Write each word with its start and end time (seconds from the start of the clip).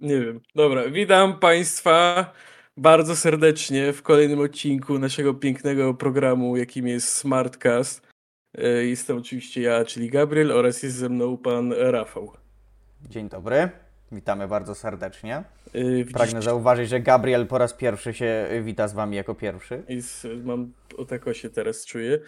Nie 0.00 0.20
wiem. 0.20 0.40
Dobra, 0.54 0.88
witam 0.88 1.38
Państwa 1.38 2.32
bardzo 2.76 3.16
serdecznie 3.16 3.92
w 3.92 4.02
kolejnym 4.02 4.40
odcinku 4.40 4.98
naszego 4.98 5.34
pięknego 5.34 5.94
programu, 5.94 6.56
jakim 6.56 6.86
jest 6.86 7.08
Smartcast. 7.08 8.08
E, 8.58 8.68
Jestem 8.68 9.16
oczywiście 9.16 9.62
ja, 9.62 9.84
czyli 9.84 10.10
Gabriel, 10.10 10.52
oraz 10.52 10.82
jest 10.82 10.96
ze 10.96 11.08
mną 11.08 11.36
pan 11.36 11.72
Rafał. 11.72 12.32
Dzień 13.08 13.28
dobry, 13.28 13.70
witamy 14.12 14.48
bardzo 14.48 14.74
serdecznie. 14.74 15.44
E, 15.74 16.04
Pragnę 16.04 16.42
zauważyć, 16.42 16.88
że 16.88 17.00
Gabriel 17.00 17.46
po 17.46 17.58
raz 17.58 17.72
pierwszy 17.72 18.14
się 18.14 18.48
wita 18.62 18.88
z 18.88 18.94
Wami 18.94 19.16
jako 19.16 19.34
pierwszy. 19.34 19.82
Jest, 19.88 20.26
mam, 20.44 20.72
o 20.96 21.04
tak 21.04 21.26
o 21.26 21.34
się 21.34 21.50
teraz 21.50 21.86
czuję. 21.86 22.18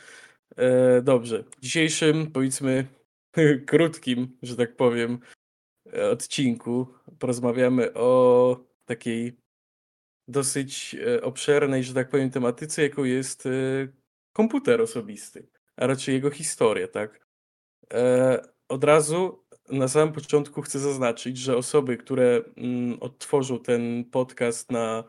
E, 0.57 1.03
dobrze, 1.03 1.45
dzisiejszym, 1.63 2.31
powiedzmy, 2.33 2.87
krótkim, 3.67 4.39
że 4.43 4.57
tak 4.57 4.77
powiem, 4.77 5.19
odcinku 6.13 6.95
porozmawiamy 7.19 7.95
o 7.95 8.61
takiej 8.85 9.37
dosyć 10.29 10.95
e, 10.95 11.23
obszernej, 11.23 11.85
że 11.85 11.95
tak 11.95 12.09
powiem, 12.09 12.31
tematyce, 12.31 12.83
jaką 12.83 13.05
jest 13.05 13.47
e, 13.47 13.51
komputer 14.33 14.81
osobisty, 14.81 15.49
a 15.77 15.87
raczej 15.87 16.15
jego 16.15 16.31
historia, 16.31 16.89
tak? 16.89 17.27
E, 17.93 18.43
od 18.69 18.85
razu 18.85 19.45
na 19.69 19.89
samym 19.89 20.15
początku 20.15 20.63
chcę 20.63 20.79
zaznaczyć, 20.79 21.39
że 21.39 21.57
osoby, 21.57 21.97
które 21.97 22.43
mm, 22.57 22.99
odtworzą 23.01 23.59
ten 23.59 24.05
podcast 24.05 24.71
na 24.71 25.05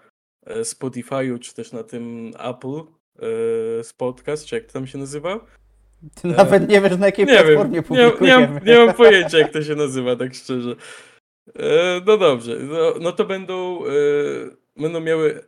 e, 0.46 0.62
Spotify'u, 0.62 1.40
czy 1.40 1.54
też 1.54 1.72
na 1.72 1.84
tym 1.84 2.32
Apple 2.40 2.80
e, 3.20 3.94
podcast, 3.98 4.46
czy 4.46 4.56
jak 4.56 4.66
to 4.66 4.73
tam 4.73 4.88
się 4.88 4.98
nazywa? 4.98 5.46
Ty 6.22 6.28
nawet 6.28 6.70
nie 6.70 6.82
wiesz, 6.82 6.98
na 6.98 7.06
jakiej 7.06 7.26
Nie 7.26 7.34
wiem, 7.34 7.44
platformie 7.44 7.72
nie, 7.72 7.78
nie, 7.78 7.84
publikujemy. 7.84 8.48
mam, 8.48 8.66
nie 8.66 8.78
mam 8.78 8.94
pojęcia, 8.94 9.38
jak 9.38 9.52
to 9.52 9.64
się 9.64 9.76
nazywa, 9.76 10.16
tak 10.16 10.34
szczerze. 10.34 10.76
E, 11.56 12.02
no 12.06 12.18
dobrze, 12.18 12.60
no, 12.60 12.94
no 13.02 13.12
to 13.12 13.26
będą, 13.26 13.86
e, 13.86 13.92
będą 14.78 15.00
miały, 15.00 15.44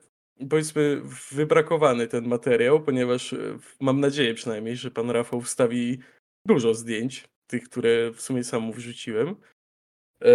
powiedzmy, 0.49 1.01
wybrakowany 1.31 2.07
ten 2.07 2.27
materiał, 2.27 2.83
ponieważ 2.83 3.33
e, 3.33 3.37
mam 3.79 3.99
nadzieję 3.99 4.33
przynajmniej, 4.33 4.75
że 4.75 4.91
pan 4.91 5.09
Rafał 5.11 5.41
wstawi 5.41 5.99
dużo 6.45 6.73
zdjęć, 6.73 7.29
tych, 7.47 7.63
które 7.63 8.11
w 8.11 8.21
sumie 8.21 8.43
sam 8.43 8.71
wrzuciłem. 8.71 9.35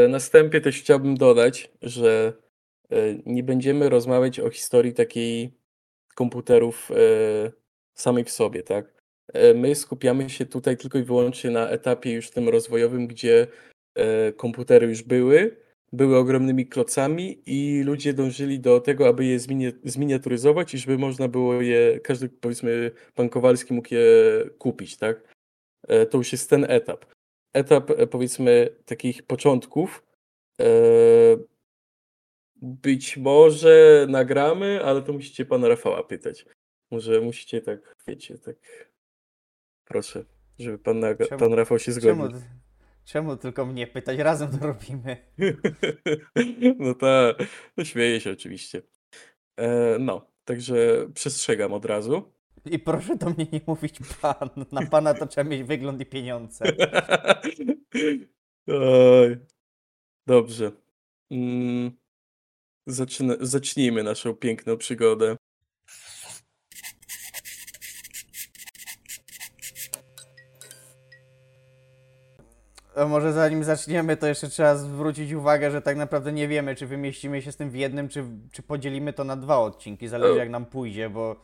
Na 0.09 0.19
wstępie 0.19 0.61
też 0.61 0.81
chciałbym 0.81 1.17
dodać, 1.17 1.71
że 1.83 2.33
nie 3.27 3.43
będziemy 3.43 3.89
rozmawiać 3.89 4.41
o 4.41 4.51
historii 4.51 4.95
takiej 4.95 5.55
komputerów 6.15 6.91
samej 7.95 8.25
w 8.25 8.31
sobie, 8.31 8.63
tak? 8.63 8.94
E, 9.33 9.55
My 9.55 9.75
skupiamy 9.75 10.31
się 10.31 10.47
tutaj 10.47 10.77
tylko 10.77 10.99
i 10.99 11.03
wyłącznie 11.03 11.51
na 11.51 11.69
etapie 11.69 12.13
już 12.13 12.31
tym 12.31 12.49
rozwojowym, 12.49 13.07
gdzie 13.07 13.47
e, 13.95 14.33
komputery 14.33 14.87
już 14.87 15.03
były, 15.03 15.57
były 15.93 16.17
ogromnymi 16.17 16.67
klocami 16.67 17.43
i 17.47 17.83
ludzie 17.83 18.15
dążyli 18.15 18.61
do 18.61 18.81
tego, 18.81 19.09
aby 19.09 19.25
je 19.25 19.39
zminia- 19.39 19.73
zminiaturyzować 19.85 20.75
i 20.75 20.79
żeby 20.79 20.99
można 20.99 21.29
było 21.29 21.63
je, 21.63 22.01
każdy 22.01 22.29
powiedzmy 22.29 22.91
pan 23.15 23.29
Kowalski 23.29 23.75
mógł 23.75 23.95
je 23.95 24.05
kupić, 24.59 24.97
tak? 24.97 25.35
E, 25.89 26.07
To 26.07 26.19
już 26.19 26.33
jest 26.33 26.51
ten 26.51 26.67
etap. 26.69 27.07
Etap 27.53 27.93
powiedzmy 28.11 28.69
takich 28.85 29.23
początków. 29.23 30.05
Być 32.57 33.17
może 33.17 34.07
nagramy, 34.09 34.85
ale 34.85 35.03
to 35.03 35.13
musicie 35.13 35.45
pana 35.45 35.69
Rafała 35.69 36.03
pytać. 36.03 36.47
Może 36.91 37.21
musicie 37.21 37.61
tak, 37.61 37.95
wiecie, 38.07 38.39
tak 38.39 38.57
Proszę, 39.85 40.25
żeby 40.59 40.79
pan, 40.79 41.01
naga- 41.01 41.29
Czemu- 41.29 41.41
pan 41.41 41.53
Rafał 41.55 41.79
się 41.79 41.93
Czemu, 42.01 42.27
zgodził. 42.29 42.41
czemu 43.05 43.37
tylko 43.37 43.67
mnie 43.67 43.87
pytać? 43.87 44.19
Razem 44.19 44.59
to 44.59 44.67
robimy. 44.67 45.17
No 46.79 46.95
tak, 46.95 47.37
no 47.77 47.85
śmieję 47.85 48.21
się 48.21 48.31
oczywiście. 48.33 48.83
E, 49.57 49.97
no, 49.99 50.27
także 50.45 51.07
przestrzegam 51.15 51.73
od 51.73 51.85
razu. 51.85 52.33
I 52.71 52.79
proszę 52.79 53.17
do 53.17 53.31
mnie 53.31 53.47
nie 53.53 53.61
mówić 53.67 53.99
pan. 54.21 54.51
Na 54.73 54.87
pana 54.87 55.15
to 55.15 55.27
trzeba 55.27 55.51
mieć 55.51 55.63
wygląd 55.63 56.01
i 56.01 56.07
pieniądze. 56.07 56.65
Oj. 58.69 59.39
Dobrze. 60.27 60.73
Mm, 61.31 61.91
zaczyna- 62.89 63.37
zacznijmy 63.41 64.03
naszą 64.03 64.35
piękną 64.35 64.77
przygodę. 64.77 65.37
A 72.97 73.05
może 73.07 73.33
zanim 73.33 73.65
zaczniemy, 73.65 74.17
to 74.17 74.27
jeszcze 74.27 74.49
trzeba 74.49 74.77
zwrócić 74.77 75.33
uwagę, 75.33 75.71
że 75.71 75.83
tak 75.83 75.97
naprawdę 75.97 76.33
nie 76.33 76.49
wiemy, 76.49 76.75
czy 76.75 76.87
wymieścimy 76.87 77.43
się 77.43 77.53
z 77.53 77.57
tym 77.57 77.71
w 77.71 77.75
jednym, 77.75 78.09
czy, 78.09 78.25
czy 78.53 78.63
podzielimy 78.63 79.13
to 79.13 79.25
na 79.25 79.37
dwa 79.37 79.59
odcinki. 79.59 80.09
Zależy 80.09 80.39
jak 80.39 80.51
nam 80.51 80.67
pójdzie, 80.67 81.11
bo 81.11 81.37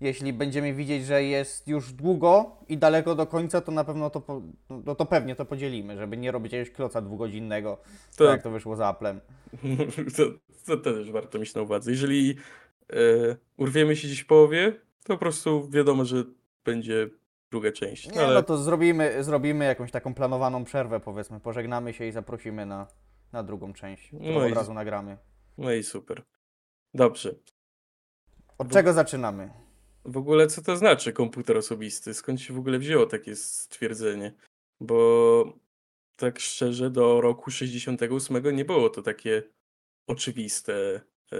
jeśli 0.00 0.32
będziemy 0.32 0.74
widzieć, 0.74 1.06
że 1.06 1.24
jest 1.24 1.68
już 1.68 1.92
długo 1.92 2.56
i 2.68 2.78
daleko 2.78 3.14
do 3.14 3.26
końca, 3.26 3.60
to 3.60 3.72
na 3.72 3.84
pewno 3.84 4.10
to, 4.10 4.20
po, 4.20 4.42
no 4.86 4.94
to 4.94 5.06
pewnie 5.06 5.36
to 5.36 5.44
podzielimy, 5.44 5.96
żeby 5.96 6.16
nie 6.16 6.32
robić 6.32 6.52
jakiegoś 6.52 6.76
kloca 6.76 7.00
dwugodzinnego, 7.00 7.78
To, 8.16 8.24
tak 8.24 8.32
jak 8.32 8.42
to 8.42 8.50
wyszło 8.50 8.76
z 8.76 8.80
Applem. 8.80 9.20
to, 10.16 10.22
to 10.66 10.76
też 10.76 11.10
warto 11.10 11.38
mieć 11.38 11.54
na 11.54 11.62
uwadze. 11.62 11.90
Jeżeli 11.90 12.36
e, 12.92 12.96
urwiemy 13.56 13.96
się 13.96 14.08
gdzieś 14.08 14.20
w 14.20 14.26
połowie, 14.26 14.72
to 15.04 15.14
po 15.14 15.18
prostu 15.18 15.68
wiadomo, 15.70 16.04
że 16.04 16.24
będzie 16.64 17.08
druga 17.50 17.72
część. 17.72 18.10
Nie, 18.10 18.26
no 18.26 18.42
to 18.42 18.58
zrobimy, 18.58 19.24
zrobimy 19.24 19.64
jakąś 19.64 19.90
taką 19.90 20.14
planowaną 20.14 20.64
przerwę, 20.64 21.00
powiedzmy, 21.00 21.40
pożegnamy 21.40 21.92
się 21.92 22.06
i 22.06 22.12
zaprosimy 22.12 22.66
na, 22.66 22.86
na 23.32 23.42
drugą 23.42 23.72
część, 23.72 24.06
którą 24.08 24.22
No 24.34 24.46
i- 24.48 24.50
od 24.50 24.58
razu 24.58 24.74
nagramy. 24.74 25.18
No 25.58 25.72
i 25.72 25.82
super. 25.82 26.22
Dobrze. 26.94 27.34
Od 28.58 28.68
Bo- 28.68 28.72
czego 28.74 28.92
zaczynamy? 28.92 29.50
W 30.04 30.16
ogóle 30.16 30.46
co 30.46 30.62
to 30.62 30.76
znaczy 30.76 31.12
komputer 31.12 31.56
osobisty? 31.56 32.14
Skąd 32.14 32.40
się 32.40 32.54
w 32.54 32.58
ogóle 32.58 32.78
wzięło 32.78 33.06
takie 33.06 33.36
stwierdzenie? 33.36 34.32
Bo 34.80 35.44
tak 36.16 36.40
szczerze 36.40 36.90
do 36.90 37.20
roku 37.20 37.50
68 37.50 38.56
nie 38.56 38.64
było 38.64 38.90
to 38.90 39.02
takie 39.02 39.42
oczywiste, 40.06 41.00
e, 41.32 41.38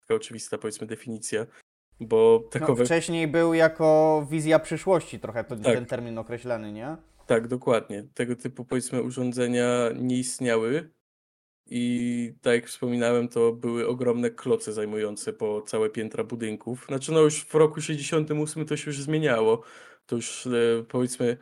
taka 0.00 0.14
oczywista 0.14 0.58
powiedzmy 0.58 0.86
definicja, 0.86 1.46
bo 2.00 2.40
No, 2.44 2.48
takowe, 2.50 2.84
wcześniej 2.84 3.28
był 3.28 3.54
jako 3.54 4.26
wizja 4.30 4.58
przyszłości 4.58 5.20
trochę 5.20 5.44
to, 5.44 5.56
Tak. 5.56 5.74
ten 5.74 5.86
termin 5.86 6.18
określany, 6.18 6.72
nie? 6.72 6.96
tak 7.26 7.48
dokładnie, 7.48 8.04
tego 8.14 8.36
typu 8.36 8.64
powiedzmy 8.64 9.02
urządzenia 9.02 9.66
nie 9.94 10.16
istniały 10.18 10.90
i 11.66 12.34
tak 12.42 12.54
jak 12.54 12.66
wspominałem, 12.66 13.28
to 13.28 13.52
były 13.52 13.88
ogromne 13.88 14.30
kloce 14.30 14.72
zajmujące 14.72 15.32
po 15.32 15.62
całe 15.62 15.90
piętra 15.90 16.24
budynków. 16.24 16.84
Znaczy 16.88 17.12
no 17.12 17.20
już 17.20 17.44
w 17.44 17.54
roku 17.54 17.80
68 17.80 18.66
to 18.66 18.76
się 18.76 18.90
już 18.90 19.02
zmieniało, 19.02 19.62
to 20.06 20.16
już 20.16 20.46
e, 20.46 20.50
powiedzmy 20.88 21.36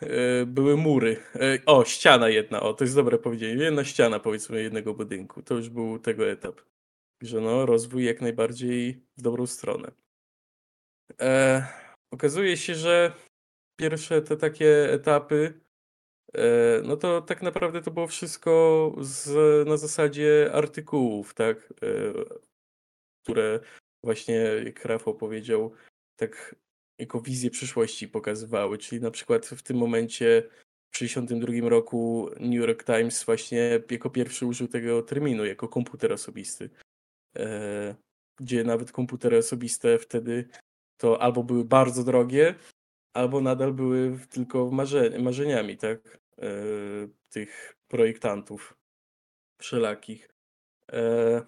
e, 0.00 0.46
były 0.46 0.76
mury. 0.76 1.16
E, 1.34 1.58
o, 1.66 1.84
ściana 1.84 2.28
jedna, 2.28 2.60
o, 2.60 2.74
to 2.74 2.84
jest 2.84 2.96
dobre 2.96 3.18
powiedzienie. 3.18 3.64
Jedna 3.64 3.84
ściana 3.84 4.20
powiedzmy 4.20 4.62
jednego 4.62 4.94
budynku. 4.94 5.42
To 5.42 5.54
już 5.54 5.68
był 5.68 5.98
tego 5.98 6.30
etap. 6.30 6.60
Że 7.22 7.40
no, 7.40 7.66
rozwój 7.66 8.04
jak 8.04 8.20
najbardziej 8.20 9.02
w 9.16 9.22
dobrą 9.22 9.46
stronę. 9.46 9.92
E, 11.20 11.66
okazuje 12.10 12.56
się, 12.56 12.74
że 12.74 13.12
pierwsze 13.76 14.22
te 14.22 14.36
takie 14.36 14.92
etapy, 14.92 15.60
e, 16.34 16.42
no 16.84 16.96
to 16.96 17.22
tak 17.22 17.42
naprawdę 17.42 17.82
to 17.82 17.90
było 17.90 18.06
wszystko 18.06 18.94
z, 19.00 19.28
na 19.68 19.76
zasadzie 19.76 20.50
artykułów, 20.52 21.34
tak? 21.34 21.74
E, 21.82 22.12
które 23.24 23.60
właśnie, 24.04 24.34
jak 24.64 24.84
Rafał 24.84 25.14
powiedział, 25.14 25.72
tak 26.16 26.54
jako 26.98 27.20
wizję 27.20 27.50
przyszłości 27.50 28.08
pokazywały. 28.08 28.78
Czyli 28.78 29.00
na 29.00 29.10
przykład 29.10 29.46
w 29.46 29.62
tym 29.62 29.76
momencie 29.76 30.42
w 30.94 30.98
1962 30.98 31.68
roku 31.68 32.30
New 32.40 32.54
York 32.54 32.84
Times 32.84 33.24
właśnie 33.24 33.80
jako 33.90 34.10
pierwszy 34.10 34.46
użył 34.46 34.68
tego 34.68 35.02
terminu, 35.02 35.44
jako 35.44 35.68
komputer 35.68 36.12
osobisty. 36.12 36.70
E, 37.38 37.94
gdzie 38.40 38.64
nawet 38.64 38.92
komputery 38.92 39.38
osobiste 39.38 39.98
wtedy 39.98 40.48
to 40.96 41.22
albo 41.22 41.42
były 41.44 41.64
bardzo 41.64 42.04
drogie, 42.04 42.54
albo 43.14 43.40
nadal 43.40 43.72
były 43.72 44.18
tylko 44.30 44.70
marze 44.70 45.18
marzeniami, 45.18 45.76
tak? 45.76 46.18
E, 46.38 46.52
tych 47.30 47.76
projektantów 47.88 48.76
wszelakich. 49.60 50.28
E, 50.92 51.42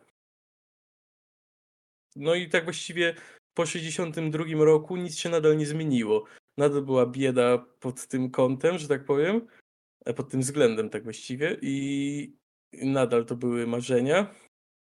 no 2.17 2.35
i 2.35 2.49
tak 2.49 2.65
właściwie 2.65 3.15
po 3.55 3.67
62 3.67 4.65
roku 4.65 4.97
nic 4.97 5.19
się 5.19 5.29
nadal 5.29 5.57
nie 5.57 5.67
zmieniło. 5.67 6.25
Nadal 6.59 6.83
była 6.83 7.07
bieda 7.07 7.59
pod 7.59 8.07
tym 8.07 8.31
kątem, 8.31 8.79
że 8.79 8.89
tak 8.89 9.05
powiem, 9.05 9.47
pod 10.17 10.31
tym 10.31 10.41
względem 10.41 10.91
tak 10.91 11.05
właściwie 11.05 11.57
i 11.63 12.37
nadal 12.73 13.25
to 13.25 13.37
były 13.37 13.67
marzenia 13.67 14.35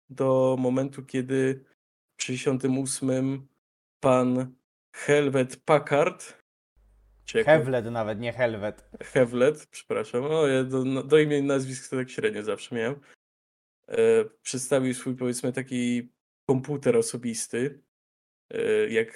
do 0.10 0.56
momentu, 0.60 1.06
kiedy 1.06 1.66
w 2.18 2.24
68 2.24 3.48
pan 4.00 4.56
Helvet 4.94 5.58
Packard 5.66 6.46
czy 7.26 7.38
jak 7.38 7.48
Hewled 7.48 7.86
nawet, 7.86 8.20
nie 8.20 8.34
Helwet. 8.34 8.90
Hewlet, 9.04 9.68
przepraszam, 9.68 10.24
o, 10.24 10.48
ja 10.48 10.64
do, 10.64 10.86
no, 10.86 11.04
do 11.04 11.20
imienia 11.20 11.38
i 11.38 11.44
nazwisk 11.44 11.90
to 11.90 11.96
tak 11.96 12.10
średnio 12.10 12.44
zawsze 12.44 12.76
miałem. 12.76 13.00
e, 13.88 13.98
przedstawił 14.42 14.94
swój, 14.94 15.16
powiedzmy, 15.16 15.54
taki 15.54 16.10
komputer 16.50 16.98
osobisty, 16.98 17.82
e, 18.54 18.88
jak 18.90 19.12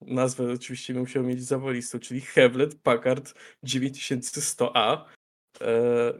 nazwę 0.00 0.52
oczywiście 0.52 0.94
musiał 0.94 1.22
mieć 1.22 1.44
zawolistą, 1.44 1.98
czyli 1.98 2.20
Hewlett 2.20 2.82
Packard 2.82 3.34
9100A. 3.62 5.04
E, 5.60 6.12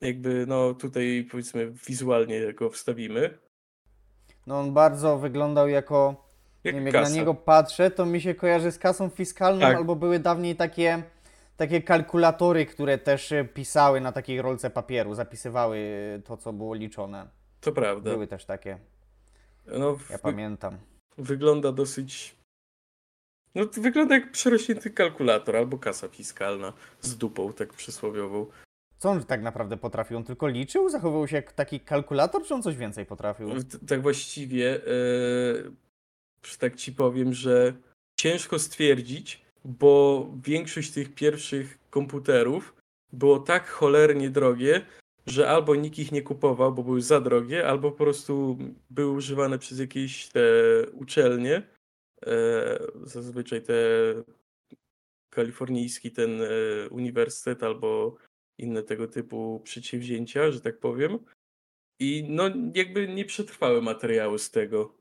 jakby, 0.00 0.44
no 0.46 0.74
tutaj 0.74 1.28
powiedzmy 1.30 1.70
wizualnie 1.86 2.52
go 2.52 2.70
wstawimy. 2.70 3.38
No 4.46 4.60
on 4.60 4.72
bardzo 4.74 5.18
wyglądał 5.18 5.68
jako, 5.68 6.24
Jak 6.64 6.74
nie 6.74 6.80
wiem, 6.80 6.94
jak 6.94 7.04
na 7.04 7.10
niego 7.10 7.34
patrzę, 7.34 7.90
to 7.90 8.06
mi 8.06 8.20
się 8.20 8.34
kojarzy 8.34 8.72
z 8.72 8.78
kasą 8.78 9.08
fiskalną, 9.08 9.60
Tak. 9.60 9.76
albo 9.76 9.96
były 9.96 10.18
dawniej 10.18 10.56
takie, 10.56 11.02
takie 11.56 11.82
kalkulatory, 11.82 12.66
które 12.66 12.98
też 12.98 13.34
pisały 13.54 14.00
na 14.00 14.12
takiej 14.12 14.42
rolce 14.42 14.70
papieru, 14.70 15.14
zapisywały 15.14 15.78
to, 16.24 16.36
co 16.36 16.52
było 16.52 16.74
liczone. 16.74 17.28
To 17.60 17.72
prawda. 17.72 18.10
Były 18.10 18.26
też 18.26 18.44
takie, 18.44 18.78
No, 19.66 19.86
ja 20.10 20.16
wy- 20.16 20.22
pamiętam. 20.22 20.78
wygląda 21.18 21.72
dosyć. 21.72 22.34
No, 23.54 23.66
to 23.66 23.80
wygląda 23.80 24.14
jak 24.14 24.32
przerośnięty 24.32 24.90
kalkulator 24.90 25.56
albo 25.56 25.78
kasa 25.78 26.08
fiskalna 26.08 26.72
z 27.00 27.16
dupą, 27.16 27.52
tak 27.52 27.72
przysłowiową. 27.74 28.46
Co 28.98 29.10
on 29.10 29.24
tak 29.24 29.42
naprawdę 29.42 29.76
potrafił? 29.76 30.16
On 30.16 30.24
tylko 30.24 30.48
liczył? 30.48 30.88
Zachowywał 30.88 31.28
się 31.28 31.36
jak 31.36 31.52
taki 31.52 31.80
kalkulator, 31.80 32.42
czy 32.42 32.54
on 32.54 32.62
coś 32.62 32.76
więcej 32.76 33.06
potrafił? 33.06 33.48
Tak 33.88 34.02
właściwie, 34.02 34.80
że 36.42 36.56
tak 36.58 36.76
ci 36.76 36.92
powiem, 36.92 37.34
że 37.34 37.72
ciężko 38.16 38.58
stwierdzić, 38.58 39.42
bo 39.64 40.26
większość 40.44 40.90
tych 40.90 41.14
pierwszych 41.14 41.78
komputerów 41.90 42.74
było 43.12 43.38
tak 43.38 43.68
cholernie 43.68 44.30
drogie, 44.30 44.86
że 45.26 45.48
albo 45.48 45.74
nikt 45.74 45.98
ich 45.98 46.12
nie 46.12 46.22
kupował, 46.22 46.72
bo 46.72 46.82
były 46.82 47.02
za 47.02 47.20
drogie, 47.20 47.66
albo 47.66 47.90
po 47.90 47.96
prostu 47.96 48.58
były 48.90 49.12
używane 49.12 49.58
przez 49.58 49.78
jakieś 49.78 50.28
te 50.28 50.40
uczelnie, 50.92 51.62
e, 52.26 52.78
zazwyczaj 53.02 53.62
te 53.62 53.74
kalifornijski 55.30 56.10
ten 56.10 56.42
e, 56.42 56.46
uniwersytet 56.90 57.62
albo 57.62 58.16
inne 58.58 58.82
tego 58.82 59.08
typu 59.08 59.60
przedsięwzięcia, 59.64 60.50
że 60.50 60.60
tak 60.60 60.78
powiem. 60.78 61.18
I 62.00 62.26
no 62.28 62.44
jakby 62.74 63.08
nie 63.08 63.24
przetrwały 63.24 63.82
materiały 63.82 64.38
z 64.38 64.50
tego. 64.50 64.94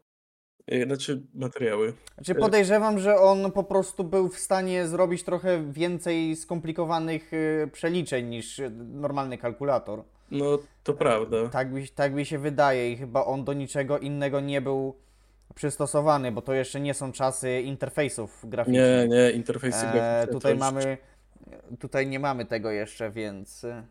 E, 0.68 0.86
Znaczy 0.86 1.21
materiały. 1.33 1.94
Znaczy 2.15 2.36
podejrzewam, 2.36 3.00
że 3.00 3.15
on 3.15 3.51
po 3.51 3.63
prostu 3.63 4.04
był 4.04 4.30
w 4.30 4.39
stanie 4.39 4.88
zrobić 4.88 5.24
trochę 5.24 5.71
więcej 5.71 6.36
skomplikowanych 6.36 7.33
y, 7.33 7.69
przeliczeń 7.74 8.25
niż 8.25 8.59
y, 8.59 8.69
normalny 8.69 9.38
kalkulator. 9.38 10.03
No 10.31 10.60
to 10.83 10.94
prawda. 10.94 11.50
Tak 11.50 11.71
mi, 11.71 11.88
tak 11.88 12.13
mi 12.13 12.25
się 12.25 12.39
wydaje 12.39 12.92
i 12.92 12.98
chyba 12.98 13.25
on 13.25 13.44
do 13.44 13.53
niczego 13.53 14.00
innego 14.00 14.39
nie 14.39 14.62
był 14.62 14.95
przystosowany, 15.56 16.31
bo 16.31 16.42
to 16.42 16.53
jeszcze 16.53 16.80
nie 16.80 16.94
są 16.94 17.12
czasy 17.12 17.62
interfejsów 17.62 18.50
graficznych. 18.50 19.10
Nie, 19.10 19.18
nie, 19.18 19.31
interfejsy 19.31 19.86
E, 19.86 19.92
graficzne. 19.92 20.27
to 20.27 20.33
tutaj 20.33 20.56
mamy, 20.57 20.98
tutaj 21.79 22.07
nie 22.07 22.19
mamy 22.19 22.45
tego 22.45 22.71
jeszcze, 22.71 23.11
więc 23.11 23.63
y, 23.63 23.83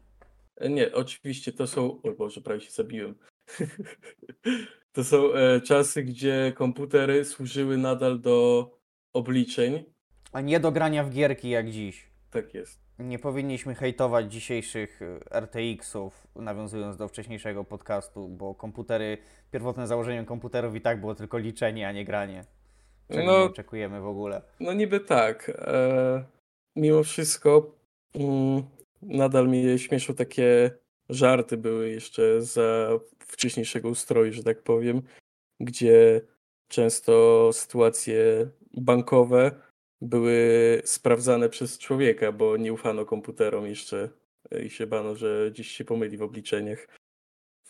E, 0.56 0.68
Nie, 0.68 0.92
oczywiście 0.92 1.52
to 1.52 1.66
są. 1.66 2.00
O 2.02 2.12
Boże, 2.12 2.40
prawie 2.40 2.60
się 2.60 2.70
zabiłem. 2.70 3.14
to 4.92 5.04
są 5.04 5.32
e, 5.34 5.60
czasy, 5.60 6.02
gdzie 6.02 6.52
komputery 6.56 7.24
służyły 7.24 7.76
nadal 7.78 8.20
do 8.20 8.70
obliczeń. 9.12 9.84
a 10.32 10.40
nie 10.40 10.60
do 10.60 10.72
grania 10.72 11.04
w 11.04 11.10
gierki 11.10 11.50
jak 11.50 11.70
dziś. 11.70 12.10
Tak 12.30 12.54
jest. 12.54 12.80
Nie 12.98 13.18
powinniśmy 13.18 13.74
hejtować 13.74 14.32
dzisiejszych 14.32 15.02
y, 15.02 15.20
RTX-ów, 15.40 16.26
nawiązując 16.36 16.96
do 16.96 17.08
wcześniejszego 17.08 17.64
podcastu, 17.64 18.28
bo 18.28 18.54
komputery, 18.54 19.18
pierwotnym 19.52 19.86
założeniem 19.86 20.24
komputerów 20.24 20.74
i 20.74 20.80
tak 20.80 21.00
było 21.00 21.14
tylko 21.14 21.38
liczenie, 21.38 21.88
a 21.88 21.92
nie 21.92 22.04
granie. 22.04 22.44
Czego 23.10 23.24
No. 23.26 23.38
nie 23.38 23.44
oczekujemy 23.44 24.00
w 24.00 24.06
ogóle. 24.06 24.42
No 24.60 24.72
niby 24.72 25.00
tak. 25.00 25.52
E, 25.54 26.24
mimo 26.76 27.02
wszystko 27.02 27.74
mm, 28.14 28.62
nadal 29.02 29.48
mnie 29.48 29.78
śmieszą 29.78 30.14
takie 30.14 30.70
żarty 31.08 31.56
były 31.56 31.90
jeszcze 31.90 32.42
za 32.42 32.88
wcześniejszego 33.18 33.88
ustroju, 33.88 34.32
że 34.32 34.42
tak 34.42 34.62
powiem, 34.62 35.02
gdzie 35.60 36.20
często 36.68 37.50
sytuacje 37.52 38.48
bankowe 38.74 39.50
były 40.00 40.82
sprawdzane 40.84 41.48
przez 41.48 41.78
człowieka, 41.78 42.32
bo 42.32 42.56
nie 42.56 42.72
ufano 42.72 43.04
komputerom 43.04 43.66
jeszcze 43.66 44.08
i 44.64 44.70
się 44.70 44.86
bano, 44.86 45.14
że 45.14 45.50
gdzieś 45.50 45.68
się 45.68 45.84
pomyli 45.84 46.16
w 46.16 46.22
obliczeniach. 46.22 46.86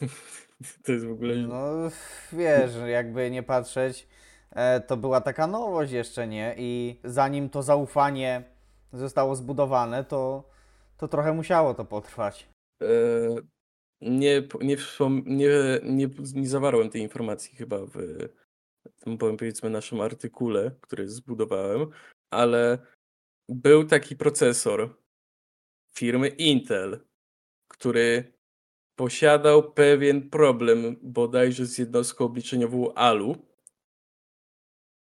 To 0.85 0.93
jest 0.93 1.07
w 1.07 1.13
ogóle... 1.13 1.37
No 1.37 1.91
wiesz, 2.33 2.71
jakby 2.87 3.31
nie 3.31 3.43
patrzeć, 3.43 4.09
e, 4.51 4.81
to 4.81 4.97
była 4.97 5.21
taka 5.21 5.47
nowość 5.47 5.93
jeszcze, 5.93 6.27
nie? 6.27 6.55
I 6.59 7.01
zanim 7.05 7.51
to 7.51 7.63
zaufanie 7.63 8.56
zostało 8.93 9.37
zbudowane, 9.37 10.05
to, 10.05 10.51
to 10.97 11.09
trochę 11.09 11.33
musiało 11.33 11.75
to 11.75 11.85
potrwać. 11.85 12.49
E, 12.83 12.87
Nie, 14.01 14.49
nie, 14.61 14.77
nie, 15.27 15.49
nie, 15.83 16.09
nie 16.35 16.49
zawarłem 16.49 16.91
tej 16.91 17.03
informacji 17.03 17.57
chyba 17.57 17.79
w 17.87 18.29
tym 19.01 19.19
powiedzmy 19.19 19.71
naszym 19.71 20.01
artykule, 20.01 20.71
który 20.81 21.09
zbudowałem, 21.09 21.91
ale 22.31 22.79
był 23.49 23.85
taki 23.85 24.17
procesor 24.17 24.97
firmy 25.97 26.29
Intel, 26.29 27.01
który 27.69 28.33
posiadał 28.99 29.73
pewien 29.73 30.31
problem 30.31 30.97
bodajże 31.03 31.67
z 31.67 31.79
jednostką 31.79 32.25
obliczeniową 32.25 32.95
ALU, 32.95 33.37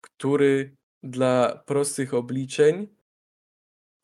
który 0.02 0.76
dla 1.04 1.64
prostych 1.66 2.14
obliczeń 2.14 2.97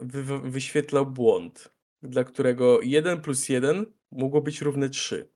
wy, 0.03 0.23
wy- 0.23 0.39
wyświetlał 0.51 1.05
błąd, 1.05 1.73
dla 2.01 2.23
którego 2.23 2.81
1 2.81 3.21
plus 3.21 3.49
1 3.49 3.85
mogło 4.11 4.41
być 4.41 4.61
równe 4.61 4.89
3. 4.89 5.29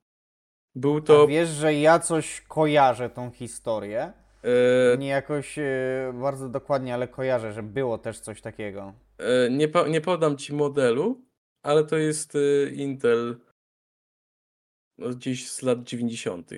Był 0.75 0.97
A 0.97 1.01
to. 1.01 1.27
wiesz, 1.27 1.49
że 1.49 1.73
ja 1.73 1.99
coś 1.99 2.41
kojarzę 2.41 3.09
tą 3.09 3.31
historię? 3.31 4.13
E, 4.43 4.97
Nie 4.97 5.07
jakoś 5.07 5.59
e, 5.59 6.13
bardzo 6.21 6.49
dokładnie, 6.49 6.93
ale 6.93 7.07
kojarzę, 7.07 7.53
że 7.53 7.63
było 7.63 7.97
też 7.97 8.19
coś 8.19 8.41
takiego. 8.41 8.93
e, 9.17 9.49
nie, 9.49 9.67
po, 9.67 9.87
nie 9.87 10.01
podam 10.01 10.37
ci 10.37 10.53
modelu, 10.53 11.21
ale 11.63 11.83
to 11.83 11.97
jest 11.97 12.33
Intel 12.73 13.37
gdzieś 14.99 15.51
z 15.51 15.61
lat 15.61 15.83
90. 15.83 16.49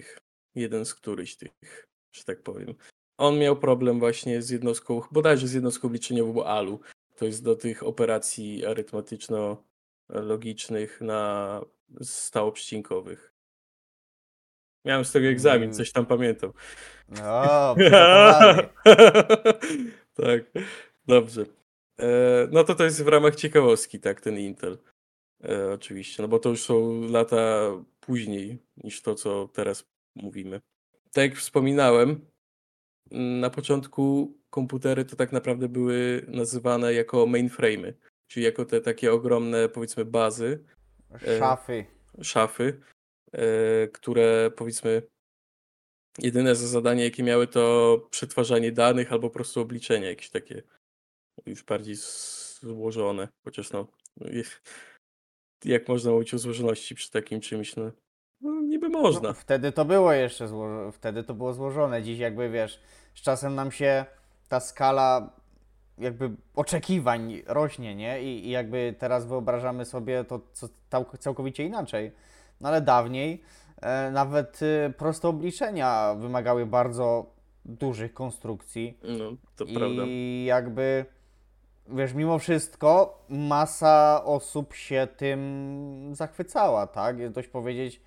Jeden 0.55 0.85
z 0.85 0.95
któryś 0.95 1.35
tych, 1.37 1.87
że 2.15 2.23
tak 2.23 2.43
powiem. 2.43 2.75
On 3.19 3.39
miał 3.39 3.55
problem 3.59 3.99
właśnie 3.99 4.41
z 4.41 4.49
jednostką, 4.49 5.01
bodajże 5.11 5.47
z 5.47 5.53
jednostką 5.53 5.87
obliczeniową 5.87 6.43
ALU. 6.43 6.79
To 7.19 7.25
jest 7.25 7.43
do 7.43 7.55
tych 7.55 7.83
operacji 7.83 8.65
arytmetyczno-logicznych 8.65 11.01
na 11.01 11.61
stałoprzycinkowych. 12.01 13.33
Miałem 14.85 15.05
z 15.05 15.11
tego 15.11 15.27
egzamin, 15.27 15.63
Mm. 15.63 15.73
coś 15.73 15.91
tam 15.91 16.05
pamiętam. 16.05 16.53
O, 17.23 17.75
przygotowany. 17.75 18.69
tak, 20.23 20.41
dobrze. 21.07 21.45
E, 21.99 22.07
no 22.51 22.63
to 22.63 22.75
to 22.75 22.83
jest 22.83 23.03
w 23.03 23.07
ramach 23.07 23.35
ciekawostki, 23.35 23.99
tak, 23.99 24.21
ten 24.21 24.37
Intel. 24.37 24.77
E, 25.43 25.71
oczywiście, 25.73 26.23
no 26.23 26.27
bo 26.29 26.39
to 26.39 26.49
już 26.49 26.63
są 26.63 27.01
lata 27.01 27.71
później 27.99 28.57
niż 28.83 29.01
to, 29.01 29.15
co 29.15 29.47
teraz 29.47 29.85
mówimy. 30.15 30.61
Tak 31.11 31.29
jak 31.29 31.35
wspominałem, 31.39 32.25
na 33.11 33.49
początku 33.49 34.33
komputery 34.49 35.05
to 35.05 35.15
tak 35.15 35.31
naprawdę 35.31 35.69
były 35.69 36.25
nazywane 36.27 36.93
jako 36.93 37.17
mainframe'y, 37.17 37.93
czyli 38.27 38.45
jako 38.45 38.65
te 38.65 38.81
takie 38.81 39.13
ogromne, 39.13 39.69
powiedzmy, 39.69 40.05
bazy, 40.05 40.63
Szafy. 41.39 41.85
szafy, 42.21 42.79
e, 43.31 43.87
które 43.87 44.51
powiedzmy 44.55 45.01
jedyne 46.19 46.55
za 46.55 46.67
zadanie 46.67 47.03
jakie 47.03 47.23
miały 47.23 47.47
to 47.47 47.97
przetwarzanie 48.09 48.71
danych 48.71 49.13
albo 49.13 49.29
po 49.29 49.33
prostu 49.33 49.61
obliczenia 49.61 50.09
jakieś 50.09 50.29
takie 50.29 50.63
już 51.45 51.63
bardziej 51.63 51.95
złożone, 52.61 53.27
chociaż 53.45 53.71
no 53.71 53.87
jak 55.65 55.87
można 55.87 56.11
mówić 56.11 56.33
o 56.33 56.37
złożoności 56.37 56.95
przy 56.95 57.11
takim 57.11 57.41
czymś, 57.41 57.75
no, 57.75 57.91
no 58.41 58.61
niby 58.61 58.89
można. 58.89 59.29
No, 59.29 59.33
wtedy 59.33 59.71
to 59.71 59.85
było 59.85 60.13
jeszcze 60.13 60.47
zło... 60.47 60.91
wtedy 60.91 61.23
to 61.23 61.33
było 61.33 61.53
złożone. 61.53 62.03
Dziś 62.03 62.19
jakby 62.19 62.49
wiesz, 62.49 62.81
z 63.15 63.21
czasem 63.21 63.55
nam 63.55 63.71
się 63.71 64.05
ta 64.49 64.59
skala 64.59 65.29
jakby 65.97 66.31
oczekiwań 66.55 67.41
rośnie, 67.47 67.95
nie? 67.95 68.23
I, 68.23 68.47
i 68.47 68.49
jakby 68.49 68.95
teraz 68.99 69.25
wyobrażamy 69.25 69.85
sobie 69.85 70.23
to 70.23 70.41
całkowicie 71.19 71.65
inaczej. 71.65 72.11
No 72.61 72.69
ale 72.69 72.81
dawniej 72.81 73.41
e, 73.81 74.11
nawet 74.11 74.59
e, 74.61 74.89
proste 74.89 75.27
obliczenia 75.27 76.15
wymagały 76.15 76.65
bardzo 76.65 77.25
dużych 77.65 78.13
konstrukcji. 78.13 78.99
No, 79.03 79.31
to 79.55 79.65
prawda. 79.65 80.03
I 80.05 80.45
jakby, 80.47 81.05
wiesz, 81.87 82.13
mimo 82.13 82.39
wszystko 82.39 83.23
masa 83.29 84.23
osób 84.25 84.73
się 84.73 85.07
tym 85.17 86.11
zachwycała, 86.15 86.87
tak? 86.87 87.19
Jest 87.19 87.33
dość 87.33 87.47
powiedzieć, 87.47 88.01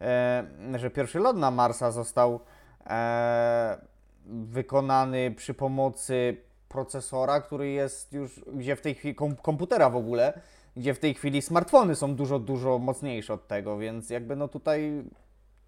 e, 0.00 0.44
że 0.74 0.90
pierwszy 0.90 1.18
lot 1.18 1.36
na 1.36 1.50
Marsa 1.50 1.90
został 1.90 2.40
e, 2.86 3.93
wykonany 4.26 5.34
przy 5.36 5.54
pomocy 5.54 6.36
procesora, 6.68 7.40
który 7.40 7.70
jest 7.70 8.12
już, 8.12 8.40
gdzie 8.54 8.76
w 8.76 8.80
tej 8.80 8.94
chwili, 8.94 9.14
kom, 9.14 9.36
komputera 9.36 9.90
w 9.90 9.96
ogóle, 9.96 10.40
gdzie 10.76 10.94
w 10.94 10.98
tej 10.98 11.14
chwili 11.14 11.42
smartfony 11.42 11.96
są 11.96 12.16
dużo, 12.16 12.38
dużo 12.38 12.78
mocniejsze 12.78 13.34
od 13.34 13.48
tego, 13.48 13.78
więc 13.78 14.10
jakby 14.10 14.36
no 14.36 14.48
tutaj 14.48 15.04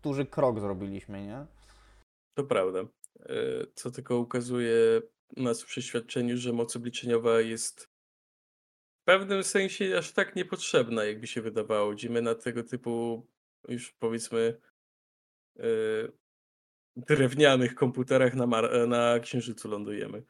duży 0.03 0.27
krok 0.27 0.61
zrobiliśmy, 0.61 1.27
nie? 1.27 1.47
To 2.35 2.45
prawda. 2.45 2.81
E, 2.81 3.35
Co 3.75 3.91
tylko 3.91 4.19
ukazuje 4.19 5.03
nas 5.37 5.63
w 5.63 5.67
przeświadczeniu, 5.67 6.37
że 6.37 6.53
moc 6.53 6.77
obliczeniowa 6.77 7.41
jest 7.41 7.85
w 9.01 9.05
pewnym 9.05 9.45
sensie 9.45 9.99
aż 9.99 10.13
tak 10.13 10.37
niepotrzebna, 10.37 11.05
jakby 11.05 11.27
się 11.27 11.43
wydawało, 11.43 11.93
gdzie 11.93 12.09
na 12.09 12.35
tego 12.35 12.63
typu 12.63 13.27
już 13.69 13.93
powiedzmy 13.93 14.61
e, 15.59 15.63
drewnianych 16.97 17.75
komputerach 17.75 18.35
na, 18.35 18.47
Mar- 18.47 18.89
na 18.89 19.21
Księżycu 19.21 19.69
lądujemy. 19.69 20.23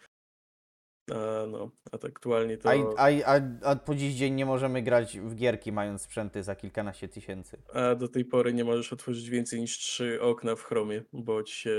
A, 1.10 1.46
no, 1.46 1.70
a 1.92 1.98
tak 1.98 2.10
aktualnie 2.10 2.58
to. 2.58 2.70
A, 2.70 3.08
a, 3.26 3.40
a, 3.62 3.76
po 3.76 3.94
dziś 3.94 4.14
dzień 4.14 4.34
nie 4.34 4.46
możemy 4.46 4.82
grać 4.82 5.18
w 5.18 5.34
gierki 5.34 5.72
mając 5.72 6.02
sprzęty 6.02 6.42
za 6.42 6.54
kilkanaście 6.56 7.08
tysięcy. 7.08 7.58
A 7.74 7.94
do 7.94 8.08
tej 8.08 8.24
pory 8.24 8.54
nie 8.54 8.64
możesz 8.64 8.92
otworzyć 8.92 9.30
więcej 9.30 9.60
niż 9.60 9.78
trzy 9.78 10.22
okna 10.22 10.56
w 10.56 10.62
Chromie, 10.62 11.02
bo 11.12 11.42
ci 11.42 11.54
się 11.54 11.76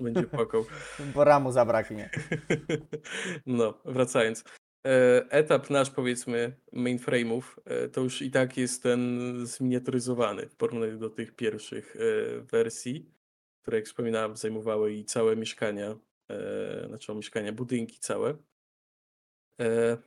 będzie 0.00 0.22
płakał. 0.22 0.64
Bo 1.14 1.24
ramu 1.24 1.52
zabraknie. 1.52 2.10
No, 3.46 3.74
wracając. 3.84 4.44
E, 4.86 5.24
Etap 5.30 5.70
nasz, 5.70 5.90
powiedzmy, 5.90 6.56
mainframe'ów, 6.72 7.42
e, 7.64 7.88
to 7.88 8.00
już 8.00 8.22
i 8.22 8.30
tak 8.30 8.56
jest 8.56 8.82
ten 8.82 9.32
zminiaturyzowany 9.46 10.48
w 10.48 10.56
porównaniu 10.56 10.98
do 10.98 11.10
tych 11.10 11.36
pierwszych 11.36 11.96
e, 11.96 12.40
wersji, 12.40 13.13
które, 13.64 13.76
jak 13.76 13.86
wspominałem, 13.86 14.36
zajmowały 14.36 14.92
i 14.94 15.04
całe 15.04 15.36
mieszkania, 15.36 15.98
e, 16.30 16.88
znaczy 16.88 17.14
mieszkania, 17.14 17.52
budynki 17.52 17.98
całe. 17.98 18.36
E, 19.60 19.98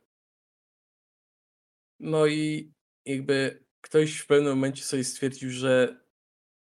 No 2.00 2.26
i 2.26 2.72
jakby 3.06 3.64
ktoś 3.80 4.18
w 4.18 4.26
pewnym 4.26 4.52
momencie 4.52 4.84
sobie 4.84 5.04
stwierdził, 5.04 5.50
że 5.50 6.00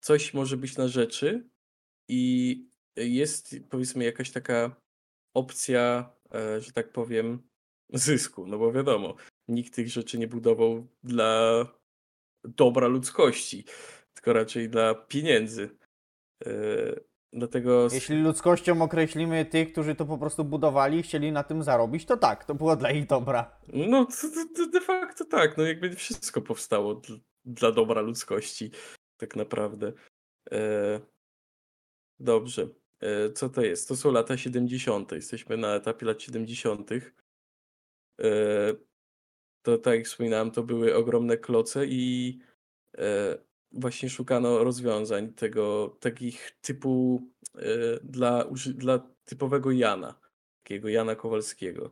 coś 0.00 0.35
może 0.35 0.57
być 0.57 0.76
na 0.76 0.88
rzeczy 0.88 1.49
i 2.09 2.69
jest 2.97 3.57
powiedzmy 3.71 4.05
jakaś 4.05 4.31
taka 4.31 4.76
opcja, 5.35 6.12
e, 6.35 6.61
że 6.61 6.73
tak 6.73 6.93
powiem, 6.93 7.49
zysku, 7.93 8.47
no 8.47 8.59
bo 8.59 8.73
wiadomo, 8.73 9.17
nikt 9.49 9.75
tych 9.75 9.88
rzeczy 9.88 10.19
nie 10.19 10.29
budował 10.29 10.87
dla 11.03 11.67
dobra 12.45 12.88
ludzkości, 12.88 13.64
tylko 14.14 14.33
raczej 14.33 14.69
dla 14.69 14.95
pieniędzy. 14.95 15.84
E, 16.47 17.15
Dlatego 17.37 17.89
Jeśli 17.93 18.23
ludzkością 18.23 18.83
określimy 18.83 19.45
tych, 19.45 19.73
którzy 19.73 19.95
to 19.95 20.07
po 20.07 20.19
prostu 20.19 20.45
budowali 20.45 20.99
i 20.99 21.03
chcieli 21.03 21.33
na 21.33 21.43
tym 21.43 21.63
zarobić, 21.63 22.07
to 22.07 22.17
tak, 22.17 22.45
to 22.45 22.55
było 22.55 22.77
dla 22.77 22.91
ich 22.91 23.07
dobra. 23.07 23.61
No, 23.73 24.07
de 24.73 24.81
facto 24.81 25.25
tak. 25.25 25.57
No, 25.57 25.65
jakby 25.65 25.91
wszystko 25.91 26.41
powstało 26.41 26.95
dl- 26.95 27.21
dla 27.45 27.73
dobra 27.73 28.01
ludzkości, 28.01 28.71
tak 29.17 29.37
naprawdę. 29.37 29.93
E, 30.53 31.01
dobrze. 32.21 32.69
E, 33.01 33.33
co 33.33 33.49
to 33.49 33.63
jest? 33.63 33.89
To 33.89 33.97
są 33.97 34.13
lata 34.13 34.37
70. 34.37 35.13
Jesteśmy 35.13 35.57
na 35.57 35.75
etapie 35.75 36.07
lat 36.07 36.23
70. 36.23 36.91
E, 36.93 37.03
to 39.63 39.79
tak 39.79 39.95
jak 39.95 40.07
wspominałem, 40.07 40.51
to 40.51 40.63
były 40.63 40.95
ogromne 40.97 41.37
kloce 41.37 41.87
i 41.87 42.39
właśnie 43.75 44.11
szukano 44.11 44.64
rozwiązań 44.64 45.33
tego, 45.33 45.97
takich 46.00 46.50
typu 46.61 47.23
e, 47.54 47.61
dla, 48.02 48.45
dla 48.75 48.99
typowego 49.25 49.71
Jana, 49.71 50.21
takiego 50.62 50.88
Jana 50.88 51.14
Kowalskiego. 51.14 51.90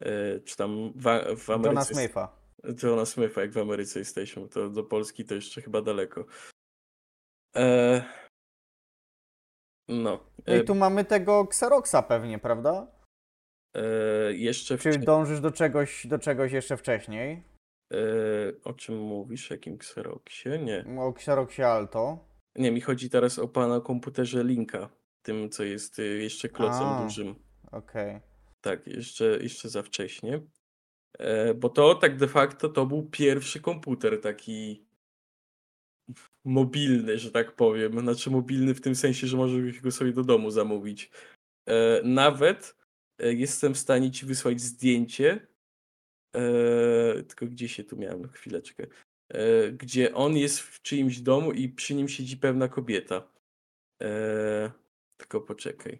E, 0.00 0.40
czy 0.40 0.56
tam 0.56 0.92
w, 0.96 1.02
w 1.36 1.50
Ameryce. 1.50 1.68
Johna 1.68 1.84
Smitha. 1.84 2.36
Johna 2.82 3.06
Smitha, 3.06 3.40
jak 3.40 3.52
w 3.52 3.58
Ameryce 3.58 3.98
jesteśmy, 3.98 4.48
to 4.48 4.70
do 4.70 4.84
Polski 4.84 5.24
to 5.24 5.34
jeszcze 5.34 5.62
chyba 5.62 5.82
daleko. 5.82 6.24
E, 7.56 8.02
no. 9.88 10.24
No 10.46 10.54
E, 10.54 10.58
i 10.58 10.64
tu 10.64 10.74
mamy 10.74 11.04
tego 11.04 11.40
Xeroxa 11.48 12.02
pewnie, 12.02 12.38
prawda? 12.38 12.86
e, 13.76 13.82
jeszcze 14.32 14.74
Czy 14.74 14.78
wcześniej. 14.80 15.06
dążysz 15.06 15.40
do 15.40 15.50
czegoś, 15.50 16.06
do 16.06 16.18
czegoś 16.18 16.52
jeszcze 16.52 16.76
wcześniej? 16.76 17.51
E, 17.92 17.96
o 18.64 18.72
czym 18.72 18.98
mówisz? 18.98 19.50
Jakim 19.50 19.74
Xeroxie? 19.74 20.58
Nie. 20.58 20.84
O 20.98 21.10
Xeroxie 21.10 21.68
Alto. 21.68 22.28
Nie, 22.56 22.70
mi 22.70 22.80
chodzi 22.80 23.10
teraz 23.10 23.38
o 23.38 23.48
pana 23.48 23.80
komputerze 23.80 24.44
Linka. 24.44 24.88
Tym, 25.22 25.50
co 25.50 25.64
jest 25.64 25.98
y, 25.98 26.22
jeszcze 26.22 26.48
klocem 26.48 26.86
A. 26.86 27.02
dużym. 27.04 27.34
Okej. 27.72 28.20
Tak, 28.60 28.86
jeszcze, 28.86 29.24
jeszcze 29.24 29.68
za 29.68 29.82
wcześnie. 29.82 30.40
E, 31.18 31.54
bo 31.54 31.68
to 31.68 31.94
tak 31.94 32.16
de 32.16 32.28
facto 32.28 32.68
to 32.68 32.86
był 32.86 33.02
pierwszy 33.10 33.60
komputer 33.60 34.20
taki 34.20 34.86
mobilny, 36.44 37.18
że 37.18 37.30
tak 37.30 37.56
powiem. 37.56 38.00
Znaczy 38.00 38.30
mobilny 38.30 38.74
w 38.74 38.80
tym 38.80 38.94
sensie, 38.94 39.26
że 39.26 39.36
możesz 39.36 39.80
go 39.80 39.90
sobie 39.90 40.12
do 40.12 40.24
domu 40.24 40.50
zamówić. 40.50 41.10
E, 41.68 42.02
nawet 42.04 42.76
jestem 43.18 43.74
w 43.74 43.78
stanie 43.78 44.10
ci 44.10 44.26
wysłać 44.26 44.60
zdjęcie. 44.60 45.46
E, 46.36 47.22
tylko 47.22 47.46
gdzie 47.46 47.68
się 47.68 47.84
tu 47.84 47.96
miałem? 47.96 48.28
Chwileczkę. 48.28 48.86
E, 49.28 49.70
gdzie 49.72 50.14
on 50.14 50.36
jest 50.36 50.60
w 50.60 50.82
czyimś 50.82 51.20
domu 51.20 51.52
i 51.52 51.68
przy 51.68 51.94
nim 51.94 52.08
siedzi 52.08 52.36
pewna 52.36 52.68
kobieta. 52.68 53.22
E, 54.02 54.70
tylko 55.16 55.40
poczekaj. 55.40 55.98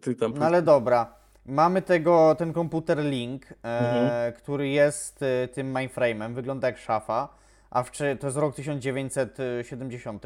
Ty 0.00 0.14
tam 0.14 0.34
No 0.38 0.46
ale 0.46 0.62
dobra. 0.62 1.18
Mamy 1.46 1.82
tego, 1.82 2.34
ten 2.38 2.52
komputer 2.52 2.98
Link, 2.98 3.46
Mhm. 3.62 4.32
który 4.32 4.68
jest 4.68 5.22
e, 5.22 5.48
tym 5.48 5.74
mainframe'em, 5.74 6.34
wygląda 6.34 6.66
jak 6.68 6.78
szafa, 6.78 7.38
a 7.70 7.82
w, 7.82 7.90
to 8.20 8.26
jest 8.26 8.36
rok 8.36 8.54
1970, 8.54 10.22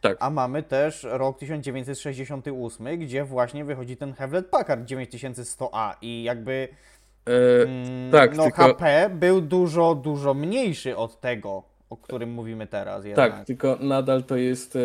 Tak. 0.00 0.16
a 0.20 0.30
mamy 0.30 0.62
też 0.62 1.06
rok 1.10 1.38
1968, 1.38 2.98
gdzie 2.98 3.24
właśnie 3.24 3.64
wychodzi 3.64 3.96
ten 3.96 4.12
Hewlett 4.12 4.46
Packard 4.46 4.80
9100A 4.84 5.94
i 6.02 6.22
jakby 6.22 6.68
E, 7.28 7.62
mm, 7.62 8.10
tak, 8.12 8.36
no, 8.36 8.44
tylko- 8.44 8.56
HP 8.56 9.10
był 9.14 9.40
dużo, 9.40 9.94
dużo 9.94 10.34
mniejszy 10.34 10.96
od 10.96 11.20
tego, 11.20 11.62
o 11.90 11.96
którym 11.96 12.30
mówimy 12.30 12.66
teraz 12.66 13.04
jednak. 13.04 13.32
Tak, 13.32 13.44
tylko 13.46 13.76
nadal 13.80 14.24
to 14.24 14.36
jest 14.36 14.76
e, 14.76 14.80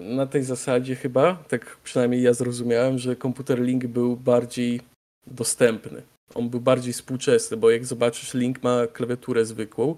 na 0.00 0.26
tej 0.26 0.42
zasadzie 0.42 0.96
chyba, 0.96 1.36
tak 1.48 1.76
przynajmniej 1.84 2.22
ja 2.22 2.32
zrozumiałem, 2.32 2.98
że 2.98 3.16
komputer 3.16 3.60
Link 3.60 3.86
był 3.86 4.16
bardziej 4.16 4.80
dostępny. 5.26 6.02
On 6.34 6.48
był 6.48 6.60
bardziej 6.60 6.92
współczesny, 6.92 7.56
bo 7.56 7.70
jak 7.70 7.84
zobaczysz, 7.84 8.34
Link 8.34 8.62
ma 8.62 8.86
klawiaturę 8.86 9.44
zwykłą, 9.44 9.96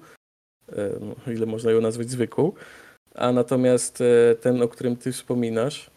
e, 0.73 0.91
no, 1.01 1.33
ile 1.33 1.47
można 1.47 1.71
ją 1.71 1.81
nazwać 1.81 2.11
zwykłą, 2.11 2.53
a 3.15 3.33
natomiast 3.33 4.01
e, 4.01 4.35
ten, 4.35 4.63
o 4.63 4.69
którym 4.69 4.97
ty 4.97 5.13
wspominasz, 5.13 5.91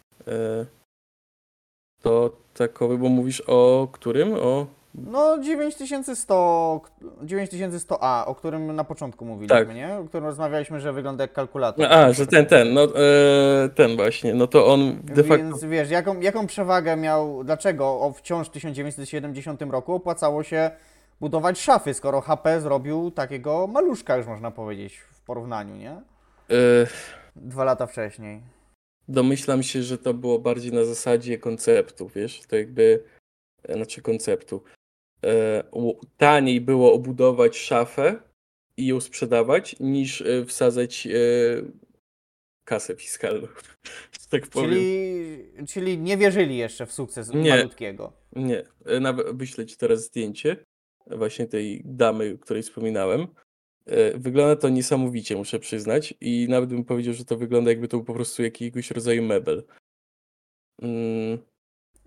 to 2.01 2.37
takowy, 2.53 2.97
bo 2.97 3.09
mówisz 3.09 3.43
o 3.47 3.87
którym? 3.91 4.33
O 4.33 4.67
No 4.95 5.37
9100, 5.43 6.81
9100A, 7.25 8.23
o 8.25 8.35
którym 8.35 8.75
na 8.75 8.83
początku 8.83 9.25
mówiliśmy, 9.25 9.65
Tak. 9.65 9.75
nie? 9.75 9.97
O 9.97 10.05
którym 10.05 10.25
rozmawialiśmy, 10.25 10.79
że 10.79 10.93
wygląda 10.93 11.23
jak 11.23 11.33
kalkulator. 11.33 11.85
A, 11.85 12.13
że 12.13 12.27
ten, 12.27 12.45
ten, 12.45 12.73
no 12.73 12.83
e, 12.83 13.69
ten 13.75 13.95
właśnie, 13.95 14.33
no 14.33 14.47
to 14.47 14.67
on 14.67 15.01
de 15.03 15.23
facto 15.23 15.43
Więc 15.43 15.63
wiesz, 15.63 15.89
jaką, 15.89 16.19
jaką 16.19 16.47
przewagę 16.47 16.95
miał, 16.97 17.43
dlaczego 17.43 17.85
o, 17.85 18.13
wciąż 18.13 18.47
w 18.47 18.51
1970 18.51 19.61
roku 19.61 19.93
opłacało 19.93 20.43
się 20.43 20.71
budować 21.19 21.59
szafy, 21.61 21.93
skoro 21.93 22.21
HP 22.21 22.61
zrobił 22.61 23.11
takiego 23.11 23.67
maluszka, 23.67 24.17
już 24.17 24.27
można 24.27 24.51
powiedzieć, 24.51 24.97
w 24.97 25.21
porównaniu, 25.21 25.75
nie? 25.75 25.91
e, 25.91 26.01
Dwa 27.35 27.63
lata 27.63 27.87
wcześniej. 27.87 28.41
Domyślam 29.07 29.63
się, 29.63 29.83
że 29.83 29.97
to 29.97 30.13
było 30.13 30.39
bardziej 30.39 30.73
na 30.73 30.85
zasadzie 30.85 31.37
konceptu, 31.37 32.09
wiesz, 32.15 32.41
to 32.47 32.55
jakby, 32.55 33.03
znaczy 33.69 34.01
konceptu. 34.01 34.63
E, 35.25 35.63
taniej 36.17 36.61
było 36.61 36.93
obudować 36.93 37.57
szafę 37.57 38.21
i 38.77 38.87
ją 38.87 39.01
sprzedawać, 39.01 39.79
niż 39.79 40.21
e, 40.21 40.45
wsadzać 40.45 41.07
e, 41.07 41.11
kasę 42.63 42.95
fiskalną, 42.95 43.47
tak 44.29 44.47
powiem. 44.47 44.69
Czyli, 44.69 45.65
czyli 45.67 45.97
nie 45.97 46.17
wierzyli 46.17 46.57
jeszcze 46.57 46.85
w 46.85 46.93
sukces 46.93 47.33
Nie. 47.33 47.49
malutkiego. 47.49 48.13
Nie, 48.35 48.63
nawet 49.01 49.37
wyślę 49.37 49.65
ci 49.65 49.77
teraz 49.77 50.03
zdjęcie 50.03 50.57
właśnie 51.07 51.47
tej 51.47 51.81
damy, 51.85 52.33
o 52.35 52.43
której 52.43 52.63
wspominałem. 52.63 53.27
Wygląda 54.15 54.55
to 54.55 54.69
niesamowicie, 54.69 55.35
muszę 55.35 55.59
przyznać, 55.59 56.13
i 56.21 56.47
nawet 56.49 56.69
bym 56.69 56.83
powiedział, 56.83 57.13
że 57.13 57.25
to 57.25 57.37
wygląda 57.37 57.71
jakby 57.71 57.87
to 57.87 57.97
był 57.97 58.05
po 58.05 58.13
prostu 58.13 58.43
jakiegoś 58.43 58.91
rodzaju 58.91 59.23
mebel. 59.23 59.63
Mm, 60.81 61.37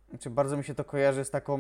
Znaczy, 0.09 0.30
bardzo 0.30 0.56
mi 0.56 0.64
się 0.64 0.75
to 0.75 0.85
kojarzy 0.85 1.25
z 1.25 1.30
taką 1.30 1.59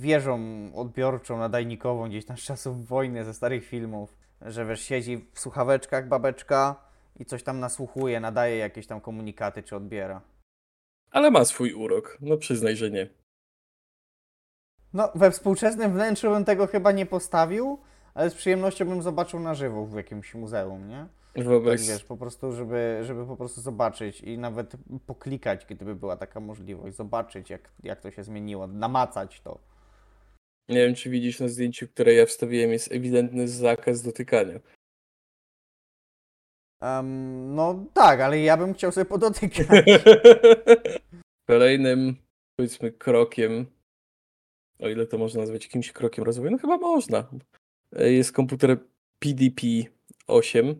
wieżą 0.00 0.38
odbiorczą, 0.74 1.38
nadajnikową 1.38 2.08
gdzieś 2.08 2.24
tam 2.24 2.36
z 2.36 2.40
czasów 2.40 2.86
wojny, 2.86 3.24
ze 3.24 3.34
starych 3.34 3.64
filmów, 3.64 4.16
że 4.40 4.66
wiesz, 4.66 4.82
siedzi 4.82 5.26
w 5.32 5.40
słuchaweczkach 5.40 6.08
babeczka 6.08 6.76
i 7.16 7.24
coś 7.24 7.42
tam 7.42 7.60
nasłuchuje, 7.60 8.20
nadaje 8.20 8.56
jakieś 8.56 8.86
tam 8.86 9.00
komunikaty 9.00 9.62
czy 9.62 9.76
odbiera. 9.76 10.20
Ale 11.10 11.30
ma 11.30 11.44
swój 11.44 11.72
urok. 11.72 12.18
No 12.20 12.36
przyznaj, 12.36 12.76
że 12.76 12.90
nie. 12.90 13.08
No, 14.92 15.12
we 15.14 15.30
współczesnym 15.30 15.92
wnętrzu 15.92 16.30
bym 16.30 16.44
tego 16.44 16.66
chyba 16.66 16.92
nie 16.92 17.06
postawił, 17.06 17.78
ale 18.14 18.30
z 18.30 18.34
przyjemnością 18.34 18.84
bym 18.84 19.02
zobaczył 19.02 19.40
na 19.40 19.54
żywo 19.54 19.86
w 19.86 19.96
jakimś 19.96 20.34
muzeum, 20.34 20.88
nie? 20.88 21.06
Tak 21.34 21.44
Wyobraź, 21.44 21.88
wiesz, 21.88 22.04
po 22.04 22.16
prostu, 22.16 22.52
żeby, 22.52 23.00
żeby 23.02 23.26
po 23.26 23.36
prostu 23.36 23.60
zobaczyć 23.60 24.20
i 24.20 24.38
nawet 24.38 24.76
poklikać, 25.06 25.66
gdyby 25.66 25.94
była 25.94 26.16
taka 26.16 26.40
możliwość, 26.40 26.96
zobaczyć 26.96 27.50
jak, 27.50 27.70
jak 27.82 28.00
to 28.00 28.10
się 28.10 28.22
zmieniło, 28.24 28.66
namacać 28.66 29.40
to. 29.40 29.73
Nie 30.68 30.76
wiem, 30.76 30.94
czy 30.94 31.10
widzisz 31.10 31.40
na 31.40 31.48
zdjęciu, 31.48 31.88
które 31.88 32.14
ja 32.14 32.26
wstawiłem, 32.26 32.70
jest 32.70 32.92
ewidentny 32.92 33.48
zakaz 33.48 34.02
dotykania. 34.02 34.60
Em, 36.80 37.54
no 37.54 37.84
tak, 37.94 38.20
ale 38.20 38.40
ja 38.40 38.56
bym 38.56 38.74
chciał 38.74 38.92
sobie 38.92 39.04
podotykać. 39.04 39.84
Kolejnym, 41.48 42.16
powiedzmy, 42.56 42.92
krokiem, 42.92 43.66
o 44.78 44.88
ile 44.88 45.06
to 45.06 45.18
można 45.18 45.40
nazwać 45.40 45.64
jakimś 45.64 45.92
krokiem 45.92 46.24
rozwoju, 46.24 46.50
no 46.50 46.58
chyba 46.58 46.76
można, 46.76 47.30
e, 47.96 48.12
jest 48.12 48.32
komputer 48.32 48.78
PDP-8. 49.20 50.74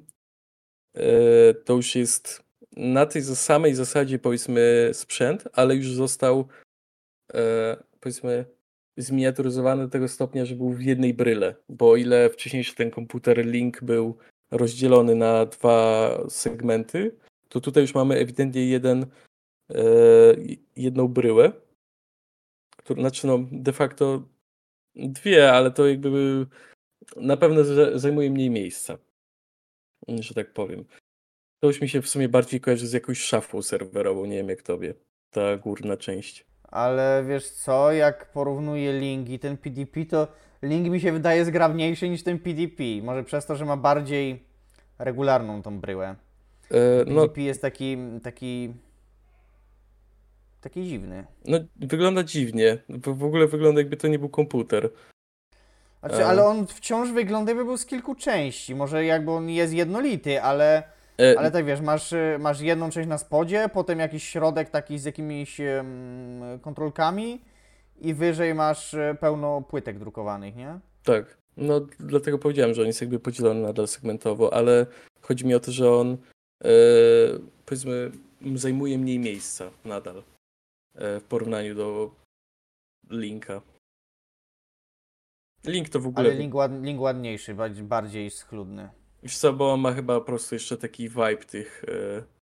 E, 0.95 1.55
To 1.55 1.75
już 1.75 1.95
jest 1.95 2.45
na 2.77 3.07
tej 3.07 3.23
samej 3.23 3.75
zasadzie, 3.75 4.19
powiedzmy, 4.19 4.91
sprzęt, 4.93 5.45
ale 5.53 5.77
już 5.77 5.93
został, 5.93 6.49
e, 7.35 7.77
powiedzmy, 8.01 8.45
zminiaturyzowany 8.97 9.83
do 9.83 9.89
tego 9.89 10.09
stopnia, 10.09 10.45
że 10.45 10.55
był 10.55 10.71
w 10.73 10.83
jednej 10.83 11.15
bryle, 11.15 11.55
bo 11.69 11.91
o 11.91 11.97
ile 11.97 12.31
wcześniejszy 12.31 12.75
ten 12.75 12.91
komputer 12.91 13.47
Link 13.47 13.85
był 13.85 14.19
rozdzielony 14.51 15.15
na 15.15 15.47
dwa 15.47 16.11
segmenty, 16.29 17.17
to 17.49 17.61
tutaj 17.61 17.83
już 17.83 17.95
mamy 17.95 18.15
ewidentnie 18.15 18.67
jeden, 18.67 19.07
e, 19.71 19.85
jedną 20.77 21.09
bryłę, 21.09 21.53
która, 22.77 23.01
znaczy 23.01 23.27
no 23.27 23.39
de 23.53 23.73
facto 23.73 24.29
dwie, 24.95 25.53
ale 25.53 25.71
to 25.71 25.87
jakby 25.87 26.47
na 27.17 27.37
pewno 27.37 27.65
za- 27.65 27.99
zajmuje 27.99 28.31
mniej 28.31 28.51
miejsca, 28.51 28.99
że 30.09 30.35
tak 30.35 30.53
powiem. 30.53 30.85
To 31.61 31.69
już 31.69 31.81
mi 31.81 31.89
się 31.89 32.03
w 32.03 32.09
sumie 32.09 32.29
bardziej 32.29 32.61
kojarzy 32.61 32.87
z 32.87 32.93
jakąś 32.93 33.21
szafą 33.21 33.63
serwerową, 33.63 34.27
nie 34.27 34.37
wiem 34.37 34.49
jak 34.49 34.63
tobie, 34.63 34.95
ta 35.31 35.57
górna 35.57 35.97
część. 35.97 36.47
Ale 36.75 37.25
wiesz 37.29 37.51
co, 37.51 37.93
jak 37.93 38.33
porównuję 38.33 39.01
Link 39.01 39.29
i 39.29 39.39
ten 39.39 39.57
PDP, 39.57 40.05
to 40.05 40.29
Link 40.63 40.89
mi 40.89 41.01
się 41.01 41.13
wydaje 41.13 41.45
zgrabniejszy 41.45 42.09
niż 42.09 42.23
ten 42.23 42.39
PDP. 42.39 42.83
Może 43.03 43.25
przez 43.25 43.47
to, 43.47 43.57
że 43.57 43.65
ma 43.65 43.77
bardziej 43.77 44.43
regularną 44.99 45.63
tą 45.63 45.81
bryłę. 45.81 46.17
E, 46.71 46.77
no, 47.07 47.21
PDP 47.21 47.41
jest 47.41 47.63
taki, 47.63 47.97
taki, 48.23 48.75
taki 50.61 50.85
dziwny. 50.85 51.25
no, 51.45 51.59
wygląda 51.77 52.23
dziwnie, 52.23 52.79
w 52.89 53.25
ogóle 53.25 53.47
wygląda 53.47 53.81
jakby 53.81 53.97
to 53.97 54.09
nie 54.09 54.19
był 54.19 54.29
komputer. 54.29 54.91
Znaczy, 56.01 56.27
ale 56.27 56.47
on 56.47 56.67
wciąż 56.67 57.11
wygląda 57.11 57.51
jakby 57.51 57.65
był 57.65 57.77
z 57.77 57.87
kilku 57.87 58.15
części. 58.15 58.75
Może 58.75 59.05
jakby 59.05 59.31
on 59.31 59.51
jest 59.51 59.73
jednolity, 59.73 60.43
ale, 60.43 60.83
ale 61.39 61.51
tak 61.51 61.65
wiesz, 61.65 61.81
masz, 61.81 62.13
y, 62.13 62.37
masz 62.41 62.61
jedną 62.61 62.91
część 62.91 63.09
na 63.09 63.19
spodzie, 63.19 63.69
potem 63.73 63.99
jakiś 63.99 64.25
środek 64.25 64.71
taki 64.71 64.99
z 64.99 65.05
jakimiś 65.05 65.61
kontrolkami 66.63 67.41
i 68.01 68.15
wyżej 68.15 68.55
masz 68.55 68.95
y, 68.95 69.17
pełno 69.21 69.63
płytek 69.63 69.99
drukowanych, 69.99 70.57
nie? 70.57 70.79
Tak, 71.03 71.39
no 71.57 71.81
dlatego 71.99 72.39
powiedziałem, 72.39 72.75
że 72.75 72.81
on 72.81 72.87
jest 72.87 73.01
jakby 73.01 73.19
podzielony 73.19 73.61
nadal 73.61 73.89
segmentowo, 73.89 74.55
ale 74.55 74.87
chodzi 75.21 75.47
mi 75.47 75.55
o 75.55 75.61
to, 75.61 75.73
że 75.73 75.93
on 75.93 76.17
e, 76.65 76.69
powiedzmy 77.67 78.11
zajmuje 78.55 78.99
mniej 78.99 79.19
miejsca 79.19 79.71
nadal 79.85 80.23
e, 80.95 81.21
w 81.21 81.25
porównaniu 81.25 81.75
do 81.75 82.11
Linka. 83.11 83.63
Link 85.65 85.89
to 85.89 86.01
w 86.01 86.07
ogóle, 86.07 86.29
Ale 86.29 86.39
Link, 86.39 86.55
ład, 86.55 86.73
Link 86.83 87.01
ładniejszy, 87.01 87.57
bardziej 87.83 88.31
schludny. 88.31 88.89
Wiesz 89.25 89.37
co, 89.39 89.53
bo 89.53 89.77
ma 89.77 89.93
chyba 89.93 90.21
po 90.21 90.27
prostu 90.27 90.55
jeszcze 90.55 90.77
taki 90.77 91.09
vibe 91.09 91.37
tych 91.37 91.85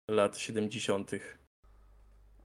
e, 0.09 0.13
lat 0.15 0.39
70. 0.39 1.11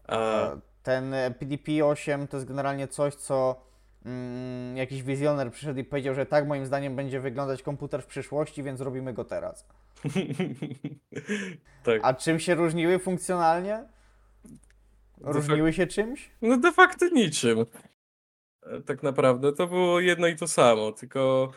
A 0.08 0.18
A 0.18 0.58
Ten 0.84 1.14
e, 1.14 1.32
PDP-8 1.32 2.28
to 2.28 2.38
jest 2.38 2.48
generalnie 2.48 2.88
coś, 2.88 3.16
co 3.16 3.62
mm, 4.06 4.78
jakiś 4.78 5.04
wizjoner 5.04 5.52
przyszedł 5.52 5.80
i 5.80 5.84
powiedział, 5.84 6.16
że 6.16 6.26
tak 6.26 6.48
moim 6.48 6.66
zdaniem 6.66 6.96
będzie 6.96 7.20
wyglądać 7.20 7.64
komputer 7.64 8.02
w 8.02 8.06
przyszłości, 8.06 8.64
więc 8.64 8.82
robimy 8.82 9.14
go 9.14 9.26
teraz. 9.26 9.68
tak, 11.84 12.00
A 12.04 12.14
czym 12.14 12.40
się 12.40 12.56
różniły 12.56 13.00
funkcjonalnie? 13.00 13.84
Różniły 15.22 15.74
się 15.74 15.88
czymś? 15.88 16.30
no 16.42 16.58
de 16.58 16.72
facto 16.72 17.10
niczym. 17.10 17.66
E, 18.64 18.82
Tak 18.82 19.04
naprawdę 19.04 19.54
to 19.54 19.68
było 19.68 20.00
jedno 20.00 20.28
i 20.28 20.36
to 20.36 20.48
samo, 20.48 20.92
tylko. 20.92 21.52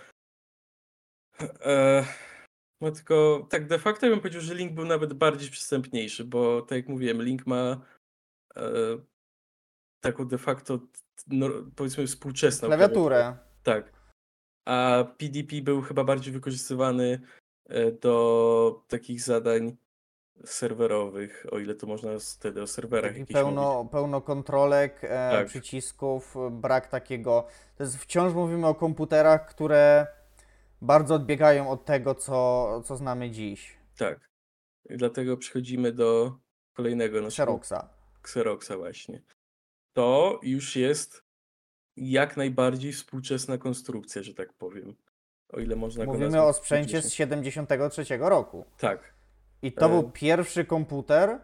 E, 1.40 2.05
no 2.83 2.90
tylko 2.90 3.47
tak 3.51 3.66
de 3.66 3.79
facto 3.79 4.07
bym 4.07 4.21
powiedział, 4.21 4.42
że 4.42 4.55
Link 4.55 4.73
był 4.73 4.85
nawet 4.85 5.12
bardziej 5.14 5.51
przystępniejszy, 5.51 6.25
bo 6.25 6.62
tak 6.62 6.77
jak 6.79 6.88
mówiłem, 6.88 7.23
Link 7.23 7.47
ma 7.47 7.81
e, 8.57 8.62
taką 10.01 10.29
de 10.29 10.38
facto 10.38 10.79
no, 11.27 11.49
powiedzmy 11.77 12.07
współczesną 12.07 12.68
Klawiaturę. 12.68 13.37
Tak. 13.62 13.92
A 14.68 15.05
PDP 15.18 15.62
był 15.62 15.83
chyba 15.83 16.05
bardziej 16.05 16.33
wykorzystywany 16.33 17.21
e, 17.68 17.92
do 17.92 18.85
takich 18.88 19.23
zadań 19.23 19.77
serwerowych, 20.45 21.47
o 21.51 21.59
ile 21.59 21.75
to 21.75 21.87
można 21.87 22.11
wtedy 22.38 22.62
o 22.62 22.66
serwerach 22.66 23.11
Taki 23.11 23.21
mówić. 23.21 23.35
pełno, 23.35 23.85
pełno 23.92 24.21
kontrolek, 24.21 25.05
e, 25.05 25.09
Tak. 25.09 25.47
przycisków, 25.47 26.35
brak 26.51 26.87
takiego. 26.87 27.47
To 27.77 27.83
jest, 27.85 27.97
wciąż 27.97 28.35
mówimy 28.35 28.66
o 28.66 28.75
komputerach, 28.75 29.47
które 29.47 30.07
bardzo 30.83 31.14
odbiegają 31.14 31.71
od 31.71 31.85
tego, 31.85 32.14
co, 32.14 32.83
co 32.85 32.97
znamy 32.97 33.31
dziś. 33.31 33.79
Tak. 33.99 34.31
Dlatego 34.90 35.37
przechodzimy 35.37 35.92
do 35.92 36.38
kolejnego 36.73 37.21
naszego 37.21 37.53
Xeroxa. 37.53 37.88
Xeroxa 38.21 38.77
właśnie. 38.77 39.23
To 39.92 40.40
już 40.42 40.77
jest 40.77 41.23
jak 41.97 42.37
najbardziej 42.37 42.92
współczesna 42.92 43.59
konstrukcja, 43.59 44.23
że 44.23 44.35
tak 44.35 44.53
powiem. 44.53 44.97
O 45.49 45.61
ile 45.61 45.77
można 45.77 46.05
Mówimy 46.05 46.42
o 46.42 46.53
sprzęcie 46.53 47.03
z 47.03 47.07
współczesnym. 47.07 47.51
73 47.51 48.18
roku. 48.18 48.64
Tak. 48.79 49.14
I 49.62 49.73
to 49.73 49.87
E. 49.87 49.88
był 49.88 50.11
pierwszy 50.11 50.64
komputer, 50.64 51.38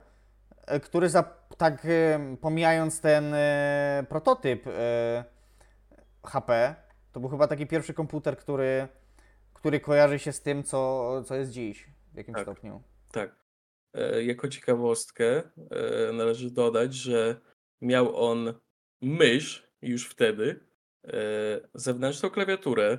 e, 0.66 0.81
który 0.81 1.09
za, 1.09 1.22
tak 1.57 1.85
e, 1.85 2.37
pomijając 2.40 3.01
ten 3.01 3.35
e, 3.35 4.07
prototyp 4.09 4.64
HP, 6.24 6.74
to 7.12 7.20
był 7.20 7.29
chyba 7.29 7.46
taki 7.46 7.66
pierwszy 7.66 7.94
komputer, 7.94 8.37
który, 8.37 8.88
który 9.59 9.81
kojarzy 9.81 10.18
się 10.18 10.33
z 10.33 10.40
tym, 10.42 10.62
co, 10.62 11.23
co 11.27 11.35
jest 11.35 11.51
dziś 11.51 11.87
w 12.14 12.16
jakimś 12.16 12.35
Tak. 12.37 12.44
stopniu. 12.44 12.83
Tak. 13.12 13.37
E, 13.94 14.25
Jako 14.25 14.49
ciekawostkę 14.49 15.42
e, 15.71 16.12
należy 16.12 16.51
dodać, 16.51 16.94
że 16.94 17.40
miał 17.83 18.16
on 18.31 18.55
mysz 19.03 19.68
już 19.83 20.09
wtedy, 20.09 20.61
e, 21.05 21.11
zewnętrzną 21.75 22.31
klawiaturę 22.31 22.99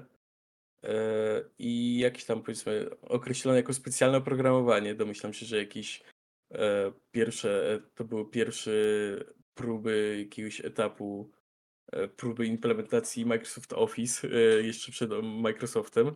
i 1.57 1.99
jakieś 1.99 2.25
tam 2.25 2.41
powiedzmy 2.43 2.89
określone 3.01 3.57
jako 3.57 3.73
specjalne 3.73 4.17
oprogramowanie. 4.17 4.95
Domyślam 4.95 5.33
się, 5.33 5.45
że 5.45 5.57
jakieś 5.57 6.03
pierwsze, 7.11 7.79
to 7.95 8.03
były 8.03 8.29
pierwsze 8.29 8.71
próby 9.53 10.17
jakiegoś 10.23 10.65
etapu 10.65 11.31
próby 12.17 12.45
implementacji 12.45 13.25
Microsoft 13.25 13.73
Office 13.73 14.27
e, 14.27 14.61
jeszcze 14.61 14.91
przed 14.91 15.11
Microsoftem. 15.23 16.11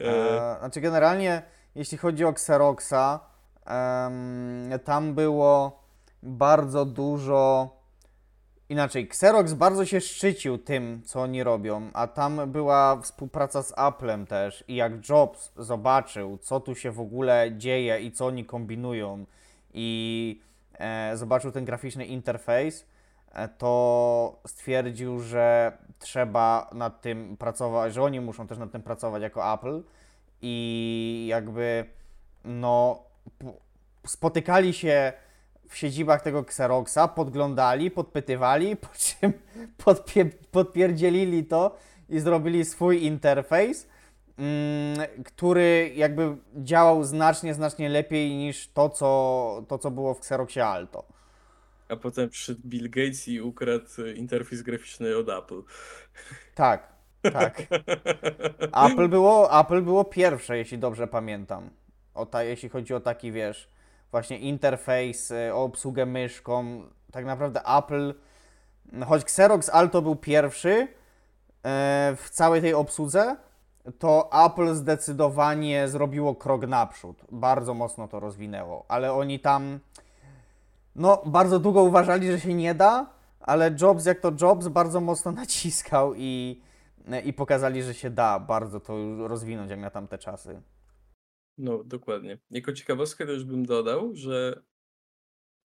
E, 0.00 0.56
E, 0.56 0.56
znaczy 0.58 0.80
generalnie, 0.80 1.42
jeśli 1.74 1.98
chodzi 1.98 2.24
o 2.24 2.28
Xeroxa, 2.28 3.20
tam 4.84 5.14
było 5.14 5.82
bardzo 6.22 6.84
dużo. 6.84 7.70
Inaczej, 8.68 9.02
Xerox 9.02 9.52
bardzo 9.52 9.84
się 9.84 10.00
szczycił 10.00 10.58
tym, 10.58 11.02
co 11.04 11.22
oni 11.22 11.42
robią, 11.42 11.90
a 11.92 12.06
tam 12.06 12.52
była 12.52 13.00
współpraca 13.00 13.62
z 13.62 13.72
Applem 13.76 14.26
też. 14.26 14.64
I 14.68 14.76
jak 14.76 15.08
Jobs 15.08 15.52
zobaczył, 15.56 16.38
co 16.38 16.60
tu 16.60 16.74
się 16.74 16.90
w 16.90 17.00
ogóle 17.00 17.52
dzieje 17.56 18.00
i 18.00 18.12
co 18.12 18.26
oni 18.26 18.44
kombinują, 18.44 19.26
i 19.74 20.40
e, 20.78 21.16
zobaczył 21.16 21.52
ten 21.52 21.64
graficzny 21.64 22.06
interfejs, 22.06 22.82
e, 22.82 22.95
to 23.58 24.40
stwierdził, 24.46 25.20
że 25.20 25.72
trzeba 25.98 26.70
nad 26.72 27.00
tym 27.00 27.36
pracować, 27.36 27.94
że 27.94 28.02
oni 28.02 28.20
muszą 28.20 28.46
też 28.46 28.58
nad 28.58 28.72
tym 28.72 28.82
pracować 28.82 29.22
jako 29.22 29.54
Apple 29.54 29.82
i 30.42 31.26
jakby 31.30 31.84
no 32.44 33.02
spotykali 34.06 34.72
się 34.72 35.12
w 35.68 35.76
siedzibach 35.76 36.22
tego 36.22 36.40
Xeroxa, 36.40 37.08
podglądali, 37.08 37.90
podpytywali, 37.90 38.76
po 38.86 38.88
czym 38.98 39.32
podpie- 39.78 40.30
podpierdzielili 40.50 41.44
to 41.44 41.76
i 42.08 42.20
zrobili 42.20 42.64
swój 42.64 43.04
interfejs 43.04 43.88
mm, 44.38 44.96
który 45.24 45.92
jakby 45.94 46.36
działał 46.56 47.04
znacznie, 47.04 47.54
znacznie 47.54 47.88
lepiej 47.88 48.36
niż 48.36 48.68
to, 48.68 48.88
co, 48.88 49.62
to, 49.68 49.78
co 49.78 49.90
było 49.90 50.14
w 50.14 50.18
Xeroxie 50.18 50.66
Alto. 50.66 51.15
A 51.88 51.96
potem 51.96 52.28
przyszedł 52.28 52.60
Bill 52.64 52.90
Gates 52.90 53.28
i 53.28 53.40
ukradł 53.40 53.86
e, 53.98 54.12
interfejs 54.12 54.62
graficzny 54.62 55.16
od 55.16 55.28
Apple. 55.28 55.62
Tak, 56.54 56.92
tak. 57.32 57.62
Apple 58.86 59.08
było, 59.08 59.60
Apple 59.60 59.82
było 59.82 60.04
pierwsze, 60.04 60.58
jeśli 60.58 60.78
dobrze 60.78 61.06
pamiętam. 61.06 61.70
O 62.14 62.26
ta, 62.26 62.42
jeśli 62.42 62.68
chodzi 62.68 62.94
o 62.94 63.00
taki, 63.00 63.32
wiesz, 63.32 63.68
właśnie 64.10 64.38
interfejs, 64.38 65.30
y, 65.30 65.54
o 65.54 65.64
obsługę 65.64 66.06
myszką. 66.06 66.82
Tak 67.12 67.24
naprawdę 67.24 67.60
Apple, 67.78 68.14
choć 69.06 69.22
Xerox 69.22 69.68
Alto 69.68 70.02
był 70.02 70.16
pierwszy 70.16 70.88
e, 71.62 72.16
w 72.16 72.30
całej 72.30 72.60
tej 72.60 72.74
obsłudze, 72.74 73.36
to 73.98 74.30
Apple 74.46 74.74
zdecydowanie 74.74 75.88
zrobiło 75.88 76.34
krok 76.34 76.66
naprzód. 76.66 77.24
Bardzo 77.32 77.74
mocno 77.74 78.08
to 78.08 78.20
rozwinęło, 78.20 78.84
ale 78.88 79.12
oni 79.12 79.40
tam 79.40 79.80
no 80.96 81.22
bardzo 81.26 81.58
długo 81.58 81.82
uważali, 81.82 82.26
że 82.32 82.40
się 82.40 82.54
nie 82.54 82.74
da, 82.74 83.14
ale 83.40 83.76
Jobs 83.80 84.06
jak 84.06 84.20
to 84.20 84.32
Jobs 84.40 84.68
bardzo 84.68 85.00
mocno 85.00 85.32
naciskał 85.42 86.14
i, 86.16 86.60
i 87.24 87.32
pokazali, 87.32 87.82
że 87.82 87.94
się 87.94 88.10
da 88.10 88.40
bardzo 88.40 88.80
to 88.80 89.28
rozwinąć 89.28 89.70
jak 89.70 89.80
na 89.80 89.90
tamte 89.90 90.18
czasy. 90.18 90.62
No, 91.58 91.84
dokładnie. 91.84 92.38
Jako 92.50 92.72
ciekawostkę 92.72 93.26
też 93.26 93.44
bym 93.44 93.66
dodał, 93.66 94.14
że 94.14 94.62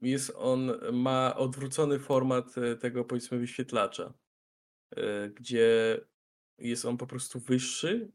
jest 0.02 0.34
on, 0.36 0.72
ma 0.94 1.36
odwrócony 1.36 2.00
format 2.00 2.58
e, 2.58 2.76
tego 2.76 3.06
powiedzmy 3.06 3.38
wyświetlacza, 3.38 4.13
e, 4.96 5.30
gdzie 5.30 6.00
jest 6.58 6.86
on 6.86 6.98
po 6.98 7.08
prostu 7.08 7.39
wyższy 7.39 8.12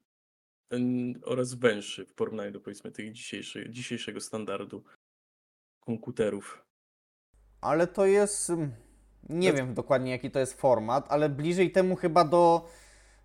oraz 1.23 1.55
węższy 1.55 2.07
w 2.07 2.15
porównaniu 2.15 2.53
do 2.53 2.61
powiedzmy 2.61 2.93
tych 2.93 3.13
dzisiejszych, 3.13 3.71
dzisiejszego 3.71 4.21
standardu 4.21 4.85
komputerów. 5.81 6.66
Ale 7.61 7.87
to 7.87 8.07
jest. 8.07 8.51
mm, 8.51 8.73
Nie 9.29 9.43
Znaczy- 9.51 9.57
wiem 9.67 9.75
dokładnie 9.75 10.11
jaki 10.11 10.31
to 10.31 10.39
jest 10.39 10.61
format, 10.61 11.07
ale 11.09 11.29
bliżej 11.29 11.71
temu 11.73 11.97
chyba 11.97 12.25
do 12.25 12.69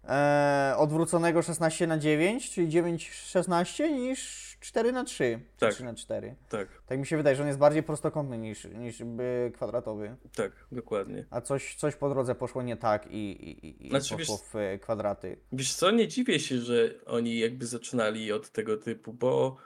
e, 0.10 0.74
odwróconego 0.78 1.42
16 1.42 1.88
na 1.88 1.98
9 1.98 2.50
czyli 2.52 2.68
9-16 2.68 3.92
niż 3.92 4.42
4 4.60 4.92
na 4.92 5.04
3 5.04 5.40
czy 5.54 5.60
Tak. 5.60 5.74
3 5.74 5.84
na 5.84 5.94
4 5.94 6.36
Tak, 6.50 6.68
Tak 6.86 7.00
mi 7.00 7.06
się 7.06 7.18
wydaje, 7.18 7.36
że 7.36 7.42
on 7.44 7.48
jest 7.48 7.60
bardziej 7.60 7.84
prostokątny 7.84 8.38
niż, 8.38 8.66
niż 8.66 9.04
by 9.04 9.52
kwadratowy. 9.56 10.16
tak, 10.36 10.52
dokładnie. 10.72 11.26
A 11.30 11.42
coś, 11.42 11.76
coś 11.76 11.96
po 11.96 12.10
drodze 12.10 12.36
poszło 12.36 12.62
nie 12.62 12.78
tak 12.78 13.08
i, 13.12 13.32
i, 13.32 13.86
i 13.86 13.90
Znaczy, 13.90 14.18
poszło 14.18 14.38
wiesz- 14.38 14.48
w 14.48 14.56
e, 14.56 14.80
kwadraty. 14.80 15.38
Wiesz 15.52 15.74
co, 15.76 15.92
nie 15.92 16.08
dziwię 16.08 16.40
się, 16.40 16.58
że 16.58 16.90
oni 17.06 17.40
jakby 17.40 17.66
zaczynali 17.66 18.32
od 18.32 18.50
tego 18.52 18.78
typu, 18.78 19.14
bo 19.14 19.58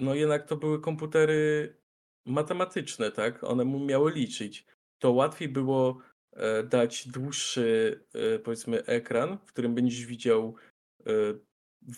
no 0.00 0.14
jednak 0.14 0.46
to 0.46 0.56
były 0.56 0.80
komputery 0.80 1.74
matematyczne, 2.26 3.12
tak? 3.12 3.44
One 3.44 3.64
mu 3.64 3.84
miały 3.84 4.12
liczyć. 4.12 4.66
To 4.98 5.12
łatwiej 5.12 5.48
było 5.48 5.98
e, 6.32 6.62
dać 6.62 7.08
dłuższy, 7.08 8.00
e, 8.14 8.38
powiedzmy, 8.38 8.84
ekran, 8.84 9.38
w 9.46 9.52
którym 9.52 9.74
będziesz 9.74 10.06
widział 10.06 10.54
e, 11.06 11.10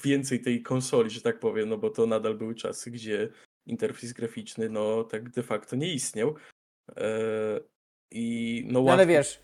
więcej 0.04 0.40
tej 0.40 0.62
konsoli, 0.62 1.10
że 1.10 1.20
tak 1.20 1.38
powiem, 1.38 1.68
no 1.68 1.78
bo 1.78 1.90
to 1.90 2.06
nadal 2.06 2.34
były 2.34 2.54
czasy, 2.54 2.90
gdzie 2.90 3.28
interfejs 3.66 4.12
graficzny, 4.12 4.68
no 4.68 5.04
tak 5.04 5.30
de 5.30 5.42
facto 5.42 5.76
nie 5.76 5.92
istniał. 5.94 6.34
I 8.10 8.62
no 8.66 8.72
No 8.82 8.92
ale 8.92 8.98
łatwiej... 8.98 9.16
wiesz, 9.16 9.42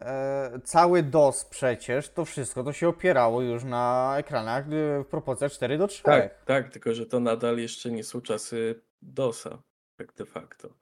e, 0.00 0.60
cały 0.64 1.02
DOS 1.02 1.44
przecież, 1.44 2.08
to 2.08 2.24
wszystko 2.24 2.64
to 2.64 2.72
się 2.72 2.88
opierało 2.88 3.42
już 3.42 3.64
na 3.64 4.14
ekranach 4.18 4.64
w 4.68 5.04
proporcjach 5.10 5.52
4 5.52 5.78
do 5.78 5.86
3. 5.88 6.02
Tak, 6.02 6.44
tak, 6.44 6.68
tylko 6.72 6.94
że 6.94 7.06
to 7.06 7.20
nadal 7.20 7.58
jeszcze 7.58 7.90
nie 7.90 8.04
są 8.04 8.20
czasy 8.20 8.82
DOSa, 9.02 9.62
tak 10.06 10.16
de 10.16 10.24
facto. 10.26 10.74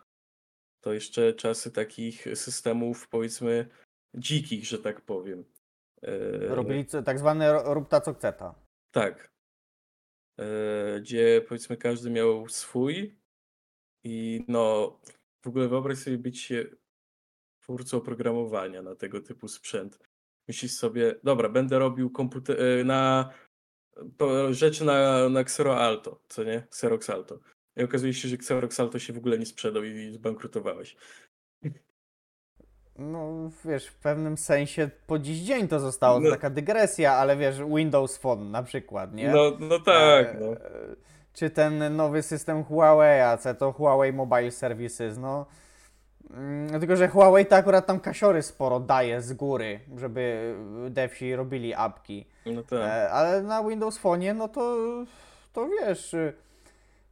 To 0.80 0.92
jeszcze 0.92 1.34
czasy 1.34 1.70
takich 1.70 2.24
systemów, 2.34 3.08
powiedzmy, 3.08 3.68
dzikich, 4.14 4.64
że 4.66 4.78
tak 4.78 5.00
powiem. 5.00 5.44
E, 6.02 6.38
Robili 6.54 6.84
tak 7.04 7.18
zwane 7.18 7.52
ro- 7.52 7.74
rób 7.74 7.88
ta 7.88 8.00
co 8.00 8.14
chce 8.14 8.32
ta. 8.32 8.54
Tak. 8.94 9.30
E, 10.40 11.00
Gdzie 11.00 11.42
powiedzmy 11.48 11.76
każdy 11.76 12.10
miał 12.10 12.48
swój 12.48 13.20
i 14.04 14.44
no 14.48 14.98
w 15.44 15.48
ogóle 15.48 15.68
wyobraź 15.68 15.98
sobie 15.98 16.18
być 16.18 16.52
twórcą 17.62 17.96
oprogramowania 17.96 18.82
na 18.82 18.94
tego 18.94 19.20
typu 19.20 19.48
sprzęt. 19.48 19.98
Myślisz 20.48 20.72
sobie, 20.72 21.14
dobra, 21.24 21.48
będę 21.48 21.78
robił 21.78 22.10
komputer 22.10 22.62
e, 22.62 22.84
na 22.84 23.32
rzeczy 24.50 24.84
na, 24.84 25.28
na 25.28 25.40
Xero 25.40 25.76
Alto, 25.78 26.22
co 26.28 26.44
nie? 26.44 26.54
Xerox 26.56 27.10
Alto. 27.10 27.40
I 27.80 27.84
okazuje 27.84 28.14
się, 28.14 28.28
że 28.28 28.34
Xerox 28.34 28.80
Alto 28.80 28.98
się 28.98 29.12
w 29.12 29.18
ogóle 29.18 29.38
nie 29.38 29.46
sprzedał 29.46 29.84
i 29.84 30.10
zbankrutowałeś. 30.12 30.96
No 32.98 33.50
wiesz, 33.64 33.86
w 33.86 33.94
pewnym 33.98 34.36
sensie 34.36 34.90
po 35.06 35.18
dziś 35.18 35.38
dzień 35.38 35.68
to 35.68 35.80
zostało, 35.80 36.20
No. 36.20 36.30
taka 36.30 36.50
dygresja, 36.50 37.12
ale 37.12 37.36
wiesz, 37.36 37.58
Windows 37.76 38.16
Phone 38.16 38.50
na 38.50 38.62
przykład, 38.62 39.14
nie? 39.14 39.28
No, 39.28 39.52
no 39.60 39.78
tak, 39.78 40.26
E, 40.26 40.36
no. 40.40 40.46
Czy 41.32 41.50
ten 41.50 41.96
nowy 41.96 42.22
system 42.22 42.64
Huawei, 42.64 43.38
co 43.38 43.54
to 43.54 43.72
Huawei 43.72 44.12
Mobile 44.12 44.50
Services, 44.50 45.18
no. 45.18 45.46
Mm, 46.30 46.80
Tylko, 46.80 46.96
że 46.96 47.08
Huawei 47.08 47.46
to 47.46 47.56
akurat 47.56 47.86
tam 47.86 48.00
kasiory 48.00 48.42
sporo 48.42 48.80
daje 48.80 49.20
z 49.22 49.32
góry, 49.32 49.80
żeby 49.96 50.54
devsi 50.90 51.36
robili 51.36 51.74
apki. 51.74 52.26
No 52.46 52.62
tak. 52.62 52.78
E, 52.80 53.10
ale 53.10 53.42
na 53.42 53.64
Windows 53.64 53.98
Phone, 53.98 54.34
no 54.34 54.48
to, 54.48 54.76
to 55.52 55.68
wiesz, 55.68 56.14
y, 56.14 56.32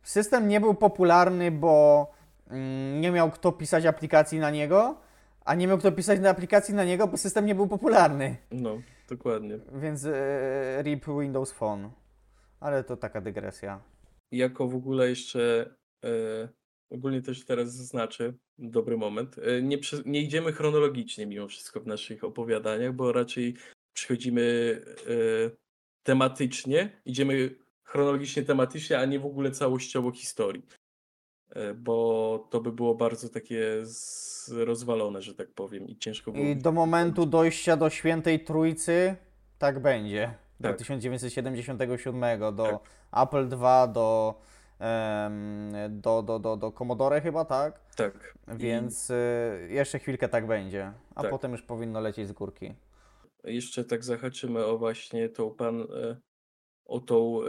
system 0.09 0.49
nie 0.49 0.61
był 0.61 0.75
popularny, 0.75 1.51
bo 1.51 2.07
mm, 2.51 3.01
nie 3.01 3.11
miał 3.11 3.31
kto 3.31 3.53
pisać 3.53 3.87
aplikacji 3.87 4.39
na 4.39 4.51
niego, 4.51 5.01
a 5.45 5.55
nie 5.55 5.67
miał 5.67 5.79
kto 5.79 5.93
pisać 5.93 6.21
na 6.21 6.31
aplikacji 6.31 6.75
na 6.75 6.85
niego, 6.85 7.07
bo 7.07 7.17
system 7.17 7.47
nie 7.47 7.55
był 7.55 7.69
popularny. 7.69 8.37
No, 8.51 8.83
dokładnie. 9.09 9.59
Więc 9.73 10.05
e, 10.05 10.83
RIP 10.83 11.07
Windows 11.21 11.53
Phone. 11.53 11.91
Ale 12.61 12.85
to 12.85 12.97
taka 12.97 13.21
dygresja. 13.21 13.81
jako 14.33 14.69
w 14.69 14.75
ogóle 14.75 15.09
jeszcze 15.09 15.75
e, 16.05 16.49
ogólnie 16.91 17.23
też 17.23 17.45
teraz 17.45 17.73
zaznaczę 17.73 18.33
dobry 18.59 18.97
moment. 18.97 19.37
E, 19.39 19.63
nie, 19.63 19.79
nie 20.07 20.21
idziemy 20.21 20.53
chronologicznie 20.53 21.27
mimo 21.27 21.49
wszystko 21.49 21.81
w 21.81 21.87
naszych 21.87 22.25
opowiadaniach, 22.25 22.93
bo 22.93 23.13
raczej 23.13 23.55
przychodzimy 23.93 24.81
tematycznie, 26.03 27.01
idziemy 27.05 27.55
chronologicznie 27.89 28.43
tematycznie, 28.43 28.99
a 28.99 29.05
nie 29.05 29.21
w 29.21 29.27
ogóle 29.27 29.51
całościowo 29.51 30.11
historii. 30.11 30.63
E, 31.51 31.75
bo 31.75 32.47
to 32.51 32.61
by 32.61 32.73
było 32.73 32.95
bardzo 32.95 33.29
takie 33.29 33.83
rozwalone, 34.51 35.23
że 35.23 35.35
tak 35.35 35.49
powiem, 35.51 35.89
i 35.89 35.97
ciężko 35.97 36.33
było. 36.33 36.45
I 36.45 36.57
do 36.57 36.73
momentu 36.73 37.27
dojścia 37.27 37.77
do 37.77 37.91
Świętej 37.91 38.45
Trójcy 38.45 39.17
tak 39.59 39.79
będzie. 39.83 40.35
Do 40.61 40.69
Tak. 40.69 40.79
1977, 40.79 42.55
do 42.55 42.65
Tak. 43.13 43.29
Apple 43.29 43.49
II, 43.53 43.93
do, 43.93 44.35
em, 44.79 45.73
do, 45.91 46.23
do, 46.23 46.39
do, 46.39 46.57
do 46.57 46.73
Commodore 46.73 47.21
chyba, 47.21 47.45
tak? 47.45 47.81
Tak. 47.97 48.35
I- 48.55 48.59
Więc 48.59 49.11
y, 49.11 49.69
jeszcze 49.71 49.99
chwilkę 49.99 50.29
tak 50.29 50.47
będzie, 50.47 50.93
a 51.15 51.23
Tak. 51.23 51.31
potem 51.31 51.53
już 51.53 51.63
powinno 51.63 52.01
lecieć 52.01 52.29
z 52.29 52.33
górki. 52.33 52.75
Jeszcze 53.45 53.85
tak 53.85 54.05
zahaczymy 54.05 54.65
o 54.65 54.79
właśnie 54.79 55.29
tą 55.29 55.51
pan, 55.55 55.81
e, 55.81 56.17
o 56.89 57.01
tą, 57.01 57.41
e, 57.45 57.49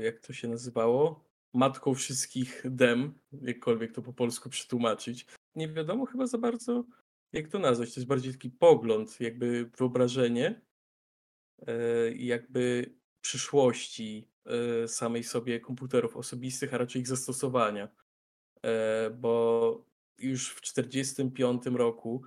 jak 0.00 0.20
to 0.20 0.32
się 0.32 0.48
nazywało? 0.48 1.24
Matką 1.54 1.94
wszystkich 1.94 2.62
dem, 2.64 3.14
jakkolwiek 3.32 3.92
to 3.92 4.02
po 4.02 4.12
polsku 4.12 4.50
przetłumaczyć. 4.50 5.26
Nie 5.54 5.68
wiadomo 5.68 6.06
chyba 6.06 6.26
za 6.26 6.38
bardzo, 6.38 6.84
jak 7.32 7.48
to 7.48 7.58
nazwać. 7.58 7.94
To 7.94 8.00
jest 8.00 8.08
bardziej 8.08 8.32
taki 8.32 8.50
pogląd, 8.50 9.20
jakby 9.20 9.70
wyobrażenie 9.78 10.60
e, 11.66 12.12
jakby 12.12 12.94
przyszłości 13.20 14.28
e, 14.46 14.88
samej 14.88 15.24
sobie 15.24 15.60
komputerów 15.60 16.16
osobistych, 16.16 16.74
a 16.74 16.78
raczej 16.78 17.02
ich 17.02 17.08
zastosowania. 17.08 17.88
Bo 19.18 19.86
już 20.18 20.50
w 20.50 20.60
1945 20.60 21.78
roku 21.78 22.22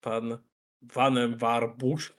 pan 0.00 0.38
Vannevar 0.82 1.76
Bush, 1.76 2.12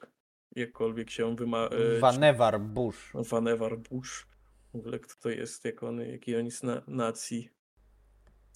jakkolwiek 0.55 1.09
się 1.09 1.35
wyma... 1.35 1.67
e, 1.67 1.99
Vannevar 1.99 2.61
Bush. 2.61 3.11
Vannevar 3.13 3.77
Bush. 3.77 4.27
W 4.73 4.75
ogóle 4.75 4.99
kto 4.99 5.13
to 5.21 5.29
jest, 5.29 5.65
jak 5.65 5.83
on, 5.83 5.99
jakiej 5.99 6.39
on 6.39 6.45
jest 6.45 6.63
na, 6.63 6.81
nacji? 6.87 7.49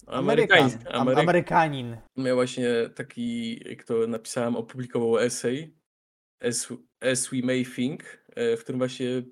Amerykan. 0.06 0.58
Amerykański. 0.58 0.88
Am- 0.88 1.00
Ameryk... 1.00 1.22
Amerykanin. 1.22 1.96
Miał 2.16 2.36
właśnie 2.36 2.68
taki, 2.94 3.58
jak 3.68 3.84
to 3.84 4.06
napisałem, 4.06 4.56
opublikował 4.56 5.18
essay 5.18 5.74
As, 6.40 6.72
As 7.00 7.30
We 7.30 7.38
May 7.42 7.66
Think, 7.66 8.02
e, 8.28 8.56
w 8.56 8.60
którym 8.60 8.78
właśnie 8.78 9.22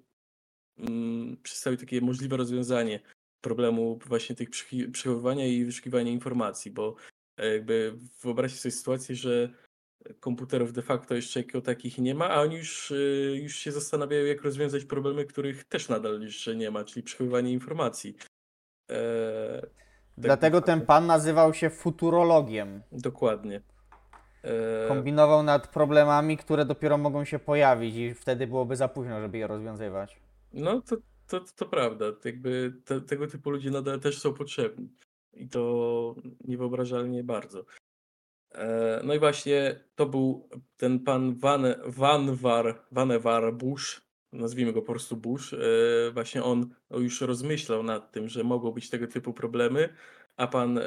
mm, 0.79 1.37
przedstawił 1.43 1.79
takie 1.79 2.01
możliwe 2.01 2.37
rozwiązanie 2.37 3.01
problemu 3.41 3.99
właśnie 4.07 4.37
tych 4.37 4.49
przechowywania 4.93 5.47
i 5.47 5.65
wyszukiwania 5.65 6.13
informacji, 6.13 6.71
bo 6.71 6.95
e, 7.37 7.53
jakby 7.53 7.99
wyobraźcie 8.23 8.59
sobie 8.59 8.73
sytuację, 8.73 9.17
że 9.17 9.53
komputerów 10.21 10.73
de 10.73 10.83
facto 10.83 11.15
jeszcze 11.15 11.41
jako 11.41 11.61
takich 11.61 11.99
nie 11.99 12.15
ma, 12.15 12.31
a 12.31 12.41
oni 12.41 12.57
już, 12.57 12.91
y, 12.91 13.41
już 13.43 13.57
się 13.57 13.73
zastanawiają, 13.73 14.25
jak 14.25 14.43
rozwiązać 14.43 14.85
problemy, 14.85 15.25
których 15.25 15.65
też 15.65 15.89
nadal 15.89 16.21
jeszcze 16.21 16.57
nie 16.57 16.71
ma, 16.71 16.85
czyli 16.85 17.03
przechowywanie 17.03 17.53
informacji. 17.53 18.17
E, 18.91 19.61
tak 19.61 19.71
Dlatego 20.19 20.61
ten 20.61 20.81
pan 20.81 21.07
nazywał 21.07 21.55
się 21.55 21.71
futurologiem. 21.71 22.83
Dokładnie. 22.93 23.63
E, 24.43 24.89
Kombinował 24.89 25.43
nad 25.43 25.69
problemami, 25.69 26.37
które 26.37 26.65
dopiero 26.65 26.99
mogą 26.99 27.25
się 27.25 27.39
pojawić 27.39 27.97
i 27.97 28.15
wtedy 28.15 28.47
byłoby 28.47 28.77
za 28.77 28.89
późno, 28.89 29.21
żeby 29.21 29.39
je 29.39 29.47
rozwiązywać. 29.47 30.21
No, 30.53 30.81
to, 30.81 30.97
to, 31.27 31.41
to 31.57 31.67
prawda. 31.67 32.05
Jakby 32.25 32.73
te, 32.85 33.01
tego 33.01 33.27
typu 33.27 33.51
ludzie 33.51 33.71
nadal 33.71 34.01
też 34.01 34.19
są 34.19 34.35
potrzebni. 34.35 34.89
I 35.33 35.49
to 35.49 36.15
niewyobrażalnie 36.45 37.25
bardzo. 37.25 37.65
E, 38.55 39.01
No 39.05 39.15
i 39.15 39.19
właśnie 39.19 39.81
to 39.95 40.07
był 40.07 40.49
ten 40.77 41.01
pan 41.01 41.35
Van, 41.35 41.65
Vanwar, 41.87 42.85
Vannevar 42.93 43.55
Bush, 43.55 44.01
nazwijmy 44.33 44.73
go 44.73 44.83
po 44.83 44.93
prostu 44.93 45.17
Bush. 45.17 45.53
e, 45.53 45.59
Właśnie 46.13 46.43
on 46.43 46.75
no, 46.91 46.99
już 46.99 47.21
rozmyślał 47.21 47.83
nad 47.83 48.13
tym, 48.13 48.29
że 48.29 48.45
mogą 48.45 48.71
być 48.71 48.91
tego 48.91 49.07
typu 49.07 49.33
problemy, 49.33 49.89
a 50.37 50.47
pan 50.47 50.79
e, 50.79 50.83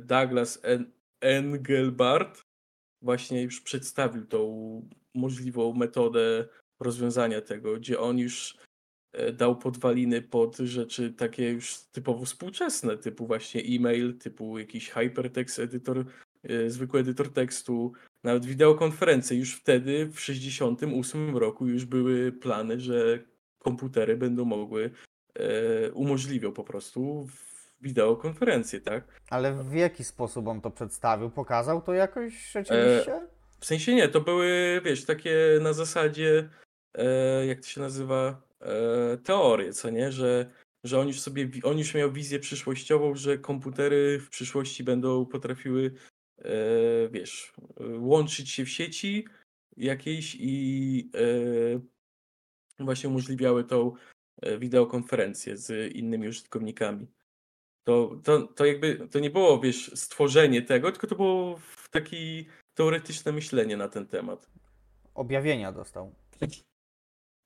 Douglas 0.00 0.60
En- 0.62 0.90
Engelbart 1.20 2.44
właśnie 3.02 3.42
już 3.42 3.60
przedstawił 3.60 4.26
tą 4.26 4.88
możliwą 5.14 5.72
metodę 5.74 6.48
rozwiązania 6.80 7.40
tego, 7.40 7.76
gdzie 7.76 8.00
on 8.00 8.18
już 8.18 8.56
dał 9.32 9.58
podwaliny 9.58 10.22
pod 10.22 10.56
rzeczy 10.56 11.12
takie 11.12 11.50
już 11.50 11.78
typowo 11.92 12.24
współczesne, 12.24 12.96
typu 12.98 13.26
właśnie 13.26 13.60
e-mail, 13.60 14.18
typu 14.18 14.58
jakiś 14.58 14.90
hypertext 14.90 15.58
edytor, 15.58 15.98
e, 15.98 16.04
zwykły 16.68 17.00
edytor 17.00 17.32
tekstu, 17.32 17.92
nawet 18.24 18.46
wideokonferencje. 18.46 19.38
Już 19.38 19.54
wtedy, 19.54 20.06
w 20.06 20.20
68 20.20 21.36
roku, 21.36 21.66
już 21.66 21.84
były 21.84 22.32
plany, 22.32 22.80
że 22.80 23.18
komputery 23.58 24.16
będą 24.16 24.44
mogły, 24.44 24.90
e, 25.34 25.92
umożliwią 25.92 26.52
po 26.52 26.64
prostu 26.64 27.26
wideokonferencje, 27.80 28.80
tak? 28.80 29.04
Ale 29.30 29.52
w 29.52 29.74
jaki 29.74 30.04
sposób 30.04 30.48
on 30.48 30.60
to 30.60 30.70
przedstawił? 30.70 31.30
Pokazał 31.30 31.82
to 31.82 31.94
jakoś 31.94 32.50
rzeczywiście? 32.52 33.20
W 33.60 33.66
sensie 33.66 33.94
nie, 33.94 34.08
to 34.08 34.20
były, 34.20 34.80
wiesz, 34.84 35.04
takie 35.04 35.58
na 35.62 35.72
zasadzie, 35.72 36.48
e, 36.94 37.46
jak 37.46 37.60
to 37.60 37.66
się 37.66 37.80
nazywa, 37.80 38.42
e, 38.60 39.16
teorie, 39.16 39.72
co 39.72 39.90
nie, 39.90 40.12
że, 40.12 40.50
że 40.84 41.00
on 41.00 41.08
już 41.08 41.20
sobie, 41.20 41.48
on 41.62 41.78
już 41.78 41.94
miał 41.94 42.12
wizję 42.12 42.38
przyszłościową, 42.38 43.14
że 43.14 43.38
komputery 43.38 44.18
w 44.18 44.28
przyszłości 44.28 44.84
będą 44.84 45.26
potrafiły, 45.26 45.90
e, 45.94 46.19
wiesz, 47.10 47.52
e, 47.80 47.98
łączyć 47.98 48.50
się 48.50 48.64
w 48.64 48.70
sieci 48.70 49.24
jakiejś 49.76 50.36
i 50.40 51.10
e, 52.78 52.84
właśnie 52.84 53.08
umożliwiały 53.08 53.64
tą 53.64 53.92
e, 54.42 54.58
wideokonferencję 54.58 55.56
z 55.56 55.94
innymi 55.94 56.28
użytkownikami. 56.28 57.06
To, 57.84 58.20
to, 58.24 58.42
to 58.42 58.64
jakby, 58.64 59.08
to 59.08 59.18
nie 59.18 59.30
było, 59.30 59.60
wiesz, 59.60 59.90
stworzenie 59.94 60.62
tego, 60.62 60.92
tylko 60.92 61.06
to 61.06 61.16
było 61.16 61.56
w 61.56 61.88
taki 61.88 62.46
teoretyczne 62.74 63.32
myślenie 63.32 63.76
na 63.76 63.88
ten 63.88 64.06
temat. 64.06 64.50
Objawienia 65.14 65.72
dostał. 65.72 66.14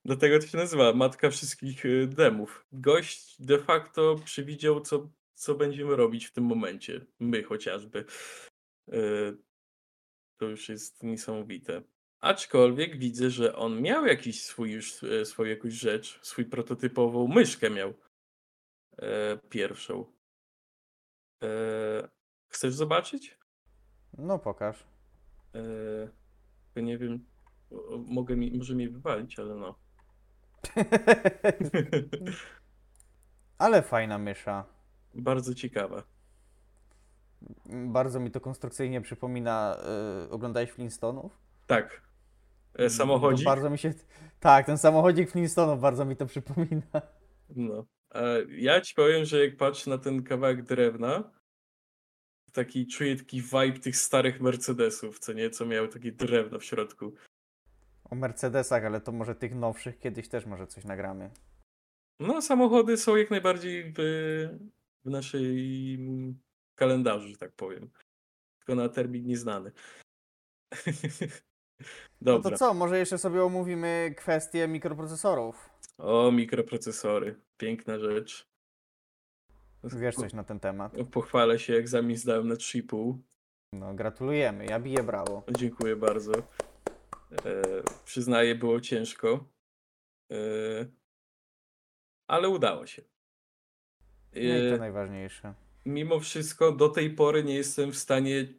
Dlatego 0.05 0.39
to 0.39 0.47
się 0.47 0.57
nazywa 0.57 0.93
matka 0.93 1.29
wszystkich 1.29 1.83
demów. 2.07 2.65
Gość 2.71 3.41
de 3.41 3.59
facto 3.59 4.15
przewidział, 4.25 4.81
co, 4.81 5.09
co 5.33 5.55
będziemy 5.55 5.95
robić 5.95 6.25
w 6.25 6.31
tym 6.31 6.43
momencie. 6.43 7.05
My 7.19 7.43
chociażby. 7.43 8.05
Y, 8.93 9.37
To 10.37 10.45
już 10.45 10.69
jest 10.69 11.03
niesamowite. 11.03 11.81
Aczkolwiek 12.19 12.97
widzę, 12.97 13.29
że 13.29 13.55
on 13.55 13.81
miał 13.81 14.05
jakiś 14.05 14.43
swój 14.45 14.71
już, 14.71 15.03
y, 15.03 15.25
swoją 15.25 15.49
jakąś 15.49 15.73
rzecz, 15.73 16.19
swój 16.21 16.45
prototypową 16.45 17.27
myszkę 17.27 17.69
miał. 17.69 17.93
E, 18.97 19.37
Pierwszą. 19.49 20.05
E, 21.43 21.47
Chcesz 22.47 22.73
zobaczyć? 22.73 23.37
No 24.17 24.39
pokaż. 24.39 24.83
E, 26.75 26.81
nie 26.81 26.97
wiem, 26.97 27.25
mogę 28.07 28.35
mi, 28.35 28.57
może 28.57 28.75
mnie 28.75 28.89
wywalić, 28.89 29.39
ale 29.39 29.55
no. 29.55 29.79
Ale 33.57 33.81
fajna 33.81 34.17
mysza. 34.17 34.65
Bardzo 35.13 35.55
ciekawa. 35.55 36.03
Bardzo 37.69 38.19
mi 38.19 38.31
to 38.31 38.41
konstrukcyjnie 38.41 39.01
przypomina. 39.01 39.77
Yy, 40.23 40.29
oglądałeś 40.29 40.71
Flintstonów? 40.71 41.37
Tak. 41.67 42.01
E, 42.73 42.83
To 42.83 42.89
Samochodzik. 42.89 43.45
bardzo 43.45 43.69
mi 43.69 43.77
się. 43.77 43.93
Tak, 44.39 44.65
ten 44.65 44.77
samochodzik 44.77 45.31
Flintstonów 45.31 45.81
bardzo 45.81 46.05
mi 46.05 46.15
to 46.15 46.25
przypomina. 46.25 47.01
No. 47.55 47.85
E, 48.15 48.37
Ja 48.49 48.81
ci 48.81 48.93
powiem, 48.95 49.25
że 49.25 49.45
jak 49.45 49.57
patrzę 49.57 49.89
na 49.89 49.97
ten 49.97 50.23
kawałek 50.23 50.63
drewna, 50.63 51.31
taki 52.53 52.87
czuję 52.87 53.15
taki 53.15 53.41
vibe 53.41 53.79
tych 53.79 53.97
starych 53.97 54.41
Mercedesów, 54.41 55.19
co 55.19 55.33
nie, 55.33 55.49
co 55.49 55.65
miały 55.65 55.87
takie 55.87 56.11
drewno 56.11 56.59
w 56.59 56.63
środku. 56.65 57.13
O 58.03 58.15
Mercedesach, 58.15 58.85
ale 58.85 59.01
to 59.01 59.11
może 59.11 59.35
tych 59.35 59.55
nowszych 59.55 59.99
kiedyś 59.99 60.27
też 60.29 60.45
może 60.45 60.67
coś 60.67 60.83
nagramy. 60.85 61.31
No, 62.19 62.41
samochody 62.41 62.97
są 62.97 63.15
jak 63.15 63.31
najbardziej 63.31 63.93
w, 63.97 63.99
w 65.05 65.09
naszej 65.09 65.97
kalendarzu, 66.75 67.27
że 67.27 67.37
tak 67.37 67.51
powiem. 67.51 67.89
Tylko 68.59 68.75
na 68.75 68.89
termin 68.89 69.25
nieznany. 69.25 69.71
No 72.21 72.33
Dobra. 72.33 72.51
to 72.51 72.57
co, 72.57 72.73
może 72.73 72.99
jeszcze 72.99 73.17
sobie 73.17 73.43
omówimy 73.43 74.13
kwestię 74.17 74.67
mikroprocesorów. 74.67 75.69
O, 75.97 76.31
mikroprocesory. 76.31 77.41
Piękna 77.57 77.99
rzecz. 77.99 78.47
Wiesz 79.83 80.15
coś 80.15 80.33
na 80.33 80.43
ten 80.43 80.59
temat. 80.59 80.93
Pochwalę 81.11 81.59
się, 81.59 81.73
egzamin 81.73 82.17
zdałem 82.17 82.47
na 82.47 82.55
3,5. 82.55 83.17
No, 83.73 83.93
gratulujemy, 83.93 84.65
ja 84.65 84.79
biję 84.79 85.03
brawo. 85.03 85.43
Dziękuję 85.57 85.95
bardzo. 85.95 86.33
E, 86.35 87.61
przyznaję, 88.05 88.55
było 88.55 88.81
ciężko. 88.81 89.45
E, 90.31 90.37
ale 92.27 92.49
udało 92.49 92.85
się. 92.85 93.01
No 94.33 94.41
i 94.41 94.69
to 94.69 94.75
E, 94.75 94.77
najważniejsze. 94.77 95.53
Mimo 95.85 96.19
wszystko 96.19 96.71
do 96.71 96.89
tej 96.89 97.09
pory 97.09 97.43
nie 97.43 97.55
jestem 97.55 97.91
w 97.91 97.97
stanie 97.97 98.53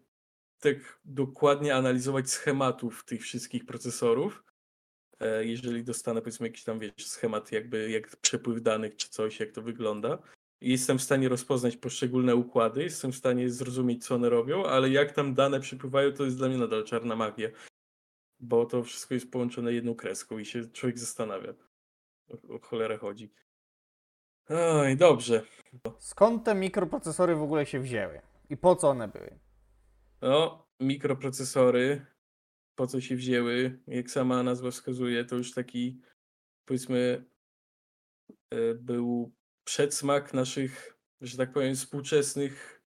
tak 0.60 1.00
dokładnie 1.04 1.74
analizować 1.74 2.30
schematów 2.30 3.04
tych 3.04 3.22
wszystkich 3.22 3.66
procesorów. 3.66 4.44
E, 5.20 5.44
Jeżeli 5.44 5.84
dostanę 5.84 6.20
powiedzmy 6.20 6.46
jakiś 6.46 6.64
tam 6.64 6.78
wiesz, 6.78 6.92
schemat 7.06 7.52
jakby 7.52 7.90
jak 7.90 8.16
przepływ 8.16 8.62
danych 8.62 8.96
czy 8.96 9.08
coś, 9.08 9.40
jak 9.40 9.52
to 9.52 9.62
wygląda. 9.62 10.18
Jestem 10.60 10.98
w 10.98 11.02
stanie 11.02 11.28
rozpoznać 11.28 11.76
poszczególne 11.76 12.36
układy, 12.36 12.82
jestem 12.82 13.12
w 13.12 13.16
stanie 13.16 13.50
zrozumieć 13.50 14.06
co 14.06 14.14
one 14.14 14.28
robią, 14.30 14.66
ale 14.66 14.90
jak 14.90 15.12
tam 15.12 15.34
dane 15.34 15.60
przepływają 15.60 16.12
to 16.12 16.24
jest 16.24 16.36
dla 16.36 16.48
mnie 16.48 16.58
nadal 16.58 16.84
czarna 16.84 17.16
magia. 17.16 17.48
Bo 18.40 18.66
to 18.66 18.82
wszystko 18.82 19.14
jest 19.14 19.30
połączone 19.30 19.72
jedną 19.72 19.94
kreską 19.94 20.38
i 20.38 20.44
się 20.44 20.66
człowiek 20.66 20.98
zastanawia. 20.98 21.54
O, 22.28 22.54
o 22.54 22.58
cholerę 22.58 22.98
chodzi. 22.98 23.30
Oj, 24.48 24.96
dobrze. 24.96 25.42
Skąd 25.98 26.44
te 26.44 26.54
mikroprocesory 26.54 27.34
w 27.34 27.42
ogóle 27.42 27.66
się 27.66 27.80
wzięły? 27.80 28.20
I 28.50 28.56
po 28.56 28.76
co 28.76 28.88
one 28.88 29.08
były? 29.08 29.38
No, 30.22 30.66
mikroprocesory, 30.80 32.06
po 32.74 32.86
co 32.86 33.00
się 33.00 33.16
wzięły, 33.16 33.82
jak 33.86 34.10
sama 34.10 34.42
nazwa 34.42 34.70
wskazuje, 34.70 35.24
to 35.24 35.36
już 35.36 35.52
taki, 35.52 36.00
powiedzmy, 36.64 37.24
e, 38.50 38.74
był 38.74 39.32
przedsmak 39.64 40.34
naszych, 40.34 40.98
że 41.20 41.36
tak 41.36 41.52
powiem, 41.52 41.74
współczesnych 41.74 42.82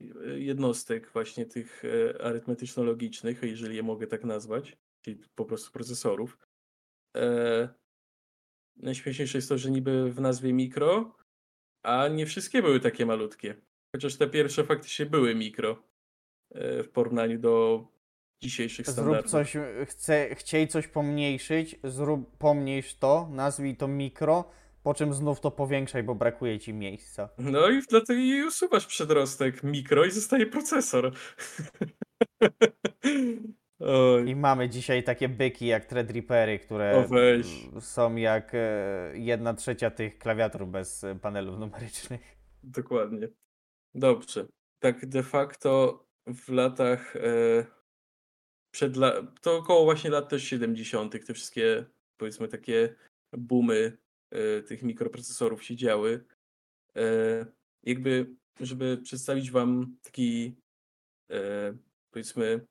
e, 0.00 0.38
jednostek, 0.38 1.12
właśnie 1.12 1.46
tych 1.46 1.82
e, 1.84 2.24
arytmetyczno-logicznych, 2.24 3.42
jeżeli 3.42 3.76
je 3.76 3.82
mogę 3.82 4.06
tak 4.06 4.24
nazwać, 4.24 4.76
czyli 5.00 5.20
po 5.34 5.44
prostu 5.44 5.72
procesorów. 5.72 6.38
E, 8.82 8.84
Najśmieszniejsze 8.84 9.38
jest 9.38 9.48
to, 9.48 9.58
że 9.58 9.70
niby 9.70 10.12
w 10.12 10.20
nazwie 10.20 10.52
mikro, 10.52 11.16
a 11.82 12.08
nie 12.08 12.26
wszystkie 12.26 12.62
były 12.62 12.80
takie 12.80 13.06
malutkie. 13.06 13.54
Chociaż 13.96 14.16
te 14.16 14.26
pierwsze 14.26 14.64
faktycznie 14.64 15.06
były 15.06 15.34
mikro 15.34 15.82
e, 16.50 16.82
w 16.82 16.88
porównaniu 16.90 17.38
do 17.38 17.86
dzisiejszych 18.42 18.86
Zrób 18.86 18.94
standardów. 18.94 19.30
coś, 19.30 19.56
chce, 19.86 20.34
chciej 20.34 20.68
coś 20.68 20.88
pomniejszyć, 20.88 21.76
zrób 21.84 22.36
pomniejsz 22.38 22.94
to, 22.94 23.28
nazwij 23.32 23.76
to 23.76 23.88
mikro, 23.88 24.50
po 24.82 24.94
czym 24.94 25.14
znów 25.14 25.40
to 25.40 25.50
powiększaj, 25.50 26.02
bo 26.02 26.14
brakuje 26.14 26.58
ci 26.58 26.74
miejsca. 26.74 27.28
No 27.38 27.70
i 27.70 27.82
dlatego 27.90 28.20
i 28.20 28.42
usuwasz 28.42 28.86
przedrostek 28.86 29.62
mikro 29.62 30.04
i 30.04 30.10
zostaje 30.10 30.46
procesor. 30.46 31.12
Oj, 33.78 34.28
I 34.28 34.36
mamy 34.36 34.68
dzisiaj 34.68 35.04
takie 35.04 35.28
byki 35.28 35.66
jak 35.66 35.84
Threadrippery, 35.84 36.58
które 36.58 37.08
są 37.80 38.16
jak 38.16 38.54
e, 38.54 39.12
jedna 39.14 39.54
trzecia 39.54 39.90
tych 39.90 40.18
klawiatur 40.18 40.66
bez 40.66 41.04
e, 41.04 41.14
panelów 41.14 41.58
numerycznych. 41.58 42.36
dokładnie. 42.62 43.28
Dobrze. 43.94 44.46
Tak 44.78 45.06
de 45.06 45.22
facto 45.22 46.04
w 46.26 46.48
latach 46.48 47.16
e, 47.16 47.66
przed 48.70 48.96
la... 48.96 49.12
to 49.40 49.56
około 49.56 49.84
właśnie 49.84 50.10
lat 50.10 50.28
też 50.28 50.44
70. 50.44 51.26
te 51.26 51.34
wszystkie 51.34 51.84
powiedzmy 52.16 52.48
takie 52.48 52.94
boomy 53.32 53.98
e, 54.30 54.62
tych 54.62 54.82
mikroprocesorów 54.82 55.64
się 55.64 55.76
działy. 55.76 56.24
E, 56.96 57.46
jakby, 57.82 58.36
żeby 58.60 58.98
przedstawić 59.02 59.50
wam 59.50 59.96
taki 60.02 60.56
e, 61.30 61.74
powiedzmy 62.10 62.66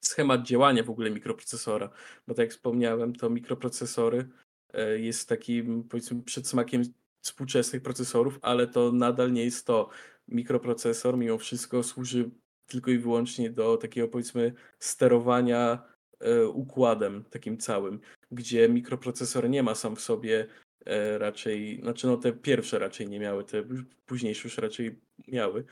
schemat 0.00 0.42
działania 0.42 0.82
w 0.82 0.90
ogóle 0.90 1.10
mikroprocesora, 1.10 1.90
bo 2.26 2.34
tak 2.34 2.38
jak 2.38 2.50
wspomniałem, 2.50 3.14
to 3.14 3.30
mikroprocesory 3.30 4.28
e, 4.72 4.98
jest 4.98 5.28
takim 5.28 5.84
powiedzmy 5.84 6.22
przedsmakiem 6.22 6.82
współczesnych 7.22 7.82
procesorów, 7.82 8.38
ale 8.42 8.66
to 8.66 8.92
nadal 8.92 9.32
nie 9.32 9.44
jest 9.44 9.66
to. 9.66 9.88
Mikroprocesor 10.28 11.18
mimo 11.18 11.38
wszystko 11.38 11.82
służy 11.82 12.30
tylko 12.66 12.90
i 12.90 12.98
wyłącznie 12.98 13.50
do 13.50 13.76
takiego 13.76 14.08
powiedzmy 14.08 14.52
sterowania 14.78 15.82
e, 16.20 16.46
układem 16.46 17.24
takim 17.30 17.58
całym, 17.58 18.00
gdzie 18.30 18.68
mikroprocesor 18.68 19.50
nie 19.50 19.62
ma 19.62 19.74
sam 19.74 19.96
w 19.96 20.00
sobie 20.00 20.46
e, 20.86 21.18
raczej, 21.18 21.80
znaczy 21.82 22.06
no 22.06 22.16
te 22.16 22.32
pierwsze 22.32 22.78
raczej 22.78 23.08
nie 23.08 23.20
miały, 23.20 23.44
te 23.44 23.62
późniejsze 24.06 24.48
już 24.48 24.58
raczej 24.58 25.00
miały. 25.28 25.64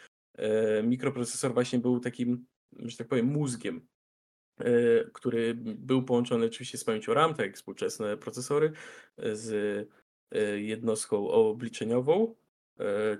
Mikroprocesor 0.82 1.54
właśnie 1.54 1.78
był 1.78 2.00
takim, 2.00 2.46
że 2.78 2.96
tak 2.96 3.08
powiem, 3.08 3.26
mózgiem, 3.26 3.86
który 5.12 5.54
był 5.58 6.02
połączony 6.02 6.46
oczywiście 6.46 6.78
z 6.78 6.84
pamięcią 6.84 7.14
RAM, 7.14 7.34
tak 7.34 7.46
jak 7.46 7.56
współczesne 7.56 8.16
procesory, 8.16 8.72
z 9.32 9.88
jednostką 10.56 11.28
obliczeniową, 11.28 12.34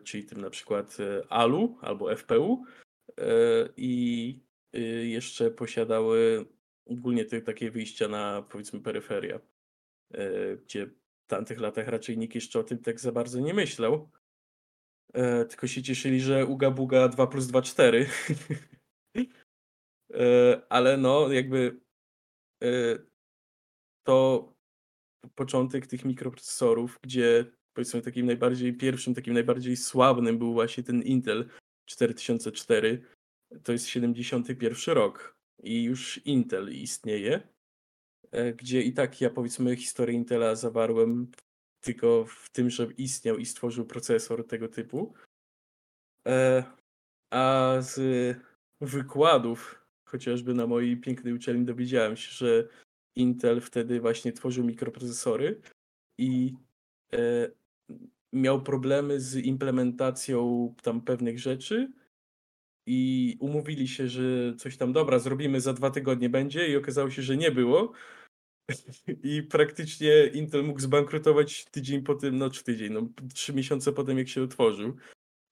czyli 0.05 0.24
tym 0.24 0.40
na 0.40 0.51
przykład 0.51 0.96
ALU 1.29 1.79
albo 1.81 2.16
FPU 2.16 2.64
i 3.77 4.40
jeszcze 5.05 5.51
posiadały 5.51 6.46
ogólnie 6.88 7.24
te, 7.24 7.40
takie 7.40 7.70
wyjścia 7.70 8.09
na 8.09 8.42
powiedzmy 8.42 8.81
peryferia, 8.81 9.40
e, 10.14 10.57
gdzie 10.57 10.87
w 10.87 11.27
tamtych 11.27 11.61
latach 11.61 11.88
raczej 11.88 12.18
nikt 12.18 12.35
jeszcze 12.35 12.59
o 12.59 12.64
tym 12.64 12.79
tak 12.79 13.01
za 13.01 13.12
bardzo 13.12 13.40
nie 13.40 13.55
myślał. 13.55 14.11
E, 15.14 15.44
tylko 15.44 15.66
się 15.66 15.83
cieszyli, 15.83 16.20
że 16.20 16.46
Uga 16.46 16.70
Buga 16.70 17.09
2 17.09 17.27
plus 17.27 17.46
2 17.46 17.62
4. 17.62 18.07
E, 20.14 20.62
ale 20.68 20.97
no, 20.97 21.33
jakby 21.33 21.81
to 24.05 24.49
początek 25.35 25.87
tych 25.87 26.05
mikroprocesorów, 26.05 26.99
gdzie 27.03 27.44
powiedzmy 27.75 28.03
takim 28.03 28.27
najbardziej 28.27 28.77
pierwszym, 28.77 29.14
takim 29.14 29.35
najbardziej 29.35 29.77
sławnym 29.77 30.38
był 30.38 30.53
właśnie 30.53 30.83
ten 30.85 31.03
Intel 31.03 31.49
4004. 31.88 33.05
To 33.62 33.73
jest 33.73 33.87
71 33.87 34.94
rok 34.94 35.37
i 35.62 35.83
już 35.83 36.27
Intel 36.27 36.73
istnieje, 36.73 37.49
e, 38.31 38.53
gdzie 38.53 38.83
i 38.83 38.92
tak 38.92 39.21
ja 39.21 39.31
powiedzmy 39.31 39.77
historię 39.77 40.16
Intela 40.16 40.55
zawarłem 40.55 41.31
tylko 41.81 42.25
w 42.25 42.51
tym, 42.51 42.71
że 42.71 42.87
istniał 42.97 43.37
i 43.37 43.47
stworzył 43.47 43.87
procesor 43.87 44.47
tego 44.47 44.68
typu. 44.68 45.14
E, 46.27 46.64
a 47.31 47.77
z 47.81 48.01
wykładów, 48.81 49.78
chociażby 50.09 50.55
na 50.55 50.66
mojej 50.66 50.97
pięknej 50.97 51.35
uczelni, 51.35 51.64
dowiedziałem 51.64 52.16
się, 52.16 52.31
że 52.31 52.68
Intel 53.16 53.61
wtedy 53.61 54.01
właśnie 54.01 54.33
tworzył 54.33 54.64
mikroprocesory 54.64 55.61
i 56.18 56.55
e, 57.12 57.51
miał 58.33 58.62
problemy 58.62 59.21
z 59.21 59.37
implementacją 59.37 60.75
tam 60.83 61.01
pewnych 61.01 61.38
rzeczy 61.38 61.92
i 62.87 63.37
umówili 63.40 63.88
się, 63.88 64.09
że 64.09 64.55
coś 64.57 64.77
tam 64.77 64.92
dobra, 64.92 65.18
zrobimy 65.18 65.61
za 65.61 65.73
dwa 65.73 65.90
tygodnie 65.90 66.29
będzie 66.29 66.68
i 66.68 66.77
okazało 66.77 67.11
się, 67.11 67.23
że 67.23 67.37
nie 67.37 67.51
było. 67.51 67.92
I 69.25 69.42
praktycznie 69.42 70.27
Intel 70.27 70.64
mógł 70.64 70.81
zbankrutować 70.81 71.64
tydzień 71.64 72.03
po 72.03 72.14
tym, 72.14 72.38
no 72.38 72.51
czy 72.51 72.64
tydzień, 72.64 72.92
no 72.92 73.09
trzy 73.35 73.53
miesiące 73.53 73.92
po 73.92 74.05
tym 74.05 74.18
jak 74.18 74.29
się 74.29 74.42
otworzył. 74.42 74.97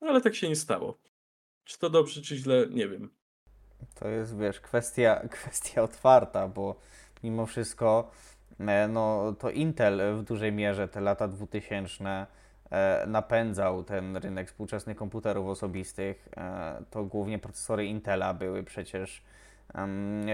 No, 0.00 0.08
ale 0.08 0.20
tak 0.20 0.34
się 0.34 0.48
nie 0.48 0.56
stało. 0.56 0.98
Czy 1.64 1.78
to 1.78 1.90
dobrze, 1.90 2.22
czy 2.22 2.36
źle, 2.36 2.66
nie 2.70 2.88
wiem. 2.88 3.10
To 3.94 4.08
jest, 4.08 4.38
wiesz, 4.38 4.60
kwestia, 4.60 5.20
kwestia 5.40 5.82
otwarta, 5.82 6.48
bo 6.48 6.74
mimo 7.22 7.46
wszystko 7.46 8.10
e, 8.60 8.88
no, 8.88 9.34
to 9.38 9.50
Intel 9.50 10.16
w 10.16 10.22
dużej 10.22 10.52
mierze 10.52 10.88
te 10.88 11.00
lata 11.00 11.28
2000 11.28 12.26
E, 12.70 13.04
napędzał 13.06 13.84
ten 13.84 14.16
rynek 14.16 14.48
współczesnych 14.48 14.96
komputerów 14.96 15.48
osobistych, 15.48 16.28
e, 16.36 16.82
to 16.90 17.04
głównie 17.04 17.38
procesory 17.38 17.86
Intela 17.86 18.34
były 18.34 18.62
przecież 18.62 19.22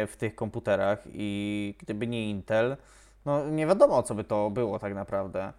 w 0.06 0.14
tych 0.18 0.34
komputerach 0.34 1.02
i 1.12 1.74
gdyby 1.78 2.06
nie 2.06 2.30
Intel, 2.30 2.76
no 3.24 3.50
nie 3.50 3.66
wiadomo, 3.66 4.02
co 4.02 4.14
by 4.14 4.24
to 4.24 4.50
było 4.50 4.78
tak 4.78 4.94
naprawdę. 4.94 5.52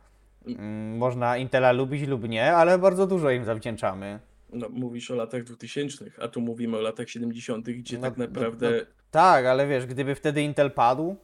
Mm, 0.47 0.97
można 0.97 1.37
Intela 1.37 1.71
lubić 1.71 2.07
lub 2.07 2.29
nie, 2.29 2.55
ale 2.55 2.77
bardzo 2.77 3.07
dużo 3.07 3.31
im 3.31 3.45
zawdzięczamy. 3.45 4.19
No, 4.53 4.69
mówisz 4.69 5.11
o 5.11 5.15
latach 5.15 5.43
2000, 5.43 6.11
a 6.17 6.27
tu 6.27 6.41
mówimy 6.41 6.77
o 6.77 6.81
latach 6.81 7.09
70., 7.09 7.69
gdzie 7.69 7.97
no, 7.97 8.01
tak 8.01 8.17
naprawdę. 8.17 8.71
No, 8.71 8.77
no, 8.77 8.83
tak, 9.11 9.45
ale 9.45 9.67
wiesz, 9.67 9.85
gdyby 9.85 10.15
wtedy 10.15 10.41
Intel 10.41 10.71
padł, 10.71 11.15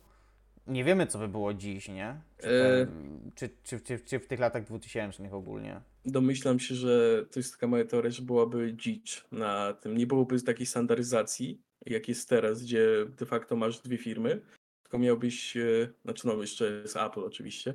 nie 0.68 0.84
wiemy, 0.84 1.08
co 1.08 1.20
by 1.20 1.28
było 1.28 1.54
dziś, 1.54 1.88
nie? 1.88 2.22
Czy, 2.38 2.48
e... 2.48 2.88
czy, 3.36 3.50
czy, 3.64 3.82
czy, 3.82 4.00
czy, 4.00 4.20
w 4.20 4.28
tych 4.28 4.40
latach 4.40 4.64
2000 4.64 5.32
ogólnie? 5.32 5.82
Domyślam 6.06 6.60
się, 6.60 6.76
że 6.76 7.26
to 7.32 7.40
jest 7.40 7.52
taka 7.52 7.68
moja 7.68 7.86
teoria, 7.86 8.12
że 8.12 8.22
byłaby 8.22 8.74
dzicz 8.74 9.26
na 9.32 9.74
tym. 9.74 9.98
Nie 9.98 10.08
byłoby 10.08 10.42
takiej 10.42 10.66
standaryzacji, 10.66 11.62
jak 11.86 12.08
jest 12.08 12.30
teraz, 12.30 12.64
gdzie 12.64 13.06
de 13.18 13.26
facto 13.26 13.56
masz 13.56 13.80
dwie 13.80 13.98
firmy, 13.98 14.42
tylko 14.84 15.00
miałbyś, 15.00 15.58
e, 15.58 15.90
znaczy 16.06 16.28
no 16.28 16.42
jeszcze 16.42 16.88
z 16.88 16.96
Apple 16.96 17.20
oczywiście, 17.20 17.74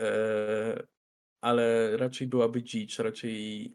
e, 0.00 0.86
ale 1.40 1.96
raczej 1.96 2.26
byłaby 2.26 2.62
dzicz, 2.62 2.98
raczej 2.98 3.72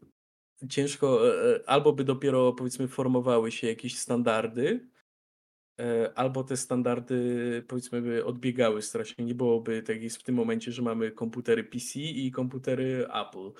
ciężko, 0.68 1.28
e, 1.28 1.60
albo 1.66 1.92
by 1.92 2.04
dopiero 2.04 2.52
powiedzmy 2.52 2.88
formowały 2.88 3.52
się 3.52 3.66
jakieś 3.66 3.98
standardy, 3.98 4.92
E, 5.80 6.12
albo 6.14 6.44
te 6.44 6.56
standardy 6.56 7.64
powiedzmy 7.68 8.02
by 8.02 8.24
odbiegały 8.24 8.82
strasznie. 8.82 9.24
Nie 9.24 9.34
byłoby 9.34 9.82
tak 9.82 10.02
jest 10.02 10.16
w 10.16 10.22
tym 10.22 10.34
momencie, 10.34 10.72
że 10.72 10.82
mamy 10.82 11.10
komputery 11.10 11.64
PC 11.64 12.00
i 12.00 12.30
komputery 12.30 13.06
Apple. 13.14 13.52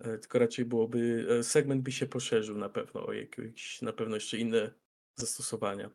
E, 0.00 0.18
tylko 0.18 0.38
raczej 0.38 0.64
byłoby, 0.64 1.26
e, 1.38 1.42
segment 1.42 1.82
by 1.82 1.92
się 1.92 2.06
poszerzył 2.06 2.58
na 2.58 2.68
pewno 2.68 3.06
o 3.06 3.12
jakieś, 3.12 3.82
na 3.82 3.92
pewno 3.92 4.14
jeszcze 4.14 4.38
inne 4.38 4.70
zastosowania. 5.16 5.90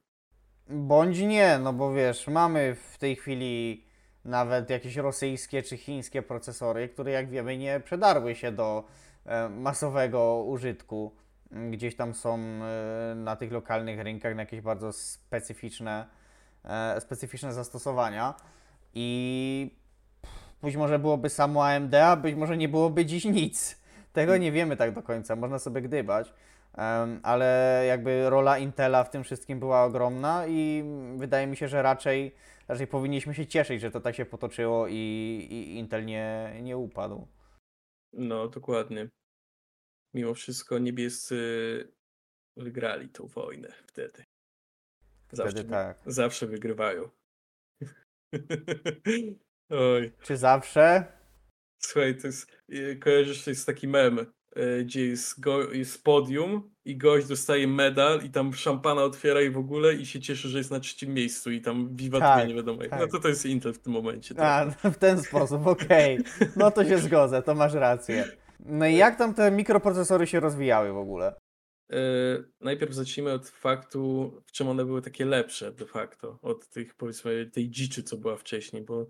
Bądź 0.69 1.19
nie, 1.19 1.59
no 1.63 1.73
bo 1.73 1.93
wiesz, 1.93 2.27
mamy 2.27 2.75
w 2.75 2.97
tej 2.97 3.15
chwili 3.15 3.83
nawet 4.29 4.69
jakieś 4.69 4.95
rosyjskie 4.95 5.63
czy 5.63 5.77
chińskie 5.77 6.21
procesory, 6.21 6.89
które 6.89 7.11
jak 7.11 7.29
wiemy 7.29 7.57
nie 7.57 7.79
przedarły 7.79 8.35
się 8.35 8.51
do 8.51 8.83
masowego 9.49 10.43
użytku. 10.43 11.11
Gdzieś 11.71 11.95
tam 11.95 12.13
są 12.13 12.39
e, 12.39 13.15
na 13.15 13.35
tych 13.35 13.51
lokalnych 13.51 13.99
rynkach 13.99 14.35
na 14.35 14.41
jakieś 14.41 14.61
bardzo 14.61 14.93
specyficzne, 14.93 16.05
e, 16.65 17.01
specyficzne 17.01 17.53
zastosowania. 17.53 18.33
I 18.93 19.75
być 20.63 20.75
może 20.75 20.99
byłoby 20.99 21.29
samo 21.29 21.67
AMD, 21.67 21.95
a 21.95 22.15
być 22.15 22.35
może 22.35 22.57
nie 22.57 22.69
byłoby 22.69 23.05
dziś 23.05 23.25
nic. 23.25 23.79
Tego 24.13 24.37
nie 24.37 24.51
wiemy 24.51 24.77
tak 24.77 24.91
do 24.91 25.03
końca, 25.03 25.35
można 25.35 25.59
sobie 25.59 25.81
gdybać, 25.81 26.33
ale 27.23 27.83
jakby 27.87 28.29
rola 28.29 28.57
Intela 28.57 29.03
w 29.03 29.09
tym 29.09 29.23
wszystkim 29.23 29.59
była 29.59 29.83
ogromna 29.83 30.47
i 30.47 30.83
wydaje 31.15 31.47
mi 31.47 31.57
się, 31.57 31.67
że 31.67 31.81
raczej, 31.81 32.35
raczej 32.69 32.87
powinniśmy 32.87 33.33
się 33.33 33.45
cieszyć, 33.45 33.81
że 33.81 33.91
to 33.91 34.01
tak 34.01 34.15
się 34.15 34.25
potoczyło 34.25 34.87
i, 34.87 34.93
i 35.51 35.75
Intel 35.77 36.05
nie, 36.05 36.59
nie 36.61 36.77
upadł. 36.77 37.27
No, 38.13 38.47
dokładnie 38.47 39.09
mimo 40.13 40.33
wszystko 40.33 40.79
niebiescy 40.79 41.93
wygrali 42.57 43.09
tą 43.09 43.27
wojnę 43.27 43.73
wtedy. 43.87 44.23
Zawsze, 45.31 45.51
wtedy 45.51 45.69
tak. 45.69 45.99
Zawsze 46.05 46.47
wygrywają. 46.47 47.09
Oj. 49.69 50.11
Czy 50.23 50.37
zawsze? 50.37 51.13
Słuchaj, 51.81 52.17
to 52.17 52.27
jest, 52.27 52.51
y, 52.73 52.97
kojarzysz, 52.97 53.43
to 53.43 53.49
jest 53.49 53.65
taki 53.65 53.87
mem, 53.87 54.19
y, 54.57 54.83
gdzie 54.85 55.05
jest, 55.05 55.39
go, 55.39 55.71
jest 55.71 56.03
podium 56.03 56.75
i 56.89 56.97
gość 56.97 57.27
dostaje 57.27 57.67
medal 57.67 58.23
i 58.23 58.29
tam 58.29 58.53
szampana 58.53 59.03
otwiera 59.03 59.41
i 59.41 59.49
w 59.49 59.57
ogóle 59.57 59.93
i 59.93 60.05
się 60.05 60.19
cieszy, 60.19 60.49
że 60.49 60.57
jest 60.57 60.71
na 60.71 60.79
trzecim 60.79 61.13
miejscu 61.13 61.51
i 61.51 61.61
tam 61.61 61.95
wiwatuje 61.95 62.31
tak, 62.31 62.47
nie 62.47 62.55
wiadomo. 62.55 62.83
No 62.83 62.89
tak. 62.89 62.99
No 62.99 63.07
to 63.07 63.19
to 63.19 63.27
jest 63.27 63.45
Intel 63.45 63.73
w 63.73 63.79
tym 63.79 63.93
momencie. 63.93 64.35
A, 64.37 64.65
w 64.89 64.97
ten 64.97 65.23
sposób, 65.23 65.67
okej. 65.67 66.19
Okay. 66.19 66.51
No 66.55 66.71
to 66.71 66.85
się 66.85 66.97
zgodzę, 66.97 67.41
to 67.41 67.55
masz 67.55 67.73
rację. 67.73 68.25
No 68.59 68.87
i 68.87 68.95
jak 68.95 69.17
tam 69.17 69.33
te 69.33 69.51
mikroprocesory 69.51 70.27
się 70.27 70.39
rozwijały 70.39 70.93
w 70.93 70.97
ogóle? 70.97 71.33
Yy, 71.89 71.97
najpierw 72.61 72.93
zacznijmy 72.93 73.33
od 73.33 73.49
faktu, 73.49 74.31
w 74.45 74.51
czym 74.51 74.67
one 74.67 74.85
były 74.85 75.01
takie 75.01 75.25
lepsze 75.25 75.71
de 75.71 75.85
facto 75.85 76.39
od 76.41 76.69
tych, 76.69 76.95
powiedzmy, 76.95 77.45
tej 77.53 77.69
dziczy, 77.69 78.03
co 78.03 78.17
była 78.17 78.35
wcześniej, 78.35 78.81
bo 78.81 79.07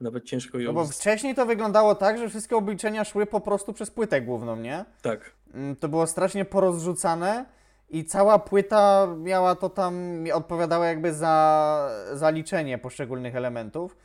nawet 0.00 0.24
ciężko 0.24 0.58
ją... 0.58 0.72
No 0.72 0.72
bo 0.72 0.86
wcześniej 0.86 1.34
to 1.34 1.46
wyglądało 1.46 1.94
tak, 1.94 2.18
że 2.18 2.28
wszystkie 2.28 2.56
obliczenia 2.56 3.04
szły 3.04 3.26
po 3.26 3.40
prostu 3.40 3.72
przez 3.72 3.90
płytę 3.90 4.22
główną, 4.22 4.56
nie? 4.56 4.84
Tak. 5.02 5.32
Mm, 5.54 5.76
to 5.76 5.88
było 5.88 6.06
strasznie 6.06 6.44
porozrzucane 6.44 7.44
i 7.90 8.04
cała 8.04 8.38
płyta 8.38 9.06
miała 9.18 9.54
to 9.54 9.68
tam, 9.68 10.24
odpowiadała 10.34 10.86
jakby 10.86 11.14
za, 11.14 11.88
za 12.12 12.30
liczenie 12.30 12.78
poszczególnych 12.78 13.36
elementów. 13.36 13.96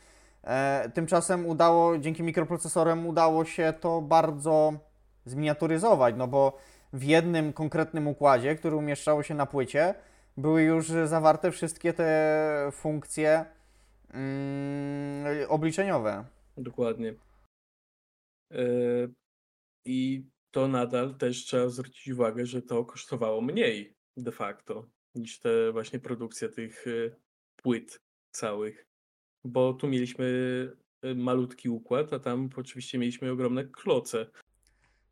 E, 0.44 0.90
tymczasem 0.94 1.46
udało, 1.46 1.98
dzięki 1.98 2.22
mikroprocesorem 2.22 3.06
udało 3.06 3.44
się 3.44 3.74
to 3.80 4.00
bardzo 4.00 4.72
zminiaturyzować, 5.24 6.14
no 6.18 6.26
bo 6.28 6.58
w 6.92 7.02
jednym 7.02 7.52
konkretnym 7.52 8.08
układzie, 8.08 8.56
który 8.56 8.76
umieszczało 8.76 9.22
się 9.22 9.34
na 9.34 9.46
płycie, 9.46 9.94
były 10.36 10.62
już 10.62 10.88
zawarte 11.04 11.50
wszystkie 11.50 11.92
te 11.92 12.68
funkcje 12.72 13.44
mm, 14.14 15.26
obliczeniowe. 15.48 16.24
Dokładnie. 16.56 17.14
E, 18.50 18.64
I 19.84 20.26
to 20.50 20.68
nadal 20.68 21.14
też 21.14 21.44
trzeba 21.44 21.68
zwrócić 21.68 22.08
uwagę, 22.08 22.46
że 22.46 22.62
to 22.62 22.84
kosztowało 22.84 23.40
mniej 23.40 23.94
de 24.16 24.32
facto 24.32 24.86
niż 25.14 25.38
te 25.38 25.72
właśnie 25.72 25.98
produkcja 25.98 26.48
tych 26.48 26.86
e, 26.86 26.90
płyt 27.56 28.00
całych. 28.30 28.86
Bo 29.44 29.72
tu 29.72 29.88
mieliśmy 29.88 30.26
e, 31.02 31.14
malutki 31.14 31.68
układ, 31.68 32.12
a 32.12 32.18
tam 32.18 32.48
oczywiście 32.56 32.98
mieliśmy 32.98 33.30
ogromne 33.30 33.64
kloce. 33.64 34.26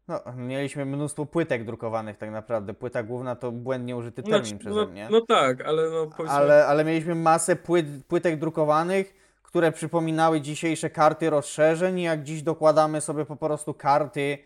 No, 0.09 0.21
mieliśmy 0.37 0.85
mnóstwo 0.87 1.27
płytek 1.27 1.65
drukowanych 1.65 2.17
tak 2.17 2.31
naprawdę. 2.31 2.75
Płyta 2.75 3.03
główna 3.03 3.37
to 3.37 3.53
błędnie 3.53 3.97
użyty 3.97 4.23
termin 4.23 4.45
Znaczy, 4.45 4.59
przeze 4.59 4.81
no, 4.81 4.87
mnie. 4.87 5.09
no 5.11 5.21
tak, 5.21 5.61
ale 5.61 5.91
no 5.91 6.07
powiedzmy, 6.17 6.37
ale, 6.39 6.67
ale 6.67 6.85
mieliśmy 6.85 7.15
masę 7.15 7.57
płyt, 7.57 7.87
płytek 8.09 8.39
drukowanych, 8.39 9.15
które 9.43 9.73
przypominały 9.73 10.41
dzisiejsze 10.41 10.91
karty 10.91 11.31
rozszerzeń. 11.31 11.99
i 11.99 12.03
Jak 12.03 12.23
dziś 12.23 12.43
dokładamy 12.43 13.01
sobie 13.01 13.25
po 13.25 13.37
prostu 13.37 13.75
karty, 13.75 14.39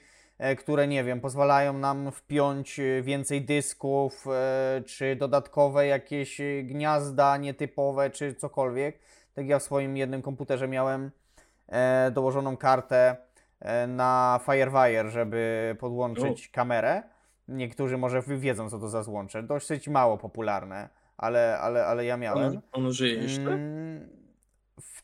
które 0.59 0.89
nie 0.89 1.05
wiem, 1.05 1.21
pozwalają 1.21 1.79
nam 1.79 2.13
wpiąć 2.13 2.81
e, 2.81 3.03
więcej 3.03 3.43
dysków, 3.43 4.27
e, 4.27 4.83
czy 4.87 5.17
dodatkowe 5.17 5.87
jakieś 5.87 6.41
e, 6.41 6.63
gniazda 6.63 7.37
nietypowe, 7.37 8.11
czy 8.11 8.35
cokolwiek. 8.35 8.99
Tak 9.35 9.49
ja 9.49 9.59
w 9.59 9.63
swoim 9.63 9.97
jednym 9.97 10.23
komputerze 10.23 10.69
miałem 10.69 11.11
e, 11.69 12.11
dołożoną 12.11 12.57
kartę 12.57 13.17
e, 13.61 13.87
na 13.87 14.41
Firewire, 14.45 15.11
żeby 15.11 15.77
podłączyć 15.81 16.49
kamerę. 16.49 17.03
Niektórzy 17.49 17.99
może 17.99 18.23
wiedzą, 18.27 18.71
co 18.71 18.79
to 18.79 18.89
za 18.89 19.03
złącze. 19.03 19.43
Dosyć 19.43 19.89
mało 19.89 20.19
popularne, 20.19 20.89
ale, 21.17 21.59
ale, 21.59 21.87
ale 21.87 22.05
ja 22.05 22.17
miałem. 22.17 22.49
on, 22.73 22.85
on 22.85 22.93
żyje 22.93 23.15
jeszcze? 23.15 23.53
Mm, 23.53 24.20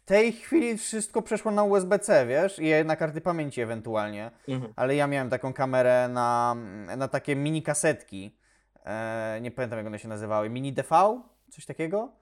tej 0.07 0.33
chwili 0.33 0.79
wszystko 0.79 1.23
przeszło 1.23 1.51
na 1.51 1.63
USB-C, 1.63 2.27
wiesz, 2.27 2.59
i 2.59 2.85
na 2.85 2.97
karty 2.97 3.21
pamięci 3.21 3.61
ewentualnie, 3.61 4.31
Mhm. 4.49 4.73
ale 4.77 4.97
ja 4.97 5.07
miałem 5.07 5.31
taką 5.31 5.53
kamerę 5.53 6.09
na, 6.09 6.57
na 6.97 7.09
takie 7.09 7.37
mini 7.37 7.63
kasetki. 7.63 8.37
E, 8.85 9.39
nie 9.43 9.51
pamiętam 9.51 9.79
jak 9.79 9.87
one 9.87 9.99
się 9.99 10.09
nazywały. 10.09 10.51
Mini 10.51 10.73
DV? 10.73 11.21
Coś 11.51 11.67
takiego? 11.67 12.13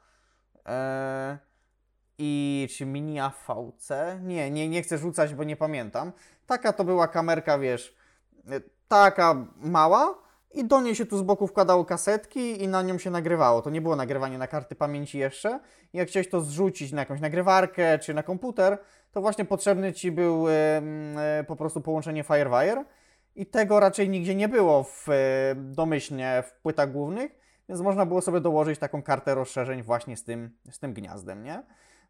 E, 0.67 1.39
I 2.19 2.69
czy 2.77 2.87
mini 2.87 3.21
AVC? 3.21 3.91
Nie, 4.23 4.51
nie, 4.51 4.69
nie 4.69 4.83
chcę 4.83 4.99
rzucać, 4.99 5.35
bo 5.35 5.45
nie 5.45 5.57
pamiętam. 5.57 6.13
Taka 6.47 6.73
to 6.73 6.85
była 6.85 7.09
kamerka, 7.09 7.59
wiesz, 7.59 7.97
e, 8.51 8.61
taka 8.89 9.35
mała 9.57 10.24
i 10.55 10.65
do 10.65 10.81
niej 10.81 10.95
się 10.95 11.07
tu 11.07 11.19
z 11.19 11.23
boku 11.23 11.47
wkładało 11.47 11.85
kasetki 11.85 12.63
i 12.63 12.69
na 12.69 12.83
nią 12.83 12.99
się 12.99 13.11
nagrywało. 13.11 13.63
To 13.63 13.71
nie 13.71 13.81
było 13.81 13.97
nagrywanie 13.97 14.39
na 14.39 14.47
karty 14.47 14.75
pamięci 14.75 15.19
jeszcze. 15.19 15.61
Jak 15.93 16.09
chciałeś 16.09 16.29
to 16.29 16.41
zrzucić 16.41 16.93
na 16.93 17.01
jakąś 17.01 17.21
nagrywarkę 17.21 17.99
czy 17.99 18.15
na 18.15 18.23
komputer, 18.23 18.79
to 19.13 19.21
właśnie 19.21 19.45
potrzebny 19.45 19.93
Ci 19.93 20.13
był 20.13 20.49
e, 20.49 21.45
po 21.47 21.57
prostu 21.57 21.81
połączenie 21.81 22.23
Firewire 22.23 22.85
i 23.37 23.47
tego 23.47 23.81
raczej 23.81 24.09
nigdzie 24.09 24.35
nie 24.35 24.49
było 24.49 24.85
w, 24.85 25.09
e, 25.09 25.15
domyślnie 25.55 26.43
w 26.47 26.53
płytach 26.53 26.93
głównych, 26.93 27.39
więc 27.69 27.81
można 27.81 28.07
było 28.07 28.21
sobie 28.21 28.41
dołożyć 28.41 28.79
taką 28.79 29.03
kartę 29.03 29.35
rozszerzeń 29.35 29.83
właśnie 29.83 30.17
z 30.17 30.25
tym, 30.25 30.51
z 30.71 30.79
tym 30.79 30.93
gniazdem, 30.93 31.45
nie? 31.45 31.63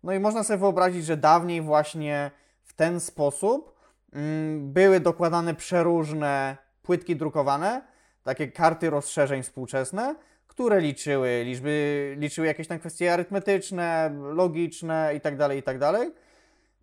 No 0.02 0.12
i 0.12 0.20
można 0.20 0.44
sobie 0.44 0.58
wyobrazić, 0.58 1.04
że 1.04 1.16
dawniej 1.16 1.60
właśnie 1.62 2.30
w 2.62 2.72
ten 2.72 3.00
sposób 3.00 3.78
mm, 4.12 4.72
były 4.72 5.00
dokładane 5.00 5.54
przeróżne 5.54 6.56
płytki 6.82 7.16
drukowane, 7.16 7.93
takie 8.24 8.48
karty 8.48 8.90
rozszerzeń 8.90 9.42
współczesne, 9.42 10.14
które 10.46 10.80
liczyły 10.80 11.42
liczby, 11.44 12.16
liczyły 12.18 12.46
jakieś 12.46 12.68
tam 12.68 12.78
kwestie 12.78 13.12
arytmetyczne, 13.12 14.16
logiczne 14.22 15.10
itd., 15.14 15.56
itd. 15.56 16.10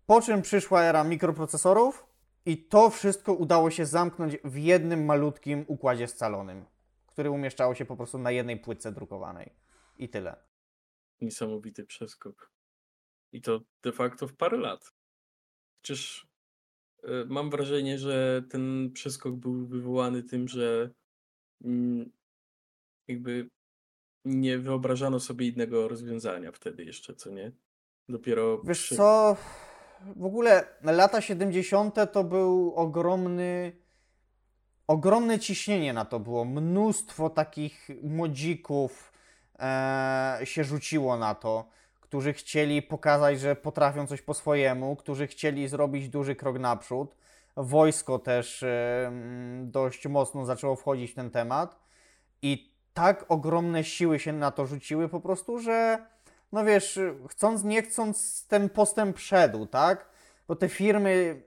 Po 0.06 0.20
czym 0.20 0.42
przyszła 0.42 0.82
era 0.82 1.04
mikroprocesorów 1.04 2.06
i 2.46 2.56
to 2.58 2.90
wszystko 2.90 3.32
udało 3.32 3.70
się 3.70 3.86
zamknąć 3.86 4.36
w 4.44 4.56
jednym 4.56 5.04
malutkim 5.04 5.64
układzie 5.68 6.08
scalonym, 6.08 6.64
który 7.06 7.30
umieszczało 7.30 7.74
się 7.74 7.84
po 7.84 7.96
prostu 7.96 8.18
na 8.18 8.30
jednej 8.30 8.56
płytce 8.56 8.92
drukowanej. 8.92 9.52
I 9.98 10.08
tyle. 10.08 10.36
Niesamowity 11.20 11.84
przeskok. 11.84 12.50
I 13.32 13.40
to 13.40 13.60
de 13.82 13.92
facto 13.92 14.28
w 14.28 14.34
parę 14.34 14.58
lat. 14.58 14.92
Przecież 15.82 16.26
e, 17.02 17.24
mam 17.26 17.50
wrażenie, 17.50 17.98
że 17.98 18.42
ten 18.50 18.90
przeskok 18.94 19.34
był 19.34 19.66
wywołany 19.66 20.22
tym, 20.22 20.48
że 20.48 20.90
jakby 23.08 23.48
nie 24.24 24.58
wyobrażano 24.58 25.20
sobie 25.20 25.48
innego 25.48 25.88
rozwiązania 25.88 26.52
wtedy 26.52 26.84
jeszcze, 26.84 27.14
co 27.14 27.30
nie? 27.30 27.52
Dopiero 28.08 28.58
Wiesz 28.64 28.82
przy- 28.82 28.96
co, 28.96 29.36
w 30.16 30.24
ogóle 30.24 30.64
lata 30.82 31.20
70. 31.20 31.94
to 32.12 32.24
był 32.24 32.72
ogromny, 32.76 33.72
ogromne 34.86 35.38
ciśnienie 35.38 35.92
na 35.92 36.04
to 36.04 36.20
było. 36.20 36.44
Mnóstwo 36.44 37.30
takich 37.30 37.88
młodzików 38.02 39.12
e, 39.58 40.38
się 40.44 40.64
rzuciło 40.64 41.16
na 41.16 41.34
to, 41.34 41.68
którzy 42.00 42.32
chcieli 42.32 42.82
pokazać, 42.82 43.40
że 43.40 43.56
potrafią 43.56 44.06
coś 44.06 44.22
po 44.22 44.34
swojemu, 44.34 44.96
którzy 44.96 45.26
chcieli 45.26 45.68
zrobić 45.68 46.08
duży 46.08 46.36
krok 46.36 46.58
naprzód. 46.58 47.16
Wojsko 47.56 48.18
też 48.18 48.62
e, 48.62 49.04
mm, 49.06 49.70
dość 49.70 50.06
mocno 50.06 50.44
zaczęło 50.44 50.76
wchodzić 50.76 51.10
w 51.10 51.14
ten 51.14 51.30
temat 51.30 51.78
i 52.42 52.72
tak 52.94 53.24
ogromne 53.28 53.84
siły 53.84 54.18
się 54.18 54.32
na 54.32 54.50
to 54.50 54.66
rzuciły 54.66 55.08
po 55.08 55.20
prostu, 55.20 55.58
że 55.58 56.06
no 56.52 56.64
wiesz, 56.64 57.00
chcąc 57.28 57.64
nie 57.64 57.82
chcąc 57.82 58.46
ten 58.46 58.68
postęp 58.68 59.18
szedł, 59.18 59.66
tak? 59.66 60.08
Bo 60.48 60.56
te 60.56 60.68
firmy, 60.68 61.42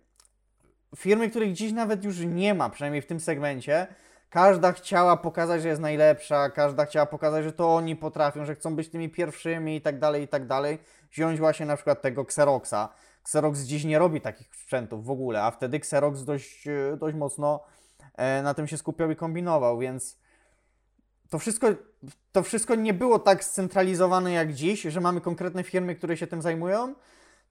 firmy, 0.95 1.29
których 1.29 1.53
dziś 1.53 1.71
nawet 1.71 2.03
już 2.03 2.19
nie 2.19 2.53
ma, 2.53 2.69
przynajmniej 2.69 3.01
w 3.01 3.05
tym 3.05 3.19
segmencie, 3.19 3.87
każda 4.29 4.71
chciała 4.71 5.17
pokazać, 5.17 5.61
że 5.61 5.67
jest 5.67 5.81
najlepsza, 5.81 6.49
każda 6.49 6.85
chciała 6.85 7.05
pokazać, 7.05 7.43
że 7.43 7.53
to 7.53 7.75
oni 7.75 7.95
potrafią, 7.95 8.45
że 8.45 8.55
chcą 8.55 8.75
być 8.75 8.89
tymi 8.89 9.09
pierwszymi 9.09 9.75
i 9.75 9.81
tak 9.81 9.99
dalej, 9.99 10.23
i 10.23 10.27
tak 10.27 10.47
dalej. 10.47 10.77
Wziąć 11.11 11.39
właśnie 11.39 11.65
na 11.65 11.75
przykład 11.75 12.01
tego 12.01 12.21
Xeroxa. 12.21 12.89
Xerox 13.25 13.59
dziś 13.59 13.83
nie 13.83 13.99
robi 13.99 14.21
takich 14.21 14.55
sprzętów 14.55 15.05
w 15.05 15.09
ogóle, 15.09 15.43
a 15.43 15.51
wtedy 15.51 15.77
Xerox 15.77 16.23
dość, 16.23 16.67
e, 16.67 16.97
dość 16.97 17.15
mocno 17.15 17.63
e, 18.15 18.41
na 18.41 18.53
tym 18.53 18.67
się 18.67 18.77
skupiał 18.77 19.11
i 19.11 19.15
kombinował, 19.15 19.79
więc 19.79 20.17
to 21.29 21.39
wszystko, 21.39 21.67
to 22.31 22.43
wszystko 22.43 22.75
nie 22.75 22.93
było 22.93 23.19
tak 23.19 23.43
scentralizowane 23.43 24.31
jak 24.31 24.53
dziś, 24.53 24.81
że 24.81 25.01
mamy 25.01 25.21
konkretne 25.21 25.63
firmy, 25.63 25.95
które 25.95 26.17
się 26.17 26.27
tym 26.27 26.41
zajmują, 26.41 26.95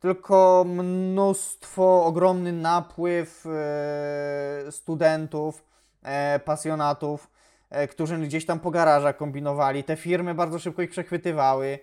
tylko 0.00 0.64
mnóstwo, 0.68 2.04
ogromny 2.04 2.52
napływ 2.52 3.46
e, 3.46 4.72
studentów, 4.72 5.64
pasjonatów, 6.44 7.30
którzy 7.90 8.18
gdzieś 8.18 8.46
tam 8.46 8.60
po 8.60 8.70
garażach 8.70 9.16
kombinowali. 9.16 9.84
Te 9.84 9.96
firmy 9.96 10.34
bardzo 10.34 10.58
szybko 10.58 10.82
ich 10.82 10.90
przechwytywały, 10.90 11.78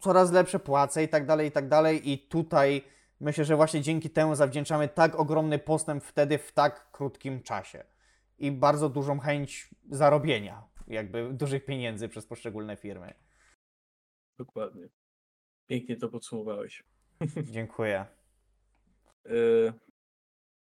coraz 0.00 0.32
lepsze 0.32 0.58
płace 0.58 1.04
i 1.04 1.08
tak 1.08 1.26
dalej, 1.26 1.48
i 1.48 1.50
tak 1.52 1.68
dalej. 1.68 2.10
I 2.10 2.18
tutaj 2.18 2.84
myślę, 3.20 3.44
że 3.44 3.56
właśnie 3.56 3.82
dzięki 3.82 4.10
temu 4.10 4.34
zawdzięczamy 4.34 4.88
tak 4.88 5.14
ogromny 5.14 5.58
postęp 5.58 6.04
wtedy 6.04 6.38
w 6.38 6.52
tak 6.52 6.90
krótkim 6.92 7.42
czasie 7.42 7.84
i 8.38 8.52
bardzo 8.52 8.88
dużą 8.88 9.18
chęć 9.18 9.70
zarobienia, 9.90 10.64
jakby 10.86 11.32
dużych 11.32 11.64
pieniędzy 11.64 12.08
przez 12.08 12.26
poszczególne 12.26 12.76
firmy. 12.76 13.14
Dokładnie. 14.38 14.88
Pięknie 15.66 15.96
to 15.96 16.08
podsumowałeś. 16.08 16.84
Dziękuję. 17.56 18.06
E, 19.26 19.72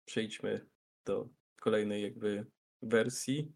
Przejdźmy 0.06 0.66
do 1.06 1.30
kolejnej 1.62 2.04
jakby 2.04 2.46
wersji. 2.82 3.52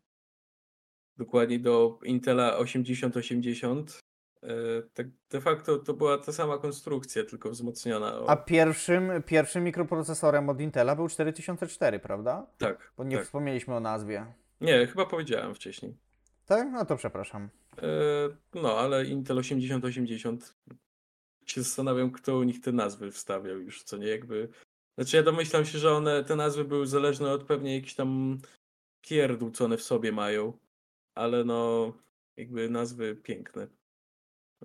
Dokładnie 1.18 1.60
do 1.60 2.00
Intela 2.04 2.58
8080. 2.58 4.00
E, 4.44 4.82
Tak 4.94 5.08
de 5.30 5.42
facto 5.42 5.78
to 5.80 5.94
była 5.94 6.18
ta 6.18 6.32
sama 6.32 6.58
konstrukcja, 6.58 7.24
tylko 7.24 7.50
wzmocniona. 7.50 8.20
O, 8.20 8.30
A 8.30 8.36
pierwszym, 8.36 9.12
pierwszym 9.26 9.64
mikroprocesorem 9.64 10.50
od 10.50 10.62
Intela 10.62 10.96
był 10.96 11.08
4004, 11.10 12.00
prawda? 12.00 12.48
tak, 12.58 12.92
Bo 12.98 13.04
nie 13.04 13.16
tak. 13.18 13.26
wspomnieliśmy 13.26 13.76
o 13.76 13.80
nazwie. 13.80 14.26
Nie, 14.62 14.88
chyba 14.88 15.06
powiedziałem 15.06 15.56
wcześniej. 15.56 15.96
Tak? 16.46 16.68
No 16.72 16.86
to 16.86 16.96
przepraszam. 16.98 17.50
E, 17.82 17.90
No, 18.62 18.78
ale 18.80 19.06
Intel 19.06 19.38
8080 19.38 20.56
się 21.46 21.62
zastanawiam, 21.64 22.12
kto 22.12 22.38
u 22.38 22.44
nich 22.44 22.62
te 22.62 22.72
nazwy 22.72 23.12
wstawiał 23.12 23.58
już, 23.60 23.84
co 23.84 23.98
nie 23.98 24.08
jakby. 24.08 24.50
Znaczy 24.98 25.18
ja 25.18 25.24
domyślam 25.24 25.66
się, 25.66 25.78
że 25.78 25.92
one, 25.94 26.24
te 26.24 26.36
nazwy 26.36 26.64
były 26.66 26.88
zależne 26.88 27.32
od 27.32 27.44
pewnie 27.44 27.76
jakichś 27.76 27.94
tam 27.96 28.38
pierdół, 29.02 29.52
co 29.52 29.66
one 29.66 29.78
w 29.78 29.84
sobie 29.84 30.12
mają. 30.12 30.54
ale 31.16 31.44
no 31.44 31.92
jakby 32.38 32.70
nazwy 32.70 33.16
piękne. 33.16 33.68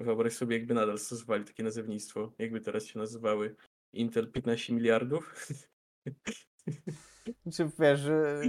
Wyobraź 0.01 0.32
sobie, 0.32 0.59
jakby 0.59 0.74
nadal 0.74 0.99
stosowali 0.99 1.44
takie 1.44 1.62
nazewnictwo, 1.62 2.32
jakby 2.38 2.61
teraz 2.61 2.84
się 2.84 2.99
nazywały 2.99 3.57
Intel 3.92 4.32
15 4.32 4.74
miliardów. 4.74 5.49
Czy 7.55 7.70
wiesz, 7.78 8.01
że, 8.01 8.40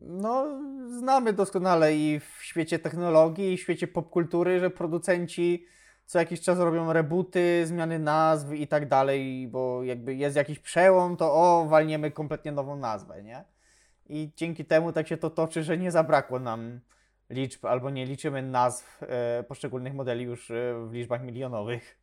no 0.00 0.60
znamy 0.98 1.32
doskonale 1.32 1.96
i 1.96 2.20
w 2.20 2.44
świecie 2.44 2.78
technologii, 2.78 3.52
i 3.52 3.56
w 3.56 3.60
świecie 3.60 3.86
popkultury, 3.86 4.60
że 4.60 4.70
producenci 4.70 5.66
co 6.06 6.18
jakiś 6.18 6.40
czas 6.40 6.58
robią 6.58 6.92
rebooty, 6.92 7.66
zmiany 7.66 7.98
nazw 7.98 8.52
i 8.52 8.68
tak 8.68 8.88
dalej, 8.88 9.48
bo 9.48 9.84
jakby 9.84 10.14
jest 10.14 10.36
jakiś 10.36 10.58
przełom, 10.58 11.16
to 11.16 11.34
o, 11.34 11.66
walniemy 11.68 12.10
kompletnie 12.10 12.52
nową 12.52 12.76
nazwę, 12.76 13.22
nie? 13.22 13.44
I 14.06 14.30
dzięki 14.36 14.64
temu 14.64 14.92
tak 14.92 15.08
się 15.08 15.16
to 15.16 15.30
toczy, 15.30 15.62
że 15.62 15.78
nie 15.78 15.90
zabrakło 15.90 16.38
nam 16.38 16.80
liczb, 17.34 17.64
albo 17.64 17.90
nie 17.90 18.06
liczymy 18.06 18.42
nazw 18.42 19.02
e, 19.02 19.44
poszczególnych 19.48 19.94
modeli 19.94 20.24
już 20.24 20.50
e, 20.50 20.86
w 20.88 20.92
liczbach 20.92 21.22
milionowych. 21.22 21.98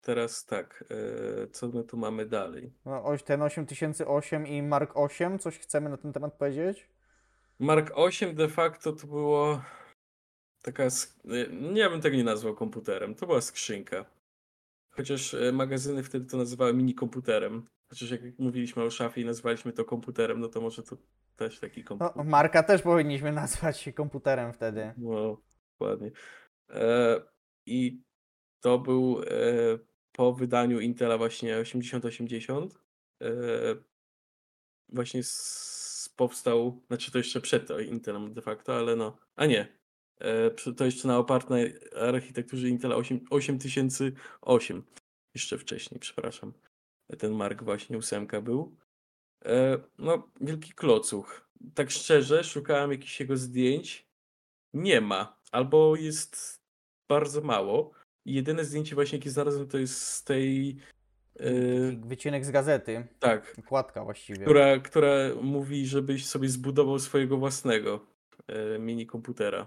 Teraz 0.00 0.44
tak, 0.44 0.84
e, 0.90 1.46
co 1.46 1.68
my 1.68 1.84
tu 1.84 1.96
mamy 1.96 2.26
dalej? 2.26 2.72
No, 2.84 3.04
ten 3.24 3.42
8008 3.42 4.46
i 4.46 4.62
Mark 4.62 4.90
8, 4.94 5.38
coś 5.38 5.58
chcemy 5.58 5.90
na 5.90 5.96
ten 5.96 6.12
temat 6.12 6.34
powiedzieć? 6.34 6.88
Mark 7.58 7.92
8 7.94 8.34
de 8.34 8.48
facto 8.48 8.92
to 8.92 9.06
było 9.06 9.62
taka, 10.62 10.84
nie 11.60 11.90
bym 11.90 12.00
tego 12.00 12.16
nie 12.16 12.24
nazwał 12.24 12.54
komputerem, 12.54 13.14
to 13.14 13.26
była 13.26 13.40
skrzynka. 13.40 14.04
Chociaż 14.90 15.36
magazyny 15.52 16.02
wtedy 16.02 16.26
to 16.26 16.36
nazywały 16.36 16.74
mini 16.74 16.94
komputerem. 16.94 17.66
Chociaż 17.88 18.10
jak 18.10 18.20
mówiliśmy 18.38 18.82
o 18.82 18.90
szafie 18.90 19.20
i 19.20 19.24
nazwaliśmy 19.24 19.72
to 19.72 19.84
komputerem, 19.84 20.40
no 20.40 20.48
to 20.48 20.60
może 20.60 20.82
to 20.82 20.96
też 21.38 21.60
taki 21.60 21.80
No, 21.80 21.86
komputer. 21.86 22.24
Marka 22.24 22.62
też 22.62 22.82
powinniśmy 22.82 23.32
nazwać 23.32 23.88
komputerem 23.94 24.52
wtedy. 24.52 24.94
No, 24.96 25.42
dokładnie. 25.72 26.10
E, 26.70 27.20
I 27.66 28.02
to 28.60 28.78
był 28.78 29.22
e, 29.22 29.24
po 30.12 30.32
wydaniu 30.32 30.80
Intela 30.80 31.18
właśnie 31.18 31.58
8080. 31.58 32.78
E, 33.22 33.28
właśnie 34.88 35.20
s, 35.20 36.14
powstał, 36.16 36.82
znaczy 36.86 37.12
to 37.12 37.18
jeszcze 37.18 37.40
przed 37.40 37.68
Intelem 37.86 38.34
de 38.34 38.42
facto, 38.42 38.76
ale 38.76 38.96
no, 38.96 39.18
a 39.36 39.46
nie. 39.46 39.78
E, 40.20 40.50
to 40.50 40.84
jeszcze 40.84 41.08
na 41.08 41.18
opartej 41.18 41.74
architekturze 41.96 42.68
Intela 42.68 42.96
8, 42.96 43.20
8008. 43.30 44.82
Jeszcze 45.34 45.58
wcześniej, 45.58 46.00
przepraszam. 46.00 46.52
Ten 47.18 47.32
Mark 47.32 47.62
właśnie 47.62 47.98
ósemka 47.98 48.40
był. 48.40 48.76
E, 49.44 49.78
no, 49.98 50.28
wielki 50.40 50.72
klocuch. 50.72 51.48
Tak 51.74 51.90
szczerze, 51.90 52.44
szukałem 52.44 52.90
jakichś 52.92 53.20
jego 53.20 53.36
zdjęć. 53.36 54.06
Nie 54.74 55.00
ma. 55.00 55.36
Albo 55.52 55.96
jest 55.96 56.60
bardzo 57.08 57.40
mało. 57.40 57.90
I 58.24 58.34
jedyne 58.34 58.64
zdjęcie 58.64 58.94
właśnie, 58.94 59.18
jakie 59.18 59.30
znalazłem, 59.30 59.68
to 59.68 59.78
jest 59.78 60.02
z 60.02 60.24
tej. 60.24 60.76
e, 61.40 61.50
wycinek 62.06 62.44
z 62.44 62.50
gazety, 62.50 63.06
tak, 63.18 63.56
kładka 63.66 64.04
właściwie. 64.04 64.42
która, 64.44 64.78
która 64.78 65.10
mówi, 65.42 65.86
żebyś 65.86 66.26
sobie 66.26 66.48
zbudował 66.48 66.98
swojego 66.98 67.36
własnego 67.36 68.00
e, 68.48 68.78
mini 68.78 69.06
komputera. 69.06 69.66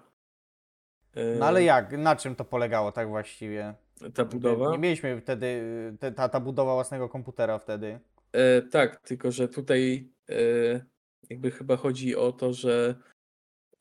E, 1.15 1.35
No 1.35 1.45
ale 1.45 1.63
jak? 1.63 1.91
Na 1.97 2.15
czym 2.15 2.35
to 2.35 2.45
polegało 2.45 2.91
tak 2.91 3.07
właściwie? 3.09 3.73
Ta 4.13 4.25
budowa? 4.25 4.71
Nie 4.71 4.77
mieliśmy 4.77 5.21
wtedy, 5.21 5.61
te, 5.99 6.11
ta, 6.11 6.29
ta 6.29 6.39
budowa 6.39 6.73
własnego 6.73 7.09
komputera 7.09 7.59
wtedy. 7.59 7.99
E, 8.33 8.61
tak, 8.61 9.01
tylko 9.01 9.31
że 9.31 9.47
tutaj 9.47 10.09
e, 10.29 10.85
jakby 11.29 11.51
chyba 11.51 11.77
chodzi 11.77 12.15
o 12.15 12.31
to, 12.31 12.53
że 12.53 12.95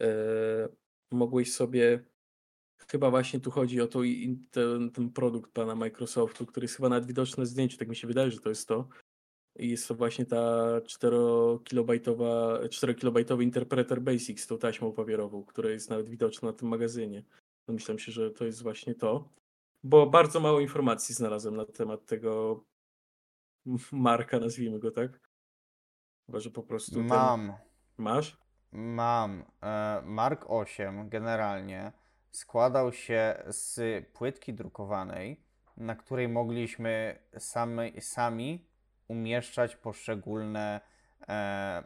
e, 0.02 0.68
mogłeś 1.12 1.52
sobie. 1.52 2.04
Chyba 2.90 3.10
właśnie 3.10 3.40
tu 3.40 3.50
chodzi 3.50 3.80
o 3.80 3.86
to 3.86 4.04
i 4.04 4.38
ten, 4.50 4.90
ten 4.90 5.10
produkt 5.10 5.52
pana 5.52 5.74
Microsoftu, 5.74 6.46
który 6.46 6.64
jest 6.64 6.76
chyba 6.76 6.88
nawet 6.88 7.06
widoczny 7.06 7.40
na 7.40 7.46
zdjęciu, 7.46 7.78
tak 7.78 7.88
mi 7.88 7.96
się 7.96 8.06
wydaje, 8.06 8.30
że 8.30 8.40
to 8.40 8.48
jest 8.48 8.68
to. 8.68 8.88
I 9.58 9.70
jest 9.70 9.88
to 9.88 9.94
właśnie 9.94 10.26
ta 10.26 10.80
4-kilobajtowa, 10.80 12.60
4-kilobajtowy 12.68 13.42
interpreter 13.42 14.02
Basic 14.02 14.40
z 14.40 14.46
tą 14.46 14.58
taśmą 14.58 14.92
papierową, 14.92 15.44
która 15.44 15.70
jest 15.70 15.90
nawet 15.90 16.08
widoczna 16.08 16.48
na 16.48 16.52
tym 16.52 16.68
magazynie. 16.68 17.24
Domyślam 17.68 17.98
się, 17.98 18.12
że 18.12 18.30
to 18.30 18.44
jest 18.44 18.62
właśnie 18.62 18.94
to. 18.94 19.28
Bo 19.84 20.06
bardzo 20.06 20.40
mało 20.40 20.60
informacji 20.60 21.14
znalazłem 21.14 21.56
na 21.56 21.64
temat 21.64 22.06
tego 22.06 22.64
Marka, 23.92 24.38
nazwijmy 24.38 24.78
go 24.78 24.90
tak. 24.90 25.20
Chyba, 26.26 26.40
że 26.40 26.50
po 26.50 26.62
prostu 26.62 26.94
ten... 26.94 27.06
Mam, 27.06 27.52
Masz? 27.96 28.36
mam. 28.72 29.44
E, 29.62 30.02
Mark 30.04 30.44
8 30.48 31.08
generalnie 31.08 31.92
składał 32.30 32.92
się 32.92 33.42
z 33.46 34.06
płytki 34.12 34.54
drukowanej, 34.54 35.44
na 35.76 35.96
której 35.96 36.28
mogliśmy 36.28 37.18
sami, 37.38 38.00
sami 38.00 38.68
umieszczać 39.08 39.76
poszczególne 39.76 40.80
e, 41.28 41.84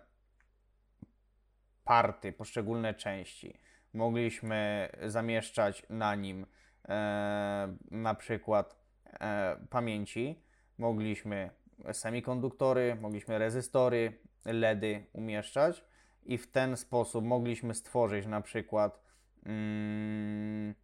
party, 1.85 2.33
poszczególne 2.33 2.95
części. 2.95 3.61
Mogliśmy 3.93 4.89
zamieszczać 5.07 5.87
na 5.91 6.15
nim 6.15 6.47
e, 6.89 7.77
na 7.91 8.15
przykład 8.15 8.77
e, 9.07 9.67
pamięci, 9.71 10.43
mogliśmy 10.79 11.51
semikonduktory, 11.93 12.97
mogliśmy 13.01 13.39
rezystory, 13.39 14.19
LEDy 14.45 15.05
umieszczać 15.13 15.85
i 16.27 16.39
w 16.39 16.51
ten 16.53 16.77
sposób 16.77 17.25
mogliśmy 17.25 17.75
stworzyć 17.75 18.27
na 18.27 18.41
przykład 18.41 19.01
mm, 19.47 20.75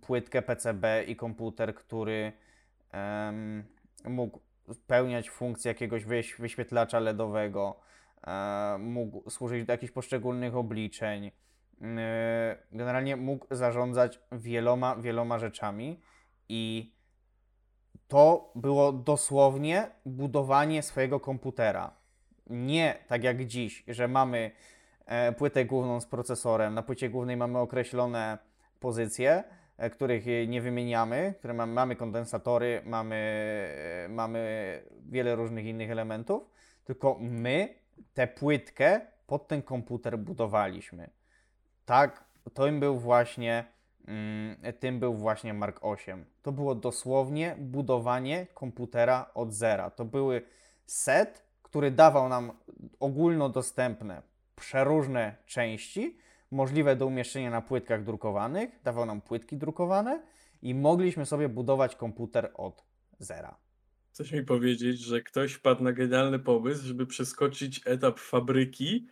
płytkę 0.00 0.42
PCB 0.42 1.04
i 1.06 1.16
komputer, 1.16 1.74
który 1.74 2.32
em, 2.92 3.64
mógł 4.04 4.40
spełniać 4.72 5.30
funkcję 5.30 5.68
jakiegoś 5.68 6.04
wyś- 6.04 6.40
wyświetlacza 6.40 6.98
LEDowego, 7.00 7.80
e, 8.26 8.76
mógł 8.78 9.30
służyć 9.30 9.64
do 9.64 9.72
jakichś 9.72 9.92
poszczególnych 9.92 10.56
obliczeń. 10.56 11.30
e, 11.82 12.56
Generalnie 12.72 13.16
mógł 13.16 13.46
zarządzać 13.50 14.20
wieloma, 14.32 14.96
wieloma 14.96 15.38
rzeczami 15.38 16.00
i 16.48 16.92
to 18.12 18.52
było 18.54 18.92
dosłownie 18.92 19.90
budowanie 20.06 20.82
swojego 20.82 21.20
komputera. 21.20 21.90
Nie 22.46 22.98
tak 23.08 23.24
jak 23.24 23.46
dziś, 23.46 23.84
że 23.88 24.08
mamy 24.08 24.50
e, 25.06 25.32
płytę 25.32 25.64
główną 25.64 26.00
z 26.00 26.06
procesorem. 26.06 26.74
Na 26.74 26.82
płycie 26.82 27.10
głównej 27.10 27.36
mamy 27.36 27.58
określone 27.58 28.38
pozycje, 28.80 29.44
e, 29.76 29.90
których 29.90 30.24
nie 30.48 30.60
wymieniamy, 30.60 31.34
które 31.38 31.54
mamy, 31.54 31.72
mamy 31.72 31.96
kondensatory, 31.96 32.82
mamy, 32.84 33.16
e, 34.04 34.08
mamy 34.08 34.82
wiele 35.10 35.34
różnych 35.34 35.64
innych 35.64 35.90
elementów, 35.90 36.50
tylko 36.84 37.16
my 37.20 37.74
tę 38.14 38.26
płytkę 38.26 39.00
pod 39.26 39.48
ten 39.48 39.62
komputer 39.62 40.18
budowaliśmy. 40.18 41.10
Tak, 41.84 42.24
tym 42.54 42.80
był 42.80 42.98
właśnie, 42.98 43.64
tym 44.80 45.00
był 45.00 45.14
właśnie 45.14 45.54
Mark 45.54 45.78
8. 45.80 46.24
To 46.42 46.52
było 46.52 46.74
dosłownie 46.74 47.56
budowanie 47.58 48.46
komputera 48.54 49.30
od 49.34 49.52
zera. 49.52 49.90
To 49.90 50.04
były 50.04 50.42
set, 50.86 51.44
który 51.62 51.90
dawał 51.90 52.28
nam 52.28 52.52
ogólnodostępne, 53.00 54.22
przeróżne 54.56 55.36
części, 55.46 56.16
możliwe 56.50 56.96
do 56.96 57.06
umieszczenia 57.06 57.50
na 57.50 57.62
płytkach 57.62 58.04
drukowanych, 58.04 58.70
dawał 58.84 59.06
nam 59.06 59.20
płytki 59.20 59.56
drukowane 59.56 60.22
i 60.62 60.74
mogliśmy 60.74 61.26
sobie 61.26 61.48
budować 61.48 61.96
komputer 61.96 62.50
od 62.54 62.84
zera. 63.18 63.56
Chcesz 64.12 64.32
mi 64.32 64.42
powiedzieć, 64.42 65.00
że 65.00 65.20
ktoś 65.20 65.52
wpadł 65.52 65.84
na 65.84 65.92
genialny 65.92 66.38
pomysł, 66.38 66.84
żeby 66.84 67.06
przeskoczyć 67.06 67.80
etap 67.84 68.18
fabryki 68.18 69.08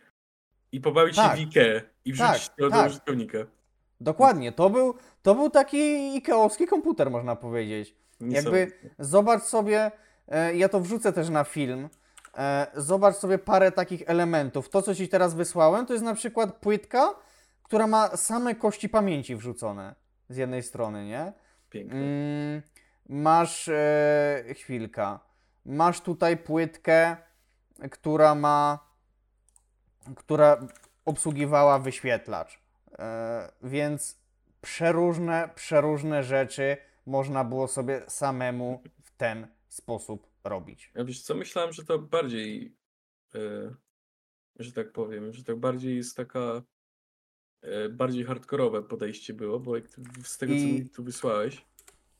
i 0.71 0.81
pobawić 0.81 1.15
Tak. 1.15 1.37
się 1.39 1.45
w 1.45 1.49
Ikea 1.49 1.81
i 2.05 2.13
wrzucić 2.13 2.47
Tak, 2.47 2.57
to 2.57 2.63
do 2.63 2.69
tak. 2.69 2.89
użytkownika. 2.89 3.37
Dokładnie, 4.01 4.51
to 4.51 4.69
był, 4.69 4.93
to 5.21 5.35
był 5.35 5.49
taki 5.49 6.15
ikeowski 6.15 6.67
komputer, 6.67 7.11
można 7.11 7.35
powiedzieć. 7.35 7.95
Jakby 8.21 8.71
zobacz 8.99 9.43
sobie, 9.43 9.91
e, 10.27 10.55
ja 10.55 10.69
to 10.69 10.79
wrzucę 10.79 11.13
też 11.13 11.29
na 11.29 11.43
film. 11.43 11.89
E, 12.37 12.67
zobacz 12.75 13.15
sobie 13.15 13.37
parę 13.37 13.71
takich 13.71 14.03
elementów. 14.05 14.69
To, 14.69 14.81
co 14.81 14.95
ci 14.95 15.09
teraz 15.09 15.33
wysłałem, 15.33 15.85
to 15.85 15.93
jest 15.93 16.05
na 16.05 16.13
przykład 16.13 16.53
płytka, 16.53 17.15
która 17.63 17.87
ma 17.87 18.17
same 18.17 18.55
kości 18.55 18.89
pamięci 18.89 19.35
wrzucone 19.35 19.95
z 20.29 20.37
jednej 20.37 20.63
strony, 20.63 21.05
nie? 21.05 21.33
Piękne. 21.69 21.97
Mm, 21.97 22.61
masz 23.09 23.67
e, 23.67 24.43
chwilka. 24.53 25.19
Masz 25.65 26.01
tutaj 26.01 26.37
płytkę, 26.37 27.17
która 27.91 28.35
ma, 28.35 28.79
która 30.15 30.57
obsługiwała 31.05 31.79
wyświetlacz. 31.79 32.60
E, 32.99 33.51
więc 33.63 34.21
przeróżne, 34.61 35.49
przeróżne 35.55 36.23
rzeczy 36.23 36.77
można 37.05 37.43
było 37.43 37.67
sobie 37.67 38.01
samemu 38.07 38.83
w 39.03 39.11
ten 39.17 39.47
sposób 39.67 40.27
robić. 40.43 40.91
Ja 40.95 41.03
wiesz 41.05 41.21
co, 41.21 41.35
myślałem, 41.35 41.73
że 41.73 41.85
to 41.85 41.99
bardziej, 41.99 42.75
e, 43.35 43.75
że 44.59 44.71
tak 44.71 44.91
powiem, 44.91 45.33
że 45.33 45.43
to 45.43 45.57
bardziej 45.57 45.95
jest 45.95 46.17
taka 46.17 46.61
e, 47.61 47.89
bardziej 47.89 48.23
hardkorowe 48.23 48.83
podejście 48.83 49.33
było, 49.33 49.59
bo 49.59 49.73
z 50.23 50.37
tego, 50.37 50.53
co 50.53 50.59
I- 50.59 50.73
mi 50.73 50.89
tu 50.89 51.03
wysłałeś, 51.03 51.65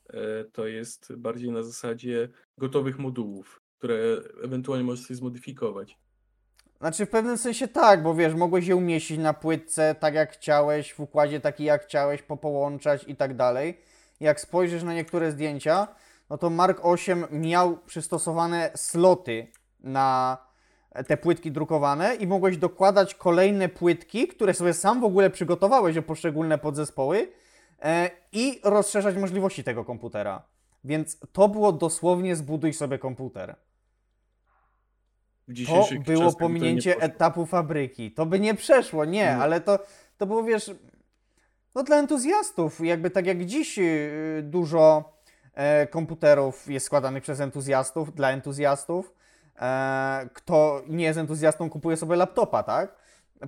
e, 0.09 0.43
to 0.45 0.67
jest 0.67 1.15
bardziej 1.15 1.51
na 1.51 1.63
zasadzie 1.63 2.29
gotowych 2.57 2.99
modułów, 2.99 3.61
które 3.77 3.97
ewentualnie 4.43 4.83
możesz 4.85 5.05
sobie 5.05 5.17
zmodyfikować. 5.17 5.97
Znaczy 6.81 7.05
w 7.05 7.09
pewnym 7.09 7.37
sensie 7.37 7.67
tak, 7.67 8.03
bo 8.03 8.15
wiesz, 8.15 8.33
mogłeś 8.33 8.67
je 8.67 8.75
umieścić 8.75 9.17
na 9.17 9.33
płytce 9.33 9.95
tak 9.99 10.13
jak 10.13 10.31
chciałeś, 10.31 10.93
w 10.93 10.99
układzie 10.99 11.39
taki 11.39 11.63
jak 11.63 11.85
chciałeś, 11.85 12.21
popołączać 12.21 13.03
i 13.07 13.15
tak 13.15 13.35
dalej. 13.35 13.81
Jak 14.19 14.39
spojrzysz 14.39 14.83
na 14.83 14.93
niektóre 14.93 15.31
zdjęcia, 15.31 15.87
no 16.29 16.37
to 16.37 16.49
Mark 16.49 16.79
8 16.83 17.25
miał 17.31 17.77
przystosowane 17.77 18.71
sloty 18.75 19.47
na 19.79 20.37
te 21.07 21.17
płytki 21.17 21.51
drukowane 21.51 22.15
i 22.15 22.27
mogłeś 22.27 22.57
dokładać 22.57 23.15
kolejne 23.15 23.69
płytki, 23.69 24.27
które 24.27 24.53
sobie 24.53 24.73
sam 24.73 25.01
w 25.01 25.03
ogóle 25.03 25.29
przygotowałeś 25.29 25.97
o 25.97 26.01
poszczególne 26.01 26.57
podzespoły 26.57 27.31
e, 27.81 28.09
i 28.31 28.59
rozszerzać 28.63 29.15
możliwości 29.15 29.63
tego 29.63 29.85
komputera. 29.85 30.43
Więc 30.83 31.17
to 31.31 31.49
było 31.49 31.71
dosłownie 31.71 32.35
zbuduj 32.35 32.73
sobie 32.73 32.99
komputer. 32.99 33.55
To 36.05 36.11
było 36.13 36.25
nie 36.25 36.35
pominięcie 36.35 36.97
etapu 37.01 37.45
fabryki. 37.45 38.11
To 38.11 38.25
by 38.25 38.39
nie 38.39 38.53
przeszło, 38.55 39.05
nie, 39.05 39.35
No. 39.37 39.43
ale 39.43 39.61
to, 39.61 39.79
to 40.17 40.25
było, 40.25 40.43
wiesz, 40.43 40.71
no 41.75 41.83
dla 41.83 41.97
entuzjastów. 41.97 42.79
Jakby 42.79 43.09
tak 43.09 43.25
jak 43.25 43.45
dziś 43.45 43.77
yy, 43.77 44.41
dużo 44.43 45.13
e, 45.53 45.87
komputerów 45.87 46.69
jest 46.69 46.85
składanych 46.85 47.23
przez 47.23 47.39
entuzjastów, 47.39 48.13
dla 48.15 48.31
entuzjastów. 48.31 49.13
E, 49.61 50.29
kto 50.33 50.81
nie 50.87 51.03
jest 51.05 51.19
entuzjastą, 51.19 51.69
kupuje 51.69 51.97
sobie 51.97 52.15
laptopa, 52.15 52.63
tak? 52.63 52.95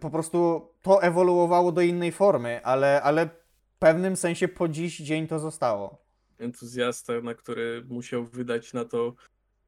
Po 0.01 0.09
prostu 0.09 0.67
to 0.81 1.03
ewoluowało 1.03 1.71
do 1.71 1.81
innej 1.81 2.11
formy, 2.11 2.59
ale, 2.63 3.01
ale 3.01 3.25
w 3.25 3.79
pewnym 3.79 4.15
sensie 4.15 4.47
po 4.47 4.67
dziś 4.67 4.97
dzień 4.97 5.27
to 5.27 5.39
zostało. 5.39 5.97
entuzjasta, 6.39 7.13
na 7.23 7.33
który 7.33 7.83
musiał 7.89 8.25
wydać 8.25 8.73
na 8.73 8.85
to, 8.85 9.13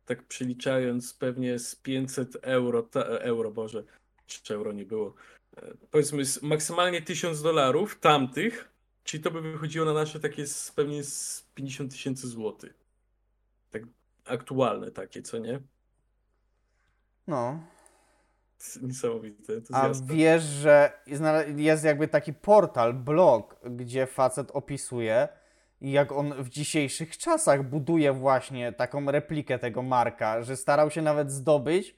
tak 0.06 0.24
przeliczając, 0.24 1.14
pewnie 1.14 1.60
z 1.60 1.76
500 1.76 2.38
euro, 2.41 2.84
ta, 2.84 3.01
euro, 3.01 3.51
Boże, 3.51 3.84
czy 4.28 4.53
euro 4.53 4.74
nie 4.74 4.86
było, 4.86 5.14
e, 5.58 5.74
powiedzmy 5.91 6.26
z 6.26 6.41
maksymalnie 6.41 7.01
1000 7.01 7.41
dolarów 7.41 7.99
tamtych, 7.99 8.70
czyli 9.03 9.24
to 9.24 9.32
by 9.32 9.41
wychodziło 9.41 9.86
na 9.86 9.93
nasze 9.93 10.20
takie 10.20 10.47
z, 10.47 10.72
pewnie 10.72 11.03
z 11.03 11.45
50 11.56 11.91
tysięcy 11.91 12.28
złotych. 12.28 12.74
Tak 13.72 13.84
aktualne 14.26 14.91
takie, 14.91 15.22
co 15.22 15.38
nie? 15.38 15.60
No. 17.28 17.60
Niesamowite, 18.82 19.53
A 19.74 19.89
wiesz, 20.03 20.43
że 20.43 20.93
jest 21.56 21.84
jakby 21.84 22.08
taki 22.08 22.34
portal, 22.34 22.93
blog, 22.93 23.56
gdzie 23.64 24.08
facet 24.08 24.51
opisuje, 24.51 25.28
jak 25.82 26.12
on 26.12 26.34
w 26.44 26.50
dzisiejszych 26.50 27.18
czasach 27.18 27.64
buduje 27.64 28.14
właśnie 28.14 28.72
taką 28.72 29.12
replikę 29.12 29.60
tego 29.60 29.82
Marka, 29.82 30.44
że 30.44 30.58
starał 30.58 30.92
się 30.92 31.02
nawet 31.02 31.32
zdobyć 31.32 31.96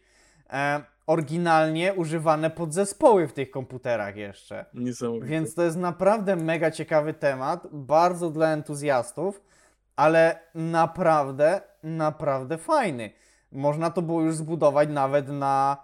e, 0.50 0.82
oryginalnie 1.08 1.94
używane 1.94 2.50
podzespoły 2.50 3.28
w 3.28 3.34
tych 3.34 3.52
komputerach 3.52 4.16
jeszcze. 4.16 4.66
Niesamowite. 4.74 5.28
Więc 5.28 5.56
to 5.56 5.64
jest 5.64 5.78
naprawdę 5.78 6.36
mega 6.36 6.72
ciekawy 6.72 7.14
temat, 7.14 7.68
bardzo 7.72 8.30
dla 8.30 8.48
entuzjastów, 8.48 9.42
ale 9.96 10.40
naprawdę, 10.56 11.62
naprawdę 11.84 12.58
fajny. 12.58 13.12
Można 13.52 13.90
to 13.90 14.02
było 14.02 14.22
już 14.22 14.36
zbudować 14.36 14.90
nawet 14.90 15.30
na 15.30 15.78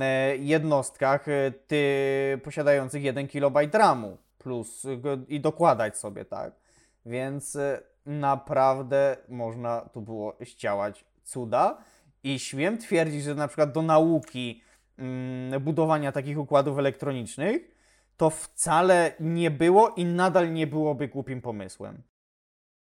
e, 0.00 0.36
jednostkach 0.36 1.28
e, 1.28 1.52
ty, 1.66 2.40
posiadających 2.44 3.02
1 3.02 3.28
KB 3.28 3.56
RAMu 3.72 4.18
plus 4.38 4.86
i 5.28 5.40
dokładać 5.40 5.98
sobie, 5.98 6.24
tak? 6.24 6.59
Więc 7.06 7.56
e, 7.56 7.82
naprawdę 8.06 9.16
można 9.28 9.80
tu 9.80 10.02
było 10.02 10.36
zdziałać 10.40 11.04
cuda 11.22 11.84
i 12.22 12.38
śmiem 12.38 12.78
twierdzić, 12.78 13.22
że 13.22 13.34
na 13.34 13.48
przykład 13.48 13.72
do 13.72 13.82
nauki 13.82 14.62
mm, 14.98 15.62
budowania 15.62 16.12
takich 16.12 16.38
układów 16.38 16.78
elektronicznych 16.78 17.80
to 18.16 18.30
wcale 18.30 19.14
nie 19.20 19.50
było 19.50 19.94
i 19.96 20.04
nadal 20.04 20.52
nie 20.52 20.66
byłoby 20.66 21.08
głupim 21.08 21.40
pomysłem. 21.40 22.02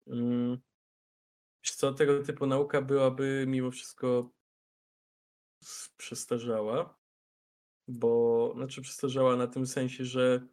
Mm. 0.07 0.59
Co, 1.63 1.93
tego 1.93 2.23
typu 2.23 2.47
nauka 2.47 2.83
byłaby 2.83 3.45
mimo 3.49 3.71
wszystko 3.71 4.31
przestarzała, 5.97 6.99
bo, 7.89 8.53
znaczy 8.57 8.83
przestarzała 8.83 9.37
na 9.37 9.47
tym 9.47 9.67
sensie, 9.67 10.05
że 10.05 10.47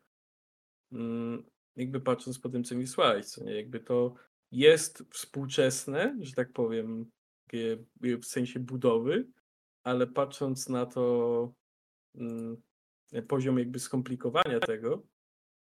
mm, 0.91 1.43
jakby 1.75 1.99
patrząc 1.99 2.39
po 2.39 2.49
tym, 2.49 2.63
co 2.63 2.75
mi 2.75 2.81
wysłałeś, 2.81 3.25
co 3.25 3.43
nie, 3.43 3.55
jakby 3.55 3.79
to 3.79 4.13
jest 4.51 5.03
współczesne, 5.09 6.17
że 6.21 6.33
tak 6.33 6.53
powiem, 6.53 7.11
takie 7.43 7.77
w 8.17 8.25
sensie 8.25 8.59
budowy, 8.59 9.27
ale 9.83 10.07
patrząc 10.07 10.69
na 10.69 10.85
to 10.85 11.53
mm, 12.15 12.61
poziom 13.27 13.59
jakby 13.59 13.79
skomplikowania 13.79 14.59
tego, 14.59 15.03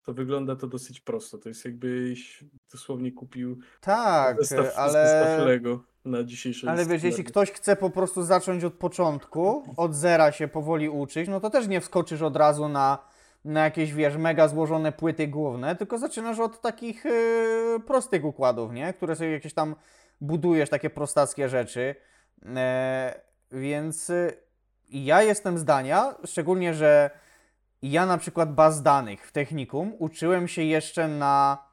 to 0.06 0.14
wygląda 0.14 0.56
to 0.56 0.68
dosyć 0.68 1.00
prosto. 1.00 1.38
To 1.38 1.50
jest 1.50 1.66
jakbyś 1.66 2.44
dosłownie 2.72 3.12
kupił 3.12 3.60
Tak, 3.82 4.38
zestaw, 4.40 4.66
zestaw 4.66 4.78
ale, 4.78 5.46
Lego 5.46 5.84
na 6.06 6.24
dzisiejsze 6.24 6.70
ale 6.70 6.86
wiesz, 6.86 7.04
jeśli 7.04 7.24
ktoś 7.24 7.52
chce 7.52 7.76
po 7.76 7.90
prostu 7.90 8.24
zacząć 8.24 8.64
od 8.64 8.74
początku, 8.74 9.64
od 9.78 9.96
zera 9.96 10.32
się 10.32 10.48
powoli 10.48 10.90
uczyć, 10.90 11.30
no 11.30 11.40
to 11.40 11.50
też 11.50 11.68
nie 11.68 11.82
wskoczysz 11.82 12.22
od 12.22 12.36
razu 12.36 12.70
na, 12.70 13.11
na 13.46 13.64
jakieś, 13.64 13.94
wiesz, 13.94 14.18
mega 14.18 14.48
złożone 14.48 14.92
płyty 14.92 15.28
główne, 15.28 15.76
tylko 15.76 15.98
zaczynasz 15.98 16.40
od 16.40 16.62
takich 16.62 17.06
yy, 17.06 17.80
prostych 17.88 18.26
układów, 18.26 18.74
nie? 18.74 18.94
Które 18.94 19.16
sobie 19.16 19.32
jakieś 19.32 19.54
tam 19.54 19.76
budujesz, 20.22 20.70
takie 20.70 20.90
prostackie 20.90 21.50
rzeczy. 21.50 21.96
E, 22.56 23.22
więc 23.52 24.10
y, 24.10 24.38
ja 24.90 25.22
jestem 25.22 25.58
zdania, 25.58 26.16
szczególnie, 26.26 26.74
że 26.74 27.10
ja 27.82 28.06
na 28.06 28.18
przykład 28.18 28.54
baz 28.54 28.82
danych 28.82 29.28
w 29.28 29.32
technikum 29.32 29.94
uczyłem 30.00 30.48
się 30.48 30.64
jeszcze 30.64 31.08
na, 31.08 31.66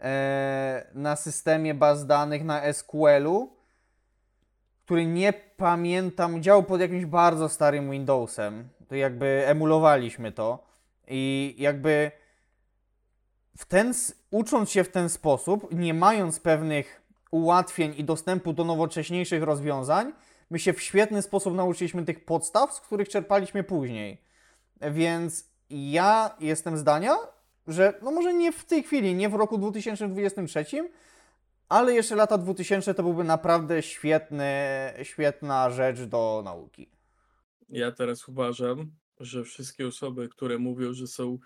e, 0.00 0.86
na 0.94 1.16
systemie 1.16 1.74
baz 1.74 2.06
danych 2.06 2.44
na 2.44 2.72
SQL-u, 2.72 3.56
który 4.84 5.06
nie 5.06 5.32
pamiętam, 5.56 6.42
działał 6.42 6.62
pod 6.62 6.80
jakimś 6.80 7.04
bardzo 7.04 7.48
starym 7.48 7.90
Windowsem. 7.90 8.68
To 8.88 8.94
jakby 8.94 9.42
emulowaliśmy 9.46 10.32
to 10.32 10.67
i 11.10 11.54
jakby 11.58 12.10
w 13.58 13.64
ten, 13.64 13.94
ucząc 14.30 14.70
się 14.70 14.84
w 14.84 14.88
ten 14.88 15.08
sposób, 15.08 15.72
nie 15.72 15.94
mając 15.94 16.40
pewnych 16.40 17.02
ułatwień 17.30 17.94
i 17.96 18.04
dostępu 18.04 18.52
do 18.52 18.64
nowocześniejszych 18.64 19.42
rozwiązań, 19.42 20.12
my 20.50 20.58
się 20.58 20.72
w 20.72 20.82
świetny 20.82 21.22
sposób 21.22 21.54
nauczyliśmy 21.54 22.04
tych 22.04 22.24
podstaw, 22.24 22.74
z 22.74 22.80
których 22.80 23.08
czerpaliśmy 23.08 23.64
później. 23.64 24.22
Więc 24.80 25.50
ja 25.70 26.36
jestem 26.40 26.78
zdania, 26.78 27.16
że 27.66 27.94
no 28.02 28.10
może 28.10 28.34
nie 28.34 28.52
w 28.52 28.64
tej 28.64 28.82
chwili, 28.82 29.14
nie 29.14 29.28
w 29.28 29.34
roku 29.34 29.58
2023, 29.58 30.90
ale 31.68 31.94
jeszcze 31.94 32.16
lata 32.16 32.38
2000 32.38 32.94
to 32.94 33.02
byłby 33.02 33.24
naprawdę 33.24 33.82
świetny, 33.82 34.54
świetna 35.02 35.70
rzecz 35.70 36.00
do 36.00 36.42
nauki. 36.44 36.90
Ja 37.68 37.92
teraz 37.92 38.28
uważam, 38.28 38.90
że 39.20 39.44
wszystkie 39.44 39.86
osoby, 39.86 40.28
które 40.28 40.58
mówią, 40.58 40.92
że 40.92 41.06
są 41.06 41.38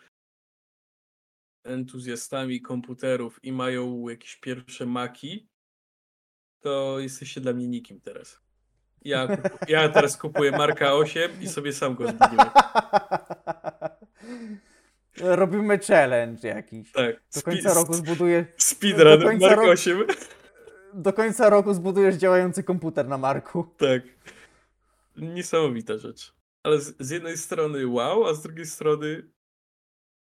entuzjastami 1.65 2.61
komputerów 2.61 3.45
i 3.45 3.53
mają 3.53 4.09
jakieś 4.09 4.37
pierwsze 4.37 4.87
maki, 4.87 5.49
to 6.61 6.99
jesteście 7.01 7.41
dla 7.41 7.53
mnie 7.53 7.69
nikim 7.69 8.01
teraz. 8.01 8.41
Ja, 9.05 9.29
ja 9.69 9.89
teraz 9.89 10.17
kupuję 10.17 10.51
Marka 10.51 10.95
8 10.95 11.31
i 11.41 11.49
sobie 11.49 11.73
sam 11.73 11.95
go 11.95 12.09
zbuduję. 12.09 12.51
Robimy 15.41 15.79
challenge 15.79 16.49
jakiś. 16.49 16.93
Tak. 16.93 17.23
Do 17.35 17.43
końca 17.43 17.75
roku 17.75 17.95
zbuduję, 17.95 18.47
Speedrun 18.57 19.21
do 19.21 19.27
końca 19.27 19.47
Mark 19.47 19.59
roku- 19.59 19.71
8. 19.71 20.07
do 20.95 21.13
końca 21.13 21.51
roku 21.51 21.75
zbudujesz 21.75 22.17
działający 22.17 22.63
komputer 22.63 23.09
na 23.09 23.19
Marku. 23.19 23.67
Tak. 23.79 24.03
Niesamowita 25.17 25.99
rzecz. 25.99 26.33
Ale 26.63 26.81
z, 26.81 26.97
z 26.99 27.11
jednej 27.11 27.37
strony 27.39 27.87
wow, 27.87 28.27
a 28.27 28.35
z 28.35 28.43
drugiej 28.43 28.67
strony 28.67 29.31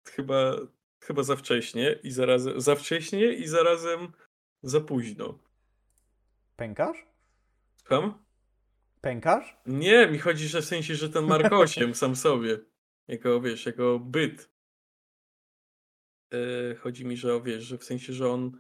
chyba, 0.09 0.57
chyba 1.01 1.23
za 1.23 1.37
wcześnie 1.37 1.93
i 2.03 2.11
zarazem 2.11 2.61
za 2.61 2.75
wcześnie 2.75 3.33
i 3.33 3.47
zarazem 3.47 4.13
za 4.63 4.81
późno. 4.81 5.39
Pękasz? 6.57 7.07
Słucham? 7.77 8.25
Pękasz? 9.01 9.57
Nie, 9.67 10.07
mi 10.07 10.19
chodzi, 10.19 10.49
że 10.49 10.63
w 10.63 10.65
sensie, 10.65 10.95
że 10.95 11.11
ten 11.11 11.25
Mark 11.25 11.53
8 11.63 11.95
sam 11.95 12.17
sobie, 12.17 12.59
jako 13.09 13.41
wiesz, 13.41 13.67
jako 13.67 13.99
byt. 13.99 14.51
E, 16.33 16.75
chodzi 16.75 17.05
mi, 17.05 17.17
że 17.17 17.41
wiesz, 17.43 17.65
że 17.65 17.79
w 17.79 17.85
sensie, 17.85 18.13
że 18.13 18.31
on 18.31 18.59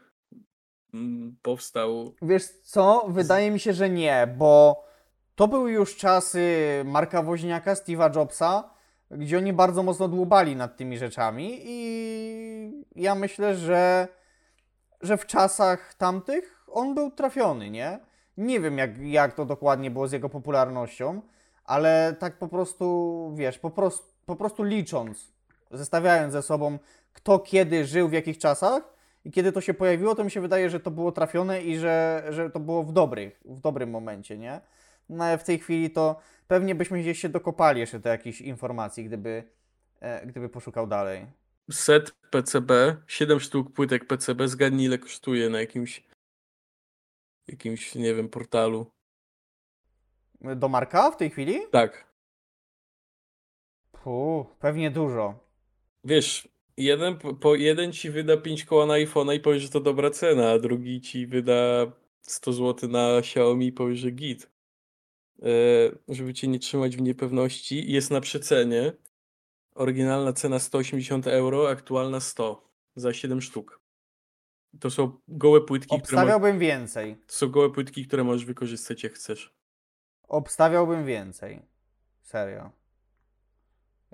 mm, 0.94 1.36
powstał. 1.42 2.14
Wiesz 2.22 2.44
co? 2.44 3.06
Wydaje 3.08 3.50
mi 3.50 3.60
się, 3.60 3.72
że 3.72 3.90
nie, 3.90 4.34
bo 4.38 4.84
to 5.34 5.48
były 5.48 5.72
już 5.72 5.96
czasy 5.96 6.42
Marka 6.84 7.22
Woźniaka, 7.22 7.74
Steve'a 7.74 8.16
Jobsa, 8.16 8.70
gdzie 9.10 9.38
oni 9.38 9.52
bardzo 9.52 9.82
mocno 9.82 10.08
dłubali 10.08 10.56
nad 10.56 10.76
tymi 10.76 10.98
rzeczami 10.98 11.58
i 11.62 12.84
ja 12.96 13.14
myślę, 13.14 13.54
że, 13.54 14.08
że 15.00 15.16
w 15.16 15.26
czasach 15.26 15.94
tamtych 15.94 16.64
on 16.68 16.94
był 16.94 17.10
trafiony, 17.10 17.70
nie? 17.70 17.98
Nie 18.36 18.60
wiem, 18.60 18.78
jak, 18.78 18.98
jak 18.98 19.34
to 19.34 19.44
dokładnie 19.44 19.90
było 19.90 20.08
z 20.08 20.12
jego 20.12 20.28
popularnością, 20.28 21.22
ale 21.64 22.16
tak 22.18 22.38
po 22.38 22.48
prostu, 22.48 23.30
wiesz, 23.34 23.58
po 23.58 23.70
prostu, 23.70 24.06
po 24.26 24.36
prostu 24.36 24.62
licząc, 24.62 25.32
zestawiając 25.70 26.32
ze 26.32 26.42
sobą, 26.42 26.78
kto 27.12 27.38
kiedy 27.38 27.84
żył, 27.84 28.08
w 28.08 28.12
jakich 28.12 28.38
czasach 28.38 28.82
i 29.24 29.30
kiedy 29.30 29.52
to 29.52 29.60
się 29.60 29.74
pojawiło, 29.74 30.14
to 30.14 30.24
mi 30.24 30.30
się 30.30 30.40
wydaje, 30.40 30.70
że 30.70 30.80
to 30.80 30.90
było 30.90 31.12
trafione 31.12 31.62
i 31.62 31.78
że, 31.78 32.24
że 32.30 32.50
to 32.50 32.60
było 32.60 32.82
w, 32.82 32.92
dobrych, 32.92 33.40
w 33.44 33.60
dobrym 33.60 33.90
momencie, 33.90 34.38
nie? 34.38 34.60
No 35.08 35.24
ale 35.24 35.38
w 35.38 35.44
tej 35.44 35.58
chwili 35.58 35.90
to 35.90 36.20
pewnie 36.48 36.74
byśmy 36.74 37.00
gdzieś 37.00 37.18
się 37.18 37.28
dokopali 37.28 37.80
jeszcze 37.80 37.98
do 37.98 38.08
jakichś 38.08 38.40
informacji, 38.40 39.04
gdyby, 39.04 39.44
e, 40.00 40.26
gdyby 40.26 40.48
poszukał 40.48 40.86
dalej. 40.86 41.26
Set 41.70 42.12
PCB, 42.30 42.96
7 43.06 43.40
sztuk 43.40 43.72
płytek 43.72 44.06
PCB, 44.06 44.48
zgadnij 44.48 44.86
ile 44.86 44.98
kosztuje 44.98 45.50
na 45.50 45.60
jakimś 45.60 46.02
jakimś, 47.48 47.94
nie 47.94 48.14
wiem, 48.14 48.28
portalu. 48.28 48.86
Do 50.56 50.68
Marka 50.68 51.10
w 51.10 51.16
tej 51.16 51.30
chwili? 51.30 51.60
Tak. 51.70 52.12
Puh, 53.92 54.46
pewnie 54.58 54.90
dużo. 54.90 55.34
Wiesz, 56.04 56.48
jeden, 56.76 57.18
po- 57.18 57.34
po, 57.34 57.54
jeden 57.54 57.92
ci 57.92 58.10
wyda 58.10 58.36
5 58.36 58.64
koła 58.64 58.86
na 58.86 58.94
iPhone'a 58.94 59.36
i 59.36 59.40
powie, 59.40 59.60
że 59.60 59.68
to 59.68 59.80
dobra 59.80 60.10
cena, 60.10 60.50
a 60.50 60.58
drugi 60.58 61.00
ci 61.00 61.26
wyda 61.26 61.86
100 62.20 62.52
zł 62.52 62.90
na 62.90 63.18
Xiaomi 63.18 63.66
i 63.66 63.72
powie, 63.72 63.96
że 63.96 64.10
git. 64.10 64.51
E, 65.42 65.46
żeby 66.08 66.34
cię 66.34 66.48
nie 66.48 66.58
trzymać 66.58 66.96
w 66.96 67.02
niepewności, 67.02 67.92
jest 67.92 68.10
na 68.10 68.20
przecenie. 68.20 68.92
Oryginalna 69.74 70.32
cena 70.32 70.58
180 70.58 71.26
euro, 71.26 71.70
aktualna 71.70 72.20
100 72.20 72.68
za 72.96 73.12
7 73.12 73.40
sztuk. 73.40 73.80
To 74.80 74.90
są 74.90 75.12
gołe 75.28 75.60
płytki, 75.60 75.88
które 75.88 76.02
Obstawiałbym 76.02 76.58
więcej. 76.58 77.16
to 77.26 77.32
są 77.34 77.48
gołe 77.48 77.70
płytki, 77.70 78.06
które 78.06 78.24
możesz 78.24 78.44
wykorzystać 78.44 79.02
jak 79.02 79.12
chcesz. 79.12 79.54
Obstawiałbym 80.28 81.06
więcej. 81.06 81.62
Serio. 82.22 82.70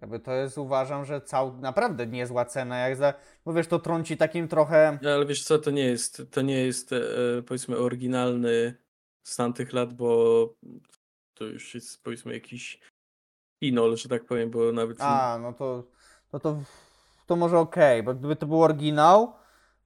Jakby 0.00 0.20
to 0.20 0.32
jest, 0.32 0.58
uważam, 0.58 1.04
że 1.04 1.20
cał... 1.20 1.56
naprawdę 1.56 2.06
niezła 2.06 2.44
cena, 2.44 2.78
jak 2.78 2.96
za... 2.96 3.14
Bo 3.44 3.52
wiesz, 3.52 3.66
to 3.66 3.78
trąci 3.78 4.16
takim 4.16 4.48
trochę... 4.48 4.98
No, 5.02 5.10
ale 5.10 5.26
wiesz 5.26 5.44
co, 5.44 5.58
to 5.58 5.70
nie 5.70 5.84
jest, 5.84 6.22
to 6.30 6.42
nie 6.42 6.64
jest 6.64 6.92
e, 6.92 7.00
powiedzmy 7.46 7.76
oryginalny 7.76 8.74
z 9.22 9.36
tamtych 9.36 9.72
lat, 9.72 9.94
bo 9.94 10.54
to 11.38 11.44
już 11.44 11.74
jest 11.74 12.02
powiedzmy 12.02 12.34
jakiś 12.34 12.80
inol, 13.60 13.96
że 13.96 14.08
tak 14.08 14.24
powiem, 14.24 14.50
bo 14.50 14.72
nawet 14.72 14.96
A, 15.00 15.38
no 15.42 15.52
to... 15.52 15.84
No 16.32 16.40
to, 16.40 16.62
to 17.26 17.36
może 17.36 17.58
okej, 17.58 18.02
bo 18.02 18.14
gdyby 18.14 18.36
to 18.36 18.46
był 18.46 18.62
oryginał, 18.62 19.32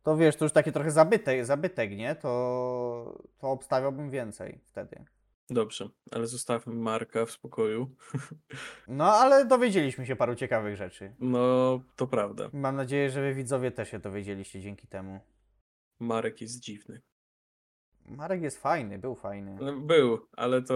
to 0.02 0.16
wiesz, 0.16 0.36
to 0.36 0.44
już 0.44 0.52
takie 0.52 0.72
trochę 0.72 0.90
zabytek, 0.90 1.44
zabytek 1.46 1.90
nie? 1.96 2.14
To, 2.14 3.22
to 3.38 3.50
obstawiałbym 3.50 4.10
więcej 4.10 4.60
wtedy. 4.64 5.04
dobrze, 5.50 5.88
ale 6.10 6.26
zostawmy 6.26 6.74
Marka 6.74 7.26
w 7.26 7.30
spokoju. 7.30 7.90
No, 8.88 9.04
ale 9.04 9.46
dowiedzieliśmy 9.46 10.06
się 10.06 10.16
paru 10.16 10.34
ciekawych 10.34 10.76
rzeczy. 10.76 11.14
No, 11.18 11.80
to 11.96 12.06
prawda. 12.06 12.50
Mam 12.52 12.76
nadzieję, 12.76 13.10
że 13.10 13.20
wy 13.20 13.34
widzowie 13.34 13.70
też 13.70 13.90
się 13.90 13.98
dowiedzieliście 13.98 14.60
dzięki 14.60 14.86
temu. 14.86 15.20
Marek 16.00 16.40
jest 16.40 16.60
dziwny. 16.60 17.02
Marek 18.06 18.42
jest 18.42 18.58
fajny, 18.58 18.98
był 18.98 19.14
fajny. 19.14 19.72
Był, 19.80 20.26
ale 20.36 20.62
to 20.62 20.74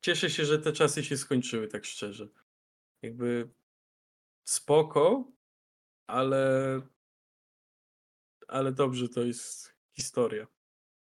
cieszę 0.00 0.30
się, 0.30 0.44
że 0.44 0.58
te 0.58 0.72
czasy 0.72 1.04
się 1.04 1.16
skończyły, 1.16 1.68
tak 1.68 1.84
szczerze. 1.84 2.28
Jakby 3.02 3.50
spoko, 4.44 5.32
ale 6.06 6.80
ale 8.48 8.72
dobrze, 8.72 9.08
to 9.08 9.20
jest 9.20 9.74
historia 9.92 10.46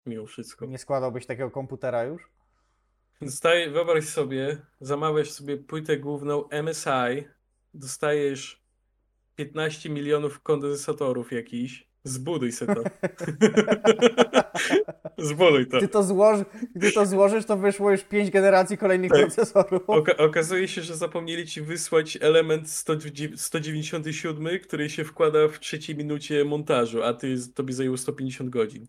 mimo 0.07 0.27
wszystko. 0.27 0.67
Nie 0.67 0.79
składałbyś 0.79 1.27
takiego 1.27 1.51
komputera 1.51 2.05
już? 2.05 2.23
Dostaje, 3.21 3.71
wyobraź 3.71 4.05
sobie, 4.05 4.67
zamawiasz 4.81 5.31
sobie 5.31 5.57
płytę 5.57 5.97
główną 5.97 6.49
MSI, 6.63 7.29
dostajesz 7.75 8.63
15 9.35 9.91
milionów 9.91 10.41
kondensatorów 10.43 11.33
jakiś, 11.33 11.89
zbuduj 12.07 12.53
se 12.53 12.67
to. 12.67 12.83
Zbuduj 15.19 15.67
to. 15.67 15.79
Gdy 15.79 15.89
to, 15.89 16.03
złoż, 16.03 16.41
gdy 16.75 16.93
to 16.93 17.07
złożysz, 17.07 17.45
to 17.45 17.57
wyszło 17.57 17.91
już 17.91 18.05
5 18.05 18.31
generacji 18.31 18.79
kolejnych 18.79 19.11
Tak. 19.11 19.21
procesorów. 19.21 19.83
Oka 19.87 20.17
okazuje 20.17 20.69
się, 20.69 20.83
że 20.83 20.97
zapomnieli 20.97 21.47
ci 21.47 21.63
wysłać 21.63 22.19
element 22.21 22.71
109 22.71 23.41
197, 23.41 24.59
który 24.63 24.91
się 24.91 25.05
wkłada 25.05 25.49
w 25.49 25.61
trzeciej 25.61 25.97
minucie 25.97 26.45
montażu, 26.45 27.03
a 27.03 27.15
ty 27.15 27.35
tobie 27.55 27.75
zajęło 27.75 27.97
150 27.97 28.51
godzin. 28.51 28.87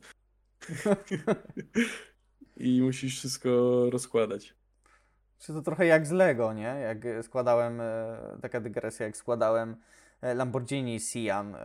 I 2.58 2.82
musisz 2.82 3.18
wszystko 3.18 3.50
rozkładać. 3.90 4.54
Czy 5.40 5.54
to 5.54 5.62
trochę 5.62 5.86
jak 5.86 6.08
z 6.08 6.12
Lego, 6.12 6.54
nie? 6.54 6.62
Jak 6.62 7.06
e, 7.06 7.24
składałem, 7.24 7.82
e, 7.82 8.18
taka 8.42 8.62
dygresja, 8.62 9.06
jak 9.06 9.18
składałem 9.18 9.76
e, 10.22 10.34
Lamborghini 10.34 11.00
Sian 11.00 11.56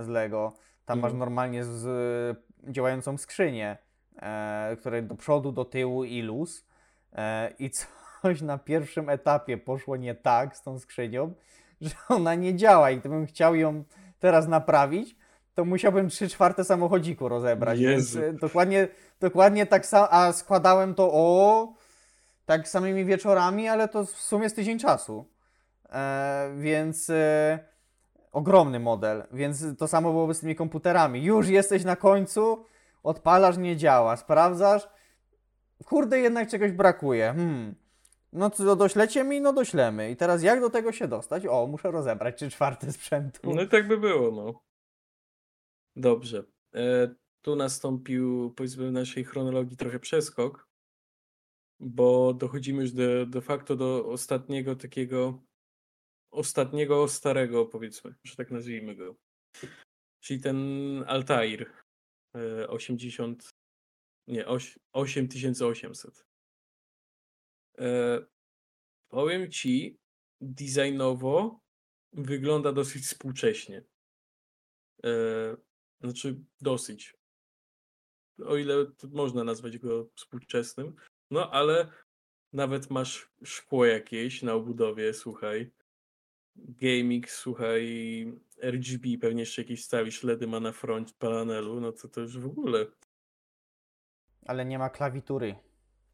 z 0.00 0.08
Lego. 0.08 0.52
Tam 0.86 0.98
masz 1.00 1.12
Mhm. 1.12 1.18
normalnie 1.18 1.64
z, 1.64 2.38
działającą 2.64 3.18
skrzynię, 3.18 3.76
e, 4.22 4.76
której 4.80 5.02
do 5.02 5.14
przodu, 5.14 5.52
do 5.52 5.64
tyłu 5.64 6.04
i 6.04 6.22
luz. 6.22 6.64
E, 7.12 7.50
I 7.58 7.70
coś 7.70 8.42
na 8.42 8.58
pierwszym 8.58 9.10
etapie 9.10 9.58
poszło 9.58 9.96
nie 9.96 10.14
tak 10.14 10.56
z 10.56 10.62
tą 10.62 10.78
skrzynią, 10.78 11.34
że 11.80 11.94
ona 12.08 12.34
nie 12.34 12.54
działa. 12.54 12.90
I 12.90 12.98
gdybym 12.98 13.26
chciał 13.26 13.54
ją 13.54 13.84
teraz 14.18 14.48
naprawić, 14.48 15.16
to 15.54 15.64
musiałbym 15.64 16.08
3 16.08 16.28
czwarte 16.28 16.64
samochodziku 16.64 17.28
rozebrać. 17.28 17.78
Jezu. 17.78 18.20
Więc 18.20 18.36
e, 18.36 18.40
dokładnie, 18.40 18.88
dokładnie 19.20 19.66
tak 19.66 19.86
samo, 19.86 20.12
a 20.12 20.32
składałem 20.32 20.94
to 20.94 21.10
o 21.12 21.72
tak 22.46 22.68
samymi 22.68 23.04
wieczorami, 23.04 23.68
ale 23.68 23.88
to 23.88 24.04
w 24.04 24.10
sumie 24.10 24.48
z 24.50 24.54
tydzień 24.54 24.78
czasu. 24.78 25.28
E, 25.92 26.50
więc 26.58 27.10
e, 27.10 27.58
ogromny 28.36 28.80
model, 28.80 29.22
więc 29.32 29.64
to 29.78 29.88
samo 29.88 30.10
byłoby 30.10 30.34
z 30.34 30.40
tymi 30.40 30.54
komputerami. 30.54 31.24
Już 31.24 31.48
jesteś 31.48 31.84
na 31.84 31.96
końcu, 31.96 32.64
odpalasz, 33.02 33.56
nie 33.58 33.76
działa, 33.76 34.16
sprawdzasz, 34.16 34.88
kurde, 35.84 36.18
jednak 36.18 36.50
czegoś 36.50 36.72
brakuje. 36.72 37.32
Hmm. 37.36 37.74
No 38.32 38.50
to 38.50 38.76
doślecie 38.76 39.24
mi, 39.24 39.40
no 39.40 39.52
doślemy. 39.52 40.10
I 40.10 40.16
teraz 40.16 40.42
jak 40.42 40.60
do 40.60 40.70
tego 40.70 40.92
się 40.92 41.08
dostać? 41.08 41.46
O, 41.46 41.66
muszę 41.66 41.90
rozebrać 41.90 42.36
trzy 42.36 42.50
czwarte 42.50 42.92
sprzętu. 42.92 43.54
No 43.54 43.62
i 43.62 43.68
tak 43.68 43.88
by 43.88 43.98
było, 43.98 44.30
no. 44.30 44.62
Dobrze. 45.96 46.44
E, 46.74 47.14
tu 47.42 47.56
nastąpił, 47.56 48.50
powiedzmy, 48.56 48.88
w 48.88 48.92
naszej 48.92 49.24
chronologii 49.24 49.76
trochę 49.76 49.98
przeskok, 49.98 50.68
bo 51.80 52.34
dochodzimy 52.34 52.82
już 52.82 52.92
de, 52.92 53.26
de 53.26 53.40
facto 53.40 53.76
do 53.76 54.06
ostatniego 54.06 54.76
takiego, 54.76 55.42
ostatniego 56.30 57.08
starego, 57.08 57.66
powiedzmy, 57.66 58.14
że 58.24 58.36
tak 58.36 58.50
nazwijmy 58.50 58.96
go. 58.96 59.16
Czyli 60.20 60.40
ten 60.40 60.56
Altair 61.06 61.72
e, 62.36 62.68
80, 62.68 63.50
nie, 64.28 64.46
oś- 64.46 64.78
8800. 64.92 66.26
E, 67.78 68.20
powiem 69.08 69.50
ci, 69.50 69.98
designowo 70.40 71.60
wygląda 72.12 72.72
dosyć 72.72 73.04
współcześnie. 73.04 73.84
E, 75.04 75.56
znaczy 76.00 76.40
dosyć. 76.60 77.16
O 78.46 78.56
ile 78.56 78.86
można 79.10 79.44
nazwać 79.44 79.78
go 79.78 80.08
współczesnym. 80.14 80.96
No 81.30 81.50
ale 81.50 81.92
nawet 82.52 82.90
masz 82.90 83.32
szkło 83.44 83.86
jakieś 83.86 84.42
na 84.42 84.54
obudowie, 84.54 85.14
słuchaj. 85.14 85.70
Gaming, 86.58 87.30
słuchaj, 87.30 87.86
RGB 88.62 89.18
pewnie 89.20 89.40
jeszcze 89.42 89.62
jakieś 89.62 89.84
stawisz, 89.84 90.22
LEDy 90.22 90.46
ma 90.46 90.60
na 90.60 90.72
front 90.72 91.12
panelu, 91.12 91.80
no 91.80 91.92
to 91.92 92.08
to 92.08 92.20
już 92.20 92.38
w 92.38 92.46
ogóle. 92.46 92.86
Ale 94.46 94.64
nie 94.64 94.78
ma 94.78 94.90
klawitury. 94.90 95.54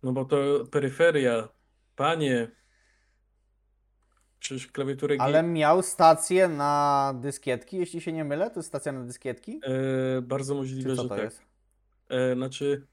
No 0.03 0.13
bo 0.13 0.25
to 0.25 0.65
peryferia, 0.71 1.49
panie. 1.97 2.51
Przecież 4.39 4.67
klawiaturę 4.67 5.17
G- 5.17 5.23
Ale 5.25 5.43
miał 5.43 5.83
stację 5.83 6.49
na 6.49 7.15
dyskietki, 7.23 7.77
jeśli 7.77 8.01
się 8.01 8.13
nie 8.13 8.25
mylę. 8.25 8.51
To 8.51 8.59
jest 8.59 8.69
stacja 8.69 8.93
na 8.93 9.05
dyskietki? 9.05 9.61
E, 9.63 10.23
bardzo 10.23 10.55
możliwe, 10.55 10.91
że 10.91 11.03
to 11.03 11.09
tak. 11.09 11.23
jest? 11.23 11.43
E, 12.09 12.35
znaczy, 12.35 12.87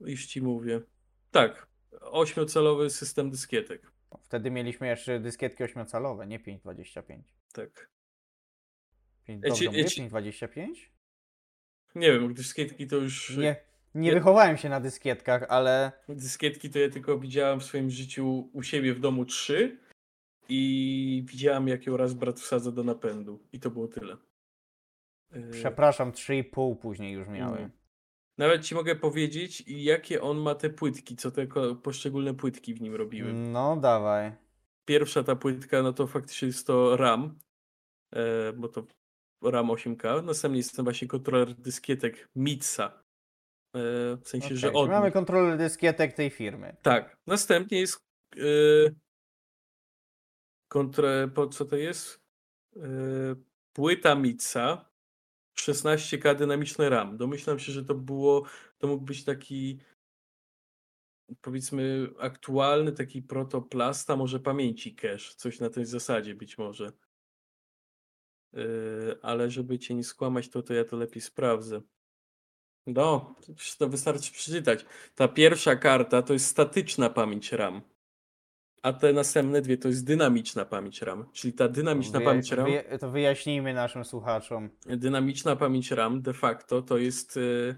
już 0.00 0.26
ci 0.26 0.42
mówię. 0.42 0.80
Tak, 1.30 1.66
ośmiocalowy 2.00 2.90
system 2.90 3.30
dyskietek. 3.30 3.92
Wtedy 4.18 4.50
mieliśmy 4.50 4.86
jeszcze 4.86 5.20
dyskietki 5.20 5.64
8-calowe, 5.64 6.26
nie 6.26 6.40
5,25. 6.40 7.22
Tak. 7.52 7.90
Pięć- 9.28 9.44
Ja 9.44 9.50
ci- 9.54 9.64
Dobrze 9.64 9.64
ja 9.64 9.70
mówię? 9.70 9.84
ci- 9.84 10.02
5,25? 10.02 10.90
Nie 11.94 12.12
wiem, 12.12 12.34
dyskietki 12.34 12.86
to 12.86 12.96
już. 12.96 13.36
Nie, 13.36 13.56
nie 13.94 14.08
Ja- 14.08 14.14
wychowałem 14.14 14.56
się 14.56 14.68
na 14.68 14.80
dyskietkach, 14.80 15.42
ale 15.48 15.92
Dyskietki 16.08 16.70
to 16.70 16.78
ja 16.78 16.90
tylko 16.90 17.18
widziałem 17.18 17.60
w 17.60 17.64
swoim 17.64 17.90
życiu 17.90 18.50
u 18.52 18.62
siebie 18.62 18.94
w 18.94 19.00
domu 19.00 19.24
trzy 19.24 19.78
i 20.48 21.24
widziałem, 21.28 21.68
jak 21.68 21.86
ją 21.86 21.96
raz 21.96 22.14
brat 22.14 22.40
wsadza 22.40 22.72
do 22.72 22.84
napędu. 22.84 23.46
I 23.52 23.60
to 23.60 23.70
było 23.70 23.88
tyle. 23.88 24.16
E, 25.32 25.50
Przepraszam, 25.50 26.12
3,5 26.12 26.76
później 26.76 27.12
już 27.12 27.28
miały. 27.28 27.70
Nawet 28.40 28.64
ci 28.64 28.74
mogę 28.74 28.96
powiedzieć, 28.96 29.64
jakie 29.66 30.22
on 30.22 30.38
ma 30.38 30.54
te 30.54 30.70
płytki, 30.70 31.16
co 31.16 31.30
te 31.30 31.46
poszczególne 31.82 32.34
płytki 32.34 32.74
w 32.74 32.80
nim 32.80 32.94
robiły. 32.94 33.32
No, 33.32 33.76
dawaj. 33.76 34.32
Pierwsza 34.84 35.22
ta 35.22 35.36
płytka, 35.36 35.82
no 35.82 35.92
to 35.92 36.06
faktycznie 36.06 36.48
jest 36.48 36.66
to 36.66 36.96
RAM, 36.96 37.38
e, 38.12 38.52
bo 38.52 38.68
to 38.68 38.86
RAM 39.42 39.66
8K. 39.66 40.24
Następnie 40.24 40.58
jest 40.58 40.76
ten 40.76 40.84
właśnie 40.84 41.08
kontroler 41.08 41.54
dyskietek 41.54 42.28
Mitsa. 42.36 43.02
E, 43.74 43.80
w 44.16 44.28
sensie, 44.28 44.56
że 44.56 44.68
Okej, 44.68 44.80
od 44.80 44.90
mamy 44.90 45.12
kontroler 45.12 45.58
dyskietek 45.58 46.12
tej 46.12 46.30
firmy. 46.30 46.76
Tak. 46.82 47.16
Następnie 47.26 47.80
jest 47.80 48.06
kontre, 50.68 51.28
po 51.34 51.46
co 51.46 51.64
to 51.64 51.76
jest? 51.76 52.20
Płyta 53.72 54.14
Mitsa 54.14 54.89
16K 55.58 56.36
dynamiczny 56.36 56.88
RAM. 56.88 57.16
Domyślam 57.16 57.58
się, 57.58 57.72
że 57.72 57.84
to 57.84 57.94
było, 57.94 58.42
to 58.78 58.86
mógł 58.86 59.04
być 59.04 59.24
taki 59.24 59.78
powiedzmy 61.40 62.08
aktualny 62.18 62.92
taki 62.92 63.22
protoplasta, 63.22 64.16
może 64.16 64.40
pamięci 64.40 64.94
cache, 64.94 65.34
coś 65.36 65.60
na 65.60 65.70
tej 65.70 65.84
zasadzie 65.84 66.34
być 66.34 66.58
może. 66.58 66.92
Yy, 68.52 69.18
ale 69.22 69.50
żeby 69.50 69.78
cię 69.78 69.94
nie 69.94 70.04
skłamać, 70.04 70.48
to, 70.48 70.62
to 70.62 70.74
ja 70.74 70.84
to 70.84 70.96
lepiej 70.96 71.22
sprawdzę. 71.22 71.80
No, 72.86 73.34
to 73.78 73.88
wystarczy 73.88 74.32
przeczytać. 74.32 74.86
Ta 75.14 75.28
pierwsza 75.28 75.76
karta 75.76 76.22
to 76.22 76.32
jest 76.32 76.46
statyczna 76.46 77.10
pamięć 77.10 77.52
RAM, 77.52 77.82
a 78.82 78.92
te 78.92 79.12
następne 79.12 79.62
dwie 79.62 79.78
to 79.78 79.88
jest 79.88 80.04
dynamiczna 80.06 80.64
pamięć 80.64 81.02
RAM. 81.02 81.26
Czyli 81.32 81.52
ta 81.52 81.68
dynamiczna 81.68 82.18
Wyja- 82.20 82.24
pamięć 82.24 82.52
RAM, 82.52 82.66
wyja- 82.66 82.98
to 82.98 83.10
wyjaśnijmy 83.10 83.74
naszym 83.74 84.04
słuchaczom. 84.04 84.70
dynamiczna 84.86 85.56
pamięć 85.56 85.90
RAM 85.90 86.22
de 86.22 86.32
facto 86.32 86.82
to 86.82 86.98
jest 86.98 87.36
yy, 87.36 87.76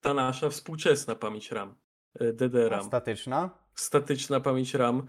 ta 0.00 0.14
nasza 0.14 0.50
współczesna 0.50 1.14
pamięć 1.14 1.52
RAM, 1.52 1.74
A 2.20 2.32
DDRAM. 2.32 2.84
statyczna? 2.84 3.50
statyczna 3.74 4.40
pamięć 4.40 4.74
RAM. 4.74 5.06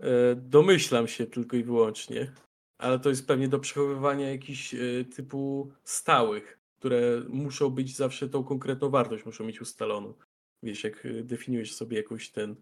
e, 0.00 0.34
Domyślam 0.36 1.08
się 1.08 1.26
tylko 1.26 1.56
i 1.56 1.62
wyłącznie, 1.64 2.32
ale 2.78 2.98
to 2.98 3.08
jest 3.08 3.26
pewnie 3.26 3.48
do 3.48 3.58
przechowywania 3.58 4.30
jakichś 4.30 4.74
typu 5.16 5.72
stałych, 5.84 6.58
które 6.78 7.00
muszą 7.28 7.70
być 7.70 7.96
zawsze 7.96 8.28
tą 8.28 8.44
konkretną 8.44 8.90
wartość, 8.90 9.24
muszą 9.26 9.44
mieć 9.44 9.60
ustaloną. 9.60 10.14
Wiesz, 10.62 10.84
jak 10.84 11.06
definiujesz 11.24 11.74
sobie 11.74 11.96
jakąś 11.96 12.30
ten 12.30 12.56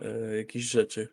e, 0.00 0.58
rzeczy. 0.60 1.08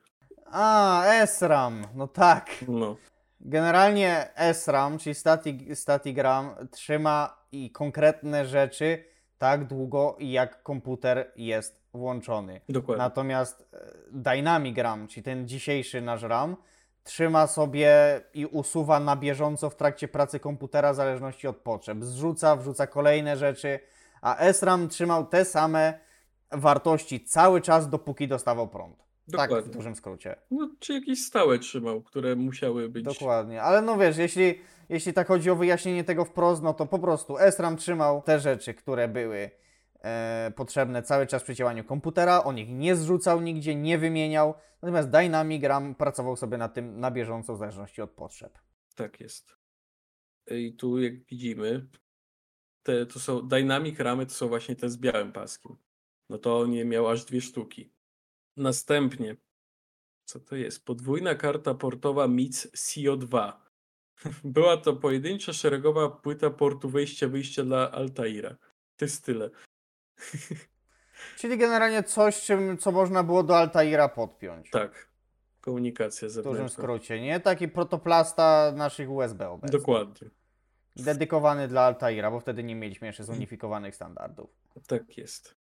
A, 0.46 1.04
SRAM, 1.26 1.88
no 1.96 2.08
tak. 2.08 2.50
No, 2.68 2.98
Generalnie 3.46 4.30
SRAM, 4.54 4.98
czyli 4.98 5.16
static, 5.16 5.80
static 5.80 6.18
RAM, 6.18 6.50
trzyma 6.72 7.38
i 7.52 7.72
konkretne 7.72 8.46
rzeczy 8.46 9.04
tak 9.38 9.66
długo, 9.68 10.16
jak 10.20 10.64
komputer 10.64 11.32
jest 11.36 11.82
włączony. 11.94 12.62
dokładnie. 12.70 13.04
Natomiast 13.04 13.70
e, 13.74 13.78
Dynamic 14.12 14.78
RAM, 14.78 15.08
czyli 15.08 15.24
ten 15.24 15.48
dzisiejszy 15.48 16.02
nasz 16.02 16.24
RAM, 16.24 16.56
trzyma 17.04 17.48
sobie 17.48 18.22
i 18.34 18.46
usuwa 18.46 19.00
na 19.00 19.16
bieżąco 19.16 19.70
w 19.70 19.76
trakcie 19.76 20.08
pracy 20.08 20.40
komputera 20.40 20.94
w 20.94 20.96
zależności 20.96 21.48
od 21.48 21.58
potrzeb. 21.58 22.04
Zrzuca, 22.04 22.56
wrzuca 22.56 22.88
kolejne 22.88 23.38
rzeczy, 23.38 23.80
a 24.22 24.54
SRAM 24.54 24.90
trzymał 24.90 25.26
te 25.26 25.46
same 25.46 26.00
wartości 26.54 27.26
cały 27.26 27.62
czas, 27.62 27.90
dopóki 27.90 28.28
dostawał 28.28 28.68
prąd. 28.68 28.98
Tak, 28.98 29.50
w 29.50 29.54
Dokładnie. 29.54 29.74
dużym 29.74 29.96
skrócie. 29.96 30.36
No, 30.52 30.70
czy 30.80 30.94
jakieś 30.94 31.26
stałe 31.26 31.60
trzymał, 31.60 32.02
które 32.02 32.36
musiały 32.36 32.90
być. 32.90 33.06
Dokładnie, 33.06 33.62
ale 33.62 33.82
no 33.82 33.98
wiesz, 33.98 34.18
jeśli, 34.18 34.60
jeśli 34.90 35.14
tak 35.14 35.28
chodzi 35.28 35.50
o 35.50 35.56
wyjaśnienie 35.56 36.04
tego 36.04 36.26
wprost, 36.26 36.64
no 36.64 36.74
to 36.74 36.86
po 36.86 37.00
prostu 37.00 37.36
SRAM 37.52 37.78
trzymał 37.78 38.22
te 38.22 38.40
rzeczy, 38.40 38.74
które 38.74 39.08
były 39.08 39.52
e, 40.02 40.52
potrzebne 40.56 41.04
cały 41.04 41.28
czas 41.28 41.44
przy 41.44 41.56
działaniu 41.56 41.84
komputera, 41.84 42.44
on 42.44 42.58
ich 42.58 42.70
nie 42.70 42.96
zrzucał 42.96 43.42
nigdzie, 43.42 43.76
nie 43.76 43.98
wymieniał, 43.98 44.54
natomiast 44.82 45.10
Dynamic 45.10 45.64
RAM 45.64 45.96
pracował 45.96 46.36
sobie 46.36 46.58
na 46.58 46.70
tym 46.70 47.00
na 47.00 47.12
bieżąco 47.12 47.56
w 47.56 47.58
zależności 47.58 48.02
od 48.02 48.12
potrzeb. 48.12 48.60
Tak 48.96 49.20
jest. 49.20 49.56
I 50.52 50.74
tu 50.74 51.00
jak 51.00 51.26
widzimy, 51.26 51.88
te 52.84 53.06
to 53.06 53.20
są 53.20 53.42
Dynamic 53.42 54.00
Ramy, 54.00 54.26
to 54.26 54.34
są 54.34 54.48
właśnie 54.48 54.76
te 54.76 54.90
z 54.90 54.98
białym 54.98 55.32
paskiem. 55.32 55.76
No 56.34 56.40
to 56.40 56.60
on 56.60 56.74
je 56.74 56.86
miał 56.86 57.10
aż 57.10 57.26
dwie 57.26 57.42
sztuki. 57.42 57.92
Następnie, 58.58 59.36
co 60.26 60.40
to 60.40 60.56
jest? 60.56 60.86
Podwójna 60.86 61.36
karta 61.36 61.74
portowa 61.74 62.28
MIC 62.28 62.68
CO2. 62.68 63.54
Była 64.44 64.78
to 64.78 64.94
pojedyncza 64.94 65.54
szeregowa 65.54 66.10
płyta 66.10 66.50
portu 66.50 66.90
wejścia-wyjścia 66.90 67.64
dla 67.64 67.92
Altaira. 67.92 68.56
To 68.98 69.06
jest 69.06 69.26
tyle. 69.26 69.50
Czyli 71.38 71.58
generalnie 71.58 72.04
coś, 72.04 72.42
czym, 72.42 72.78
co 72.78 72.92
można 72.92 73.24
było 73.24 73.44
do 73.44 73.58
Altaira 73.58 74.10
podpiąć. 74.10 74.70
Tak. 74.70 75.10
Komunikacja 75.62 76.28
W 76.28 76.32
dużym 76.32 76.44
zewnętrzna. 76.44 76.84
skrócie, 76.84 77.22
nie? 77.22 77.40
Taki 77.40 77.68
protoplasta 77.68 78.72
naszych 78.76 79.10
USB 79.10 79.50
obecnych. 79.50 79.82
Dokładnie. 79.82 80.30
Dedykowany 80.96 81.68
dla 81.68 81.82
Altaira, 81.82 82.32
bo 82.32 82.40
wtedy 82.40 82.64
nie 82.64 82.76
mieliśmy 82.76 83.08
jeszcze 83.08 83.24
zunifikowanych 83.24 83.96
standardów. 83.96 84.50
Tak 84.88 85.18
jest. 85.18 85.63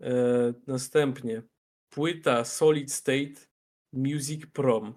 E, 0.00 0.12
następnie 0.66 1.42
płyta 1.90 2.44
Solid 2.44 2.92
State 2.92 3.46
Music 3.92 4.46
Prom. 4.46 4.94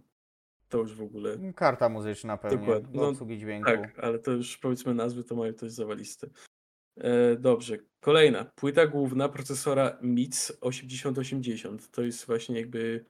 To 0.69 0.77
już 0.77 0.95
w 0.95 1.01
ogóle. 1.01 1.37
Karta 1.55 1.89
muzyczna 1.89 2.37
pewnie 2.37 2.57
Dokładnie. 2.57 2.93
do 2.93 3.01
No, 3.01 3.07
obsługi 3.07 3.37
dźwięku. 3.37 3.71
Tak, 3.71 3.99
ale 3.99 4.19
to 4.19 4.31
już 4.31 4.57
powiedzmy 4.57 4.93
nazwy 4.93 5.23
to 5.23 5.35
mają 5.35 5.53
też 5.53 5.71
zawaliste. 5.71 6.27
E, 6.97 7.35
dobrze. 7.35 7.77
Kolejna. 7.99 8.45
Płyta 8.55 8.87
główna 8.87 9.29
procesora 9.29 9.97
MITS 10.01 10.57
8080. 10.61 11.91
To 11.91 12.01
jest 12.01 12.25
właśnie 12.25 12.59
jakby. 12.59 13.05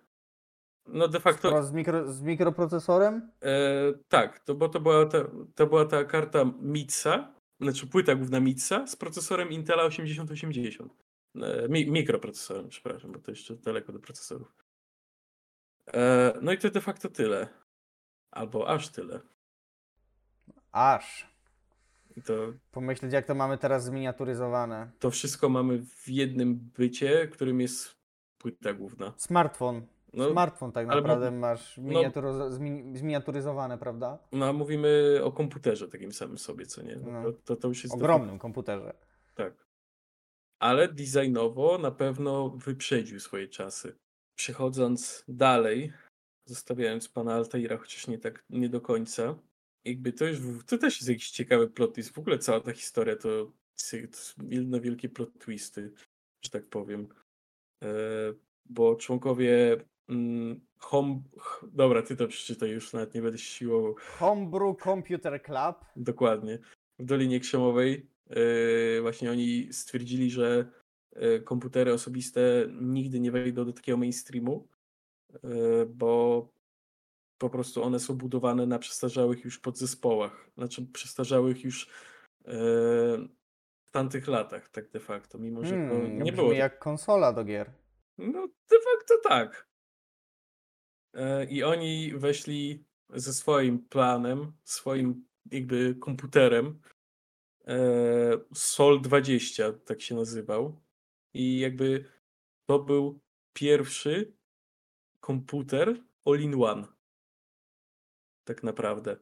No 0.88 1.08
de 1.08 1.20
facto. 1.20 1.64
Z, 1.64 1.72
mikro, 1.72 2.12
z 2.12 2.22
mikroprocesorem? 2.22 3.32
E, 3.44 3.94
tak, 4.08 4.40
to, 4.40 4.56
bo 4.56 4.70
to 4.70 4.80
była, 4.80 5.06
ta, 5.06 5.18
to 5.56 5.68
była 5.68 5.86
ta 5.86 6.04
karta 6.04 6.46
MITSa, 6.62 7.34
znaczy 7.62 7.88
płyta 7.88 8.16
główna 8.16 8.40
MITSa 8.40 8.88
z 8.88 8.96
procesorem 8.96 9.52
Intela 9.52 9.84
8080. 9.84 11.03
E, 11.36 11.68
mi, 11.70 11.92
mikroprocesorem, 11.92 12.70
przepraszam, 12.70 13.12
bo 13.12 13.20
to 13.20 13.32
jeszcze 13.32 13.56
daleko 13.56 13.92
do 13.94 14.00
procesorów. 14.00 14.56
E, 15.94 16.34
no 16.42 16.52
i 16.52 16.58
to 16.58 16.70
de 16.70 16.82
facto 16.82 17.10
tyle. 17.10 17.48
Albo 18.32 18.68
aż 18.70 18.90
tyle. 18.90 19.20
Aż. 20.72 21.34
I 22.18 22.22
to, 22.22 22.34
Pomyśleć, 22.72 23.14
jak 23.14 23.26
to 23.26 23.36
mamy 23.36 23.58
teraz 23.58 23.84
zminiaturyzowane. 23.84 24.92
to 25.00 25.12
wszystko 25.12 25.50
mamy 25.50 25.80
w 25.86 26.10
jednym 26.10 26.56
bycie, 26.56 27.28
którym 27.28 27.62
jest 27.62 27.96
płyta 28.38 28.74
główna. 28.74 29.14
Smartfon. 29.18 29.86
No, 30.14 30.32
Smartfon 30.32 30.72
tak 30.72 30.88
naprawdę 30.88 31.32
masz 31.32 31.78
no- 31.78 31.84
miniaturyzo- 31.84 32.50
zmi- 32.52 32.98
zminiaturyzowane, 32.98 33.78
prawda? 33.78 34.20
no 34.32 34.46
a 34.46 34.54
mówimy 34.54 35.20
o 35.24 35.32
komputerze 35.32 35.88
takim 35.88 36.12
samym 36.12 36.38
sobie, 36.38 36.66
co 36.66 36.82
nie? 36.82 36.96
No, 36.96 37.12
No. 37.12 37.24
to, 37.24 37.34
to, 37.46 37.56
to 37.56 37.68
już 37.68 37.84
jest 37.84 37.96
Ogromnym 37.96 38.40
komputerze. 38.40 38.94
Ale 40.64 40.88
designowo 40.88 41.78
na 41.78 41.92
pewno 41.92 42.50
wyprzedził 42.50 43.20
swoje 43.20 43.48
czasy. 43.48 43.96
Przechodząc 44.40 45.24
dalej, 45.28 45.94
zostawiając 46.50 47.10
pana 47.10 47.34
Altaira, 47.34 47.78
chociaż 47.78 48.08
nie 48.08 48.18
tak 48.18 48.46
nie 48.50 48.70
do 48.70 48.82
końca, 48.82 49.40
jakby 49.86 50.14
to 50.14 50.26
już 50.26 50.40
to 50.66 50.78
też 50.78 50.98
jest 50.98 51.10
jakiś 51.10 51.32
ciekawy 51.32 51.70
plot 51.70 51.94
twist. 51.96 52.14
W 52.14 52.20
ogóle 52.20 52.40
cała 52.40 52.60
ta 52.60 52.72
historia 52.74 53.16
to, 53.16 53.52
to 53.92 53.98
jedno 54.50 54.82
wielkie 54.82 55.10
plot 55.10 55.40
twisty, 55.40 55.94
że 56.46 56.50
tak 56.52 56.66
powiem. 56.70 57.08
E, 57.84 57.88
bo 58.66 58.96
członkowie 58.96 59.78
mm, 60.10 60.62
home... 60.78 61.22
ch- 61.40 61.66
Dobra, 61.72 62.02
ty 62.02 62.16
to 62.16 62.28
przeczytaj 62.28 62.70
już, 62.70 62.94
nawet 62.94 63.14
nie 63.14 63.22
będę 63.22 63.38
siłował. 63.38 63.96
Homebrew 64.20 64.78
Computer 64.84 65.44
Club. 65.44 65.86
Dokładnie. 65.96 66.60
W 67.00 67.06
Dolinie 67.06 67.40
Krzemowej 67.40 68.13
właśnie 69.02 69.32
oni 69.32 69.74
stwierdzili, 69.74 70.32
że 70.32 70.72
yy, 71.16 71.42
komputery 71.42 71.94
osobiste 71.94 72.42
nigdy 72.82 73.20
nie 73.20 73.32
wejdą 73.32 73.66
do 73.66 73.74
takiego 73.74 73.98
mainstreamu, 73.98 74.68
yy, 75.44 75.86
bo 75.86 76.50
po 77.38 77.50
prostu 77.50 77.84
one 77.84 78.00
są 78.00 78.18
budowane 78.18 78.66
na 78.66 78.80
przestarzałych 78.80 79.46
już 79.46 79.60
podzespołach, 79.60 80.50
znaczy 80.58 80.86
przestarzałych 80.94 81.64
już 81.64 81.90
w 83.86 83.92
tamtych 83.92 84.28
latach, 84.28 84.70
tak 84.70 84.90
de 84.90 85.00
facto, 85.00 85.38
mimo 85.38 85.64
że 85.64 85.70
to 85.70 85.76
Hmm, 85.76 86.24
nie 86.24 86.32
brzmi 86.32 86.36
było. 86.44 86.54
jak 86.54 86.80
konsola 86.80 87.34
do 87.34 87.44
gier. 87.44 87.72
No, 88.18 88.48
de 88.48 88.78
facto 88.80 89.30
tak. 89.30 89.68
E, 91.14 91.46
I 91.46 91.64
oni 91.64 92.14
weszli 92.16 92.86
ze 93.10 93.34
swoim 93.34 93.80
planem, 93.80 94.52
swoim 94.64 95.26
jakby 95.52 95.96
komputerem. 95.96 96.80
E, 97.68 97.78
Sol 98.54 99.02
20, 99.02 99.74
tak 99.74 100.02
się 100.02 100.16
nazywał. 100.16 100.82
I 101.34 101.60
jakby 101.60 102.12
to 102.66 102.80
był 102.80 103.20
pierwszy 103.54 104.34
komputer 105.20 106.04
all 106.26 106.40
in 106.40 106.64
one. 106.64 106.88
Tak 108.44 108.64
naprawdę. 108.64 109.18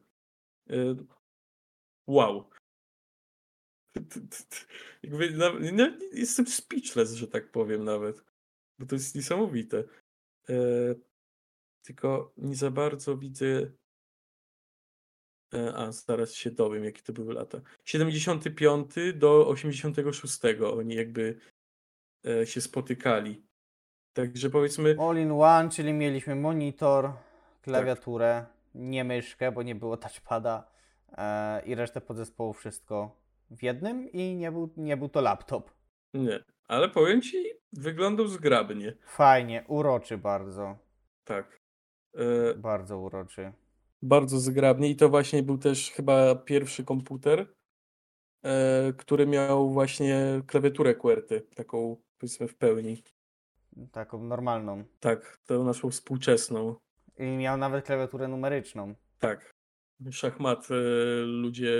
Y, 0.70 0.96
wow. 2.06 2.50
Jakby, 5.02 5.38
jestem 6.12 6.46
speechless, 6.46 7.12
że 7.12 7.28
tak 7.28 7.50
powiem 7.50 7.84
nawet. 7.84 8.24
Bo 8.78 8.86
to 8.86 8.94
jest 8.94 9.14
niesamowite. 9.14 9.84
E, 10.48 10.54
tylko 11.82 12.32
nie 12.36 12.56
za 12.56 12.70
bardzo 12.70 13.16
widzę. 13.16 13.72
E, 15.54 15.74
a, 15.76 15.92
zaraz 15.92 16.34
się 16.34 16.50
dowiem, 16.50 16.84
jakie 16.84 17.02
to 17.02 17.12
były 17.12 17.34
lata. 17.34 17.60
75 17.84 18.90
do 19.14 19.48
86 19.48 20.40
oni 20.76 20.94
jakby 20.94 21.38
e, 22.26 22.46
się 22.46 22.60
spotykali. 22.60 23.42
Także 24.12 24.50
powiedzmy. 24.50 24.96
All 25.00 25.18
in 25.18 25.30
one, 25.32 25.70
czyli 25.70 25.92
mieliśmy 25.92 26.36
monitor, 26.36 27.12
klawiaturę, 27.62 28.46
nie 28.74 29.04
myszkę, 29.04 29.52
bo 29.52 29.62
nie 29.62 29.74
było 29.74 29.96
touchpada 29.96 30.70
e, 31.12 31.62
i 31.66 31.74
resztę 31.74 32.00
podzespołu 32.00 32.52
wszystko 32.52 33.16
w 33.50 33.62
jednym 33.62 34.12
i 34.12 34.34
nie 34.34 34.52
był, 34.52 34.70
nie 34.76 34.96
był 34.96 35.08
to 35.08 35.20
laptop. 35.20 35.70
Nie, 36.14 36.44
ale 36.68 36.88
powiem 36.88 37.22
ci, 37.22 37.44
wyglądał 37.72 38.26
zgrabnie. 38.26 38.96
Fajnie, 39.06 39.64
uroczy 39.68 40.18
bardzo, 40.18 40.78
Tak. 41.24 41.60
E, 42.14 42.54
bardzo 42.54 42.98
uroczy. 42.98 43.52
Bardzo 44.02 44.38
zgrabnie 44.38 44.90
i 44.90 44.96
to 44.96 45.08
właśnie 45.08 45.42
był 45.42 45.58
też 45.58 45.90
chyba 45.90 46.34
pierwszy 46.34 46.84
komputer, 46.84 47.54
e, 48.42 48.92
który 48.92 49.26
miał 49.26 49.70
właśnie 49.70 50.42
klawiaturę 50.46 50.94
QWERTY, 50.94 51.46
taką 51.54 51.96
powiedzmy 52.18 52.48
w 52.48 52.54
pełni. 52.54 53.02
Taką 53.92 54.24
normalną. 54.24 54.84
Tak, 55.00 55.38
tą 55.46 55.64
naszą 55.64 55.90
współczesną. 55.90 56.76
I 57.18 57.24
miał 57.24 57.56
nawet 57.56 57.84
klawiaturę 57.84 58.28
numeryczną. 58.28 58.94
Tak. 59.18 59.52
Szachmat, 60.10 60.68
e, 60.70 60.74
ludzie, 61.22 61.74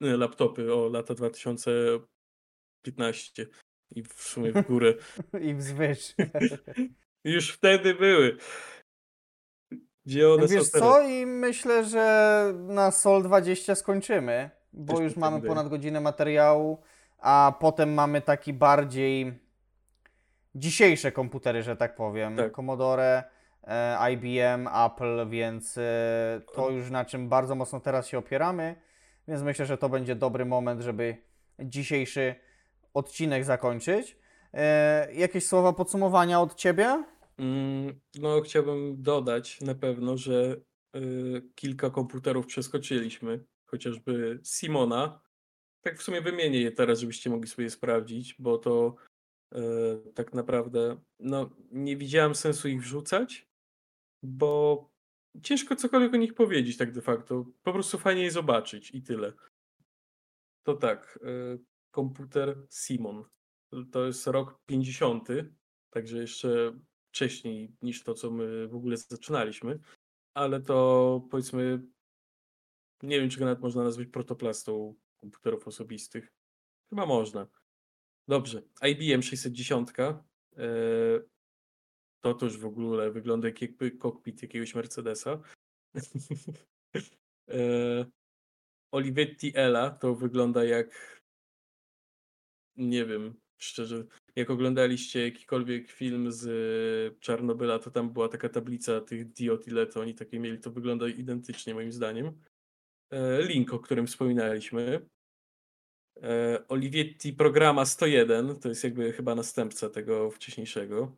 e, 0.00 0.16
laptopy 0.16 0.74
o 0.74 0.88
lata 0.88 1.14
2015 1.14 3.46
i 3.90 4.02
w 4.02 4.12
sumie 4.12 4.52
w 4.52 4.66
górę. 4.66 4.94
I 5.48 5.54
wzwyż. 5.54 6.14
Już 7.24 7.52
wtedy 7.52 7.94
były. 7.94 8.36
Gdzie 10.08 10.32
one 10.32 10.46
Wiesz 10.46 10.70
są 10.70 10.78
co? 10.78 11.02
I 11.02 11.26
myślę, 11.26 11.84
że 11.84 12.44
na 12.56 12.90
Sol 12.90 13.22
20 13.22 13.74
skończymy, 13.74 14.50
bo 14.72 14.92
Też 14.92 15.02
już 15.02 15.16
mamy 15.16 15.42
ponad 15.42 15.68
godzinę 15.68 16.00
materiału, 16.00 16.78
a 17.18 17.54
potem 17.60 17.94
mamy 17.94 18.20
taki 18.20 18.52
bardziej 18.52 19.38
dzisiejsze 20.54 21.12
komputery, 21.12 21.62
że 21.62 21.76
tak 21.76 21.94
powiem. 21.94 22.36
Tak. 22.36 22.52
Commodore, 22.52 23.24
e, 23.64 24.12
IBM, 24.12 24.68
Apple, 24.86 25.28
więc 25.28 25.78
e, 25.78 26.40
to 26.54 26.70
już 26.70 26.90
na 26.90 27.04
czym 27.04 27.28
bardzo 27.28 27.54
mocno 27.54 27.80
teraz 27.80 28.06
się 28.06 28.18
opieramy, 28.18 28.76
więc 29.28 29.42
myślę, 29.42 29.66
że 29.66 29.78
to 29.78 29.88
będzie 29.88 30.14
dobry 30.14 30.44
moment, 30.44 30.80
żeby 30.80 31.16
dzisiejszy 31.58 32.34
odcinek 32.94 33.44
zakończyć. 33.44 34.16
E, 34.54 35.08
jakieś 35.14 35.46
słowa 35.46 35.72
podsumowania 35.72 36.40
od 36.40 36.54
Ciebie? 36.54 37.04
Mm, 37.38 38.00
No, 38.18 38.40
chciałbym 38.40 39.02
dodać 39.02 39.60
na 39.60 39.74
pewno, 39.74 40.16
że 40.16 40.56
y, 40.96 41.42
kilka 41.54 41.90
komputerów 41.90 42.46
przeskoczyliśmy, 42.46 43.44
chociażby 43.66 44.40
Simona. 44.44 45.20
Tak 45.80 45.98
w 45.98 46.02
sumie 46.02 46.20
wymienię 46.20 46.60
je 46.60 46.72
teraz, 46.72 47.00
żebyście 47.00 47.30
mogli 47.30 47.48
sobie 47.48 47.70
sprawdzić, 47.70 48.34
bo 48.38 48.58
to 48.58 48.94
y, 49.54 50.12
tak 50.14 50.34
naprawdę 50.34 51.00
no, 51.18 51.50
nie 51.70 51.96
widziałem 51.96 52.34
sensu 52.34 52.68
ich 52.68 52.82
wrzucać, 52.82 53.48
bo 54.22 54.84
ciężko 55.42 55.76
cokolwiek 55.76 56.14
o 56.14 56.16
nich 56.16 56.34
powiedzieć 56.34 56.76
tak 56.76 56.92
de 56.92 57.02
facto. 57.02 57.44
Po 57.62 57.72
prostu 57.72 57.98
fajnie 57.98 58.22
je 58.22 58.30
zobaczyć 58.30 58.90
i 58.94 59.02
tyle. 59.02 59.32
To 60.62 60.74
tak, 60.74 61.18
y, 61.22 61.64
komputer 61.90 62.66
Simon. 62.70 63.24
To 63.92 64.06
jest 64.06 64.26
rok 64.26 64.60
50, 64.66 65.28
także 65.90 66.18
jeszcze 66.18 66.78
wcześniej 67.12 67.76
niż 67.82 68.04
to, 68.04 68.14
co 68.14 68.30
my 68.30 68.68
w 68.68 68.74
ogóle 68.74 68.96
zaczynaliśmy, 68.96 69.78
ale 70.34 70.60
to 70.60 71.28
powiedzmy, 71.30 71.82
nie 73.02 73.20
wiem, 73.20 73.30
czy 73.30 73.38
go 73.38 73.44
nawet 73.44 73.60
można 73.60 73.84
nazwać 73.84 74.08
protoplastą 74.08 74.94
komputerów 75.16 75.68
osobistych. 75.68 76.32
Chyba 76.90 77.06
można. 77.06 77.48
Dobrze, 78.28 78.62
IBM 78.82 79.22
610. 79.22 79.88
e, 79.98 81.20
To 82.20 82.34
też 82.34 82.58
w 82.58 82.66
ogóle 82.66 83.10
wygląda 83.10 83.48
jak 83.48 83.62
jakby 83.62 83.90
kokpit 83.90 84.42
jakiegoś 84.42 84.74
Mercedesa. 84.74 85.40
E, 87.50 88.04
Olivetti 88.92 89.52
Ela 89.54 89.90
to 89.90 90.14
wygląda 90.14 90.64
jak 90.64 91.18
nie 92.76 93.04
wiem, 93.06 93.40
szczerze, 93.58 94.04
jak 94.38 94.50
oglądaliście 94.50 95.22
jakikolwiek 95.22 95.90
film 95.90 96.32
z 96.32 96.46
e, 96.46 97.20
Czarnobyla, 97.20 97.78
to 97.78 97.90
tam 97.90 98.10
była 98.10 98.28
taka 98.28 98.48
tablica 98.48 99.00
tych 99.00 99.32
diod, 99.32 99.68
ile 99.68 99.86
to 99.86 100.00
oni 100.00 100.14
takie 100.14 100.40
mieli, 100.40 100.58
to 100.58 100.70
wygląda 100.70 101.08
identycznie 101.08 101.74
moim 101.74 101.92
zdaniem. 101.92 102.40
E, 103.10 103.42
Link, 103.42 103.72
o 103.72 103.78
którym 103.78 104.06
wspominaliśmy. 104.06 105.08
E, 106.22 106.62
Olivetti 106.68 107.32
Programa 107.32 107.84
101, 107.84 108.60
to 108.60 108.68
jest 108.68 108.84
jakby 108.84 109.12
chyba 109.12 109.34
następca 109.34 109.90
tego 109.90 110.30
wcześniejszego. 110.30 111.16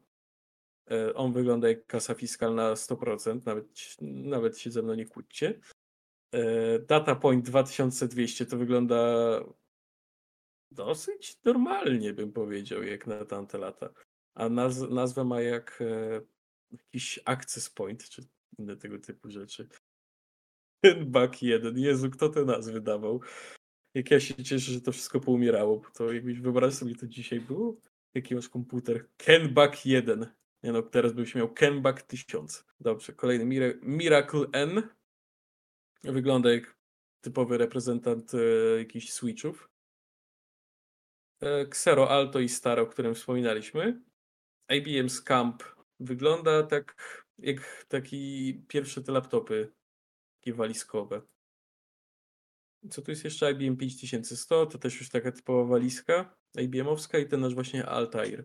On 1.15 1.33
wygląda 1.33 1.69
jak 1.69 1.87
kasa 1.87 2.15
fiskalna 2.15 2.75
100%, 2.75 3.47
nawet, 3.47 3.67
nawet 4.01 4.59
się 4.59 4.71
ze 4.71 4.83
mną 4.83 4.95
nie 4.95 5.07
kłóćcie. 5.07 5.61
Data 6.87 7.17
Point 7.17 7.45
2200 7.45 8.47
to 8.47 8.57
wygląda 8.57 9.41
dosyć 10.71 11.39
normalnie, 11.45 12.13
bym 12.13 12.33
powiedział, 12.33 12.83
jak 12.83 13.07
na 13.07 13.25
tamte 13.25 13.59
lata. 13.59 13.93
A 14.35 14.49
naz- 14.49 14.91
nazwę 14.91 15.25
ma 15.25 15.41
jak 15.41 15.79
e, 15.81 16.21
jakiś 16.71 17.21
Access 17.25 17.71
Point, 17.71 18.09
czy 18.09 18.23
inne 18.59 18.77
tego 18.77 18.99
typu 18.99 19.31
rzeczy. 19.31 19.69
Ten 20.81 21.05
Bug 21.13 21.43
1. 21.43 21.79
Jezu, 21.79 22.11
kto 22.11 22.29
te 22.29 22.45
nazwy 22.45 22.81
dawał? 22.81 23.21
Jak 23.95 24.11
ja 24.11 24.21
się 24.21 24.35
cieszę, 24.35 24.73
że 24.73 24.81
to 24.81 24.93
wszystko 24.93 25.21
poumierało, 25.21 25.77
bo 25.81 25.91
to 25.91 26.13
jakbyś 26.13 26.41
wyobraził 26.41 26.79
sobie 26.79 26.95
to 26.95 27.07
dzisiaj 27.07 27.41
było? 27.41 27.81
Jaki 28.15 28.35
masz 28.35 28.49
komputer? 28.49 29.09
Kenbug 29.17 29.87
1. 29.87 30.27
Nie 30.63 30.73
no, 30.73 30.83
teraz 30.83 31.13
byś 31.13 31.35
miał 31.35 31.53
Kenbug 31.53 32.03
1000. 32.03 32.65
Dobrze, 32.81 33.13
kolejny 33.13 33.45
Mira- 33.45 33.79
Miracle 33.83 34.47
N. 34.53 34.83
Wygląda 36.05 36.53
jak 36.53 36.77
typowy 37.21 37.59
reprezentant 37.59 38.33
e, 38.35 38.39
jakichś 38.79 39.11
switchów. 39.13 39.70
E, 41.43 41.61
Xero 41.61 42.11
Alto 42.11 42.41
i 42.41 42.49
Star, 42.49 42.81
o 42.81 42.87
którym 42.87 43.15
wspominaliśmy. 43.15 44.03
IBM 44.69 45.09
Scamp 45.09 45.63
wygląda 46.01 46.63
tak 46.63 46.95
jak 47.39 47.85
taki 47.89 48.55
pierwsze 48.69 49.03
te 49.03 49.13
laptopy, 49.13 49.73
takie 50.41 50.55
walizkowe. 50.55 51.23
Co 52.91 53.03
tu 53.03 53.11
jest 53.11 53.25
jeszcze? 53.25 53.53
IBM 53.53 53.77
5100, 53.77 54.67
to 54.67 54.79
też 54.79 55.01
już 55.01 55.11
taka 55.11 55.33
typowa 55.33 55.65
walizka 55.65 56.37
IBM-owska 56.59 57.19
i 57.19 57.29
ten 57.29 57.41
nasz 57.41 57.55
właśnie 57.55 57.87
Altair, 57.87 58.45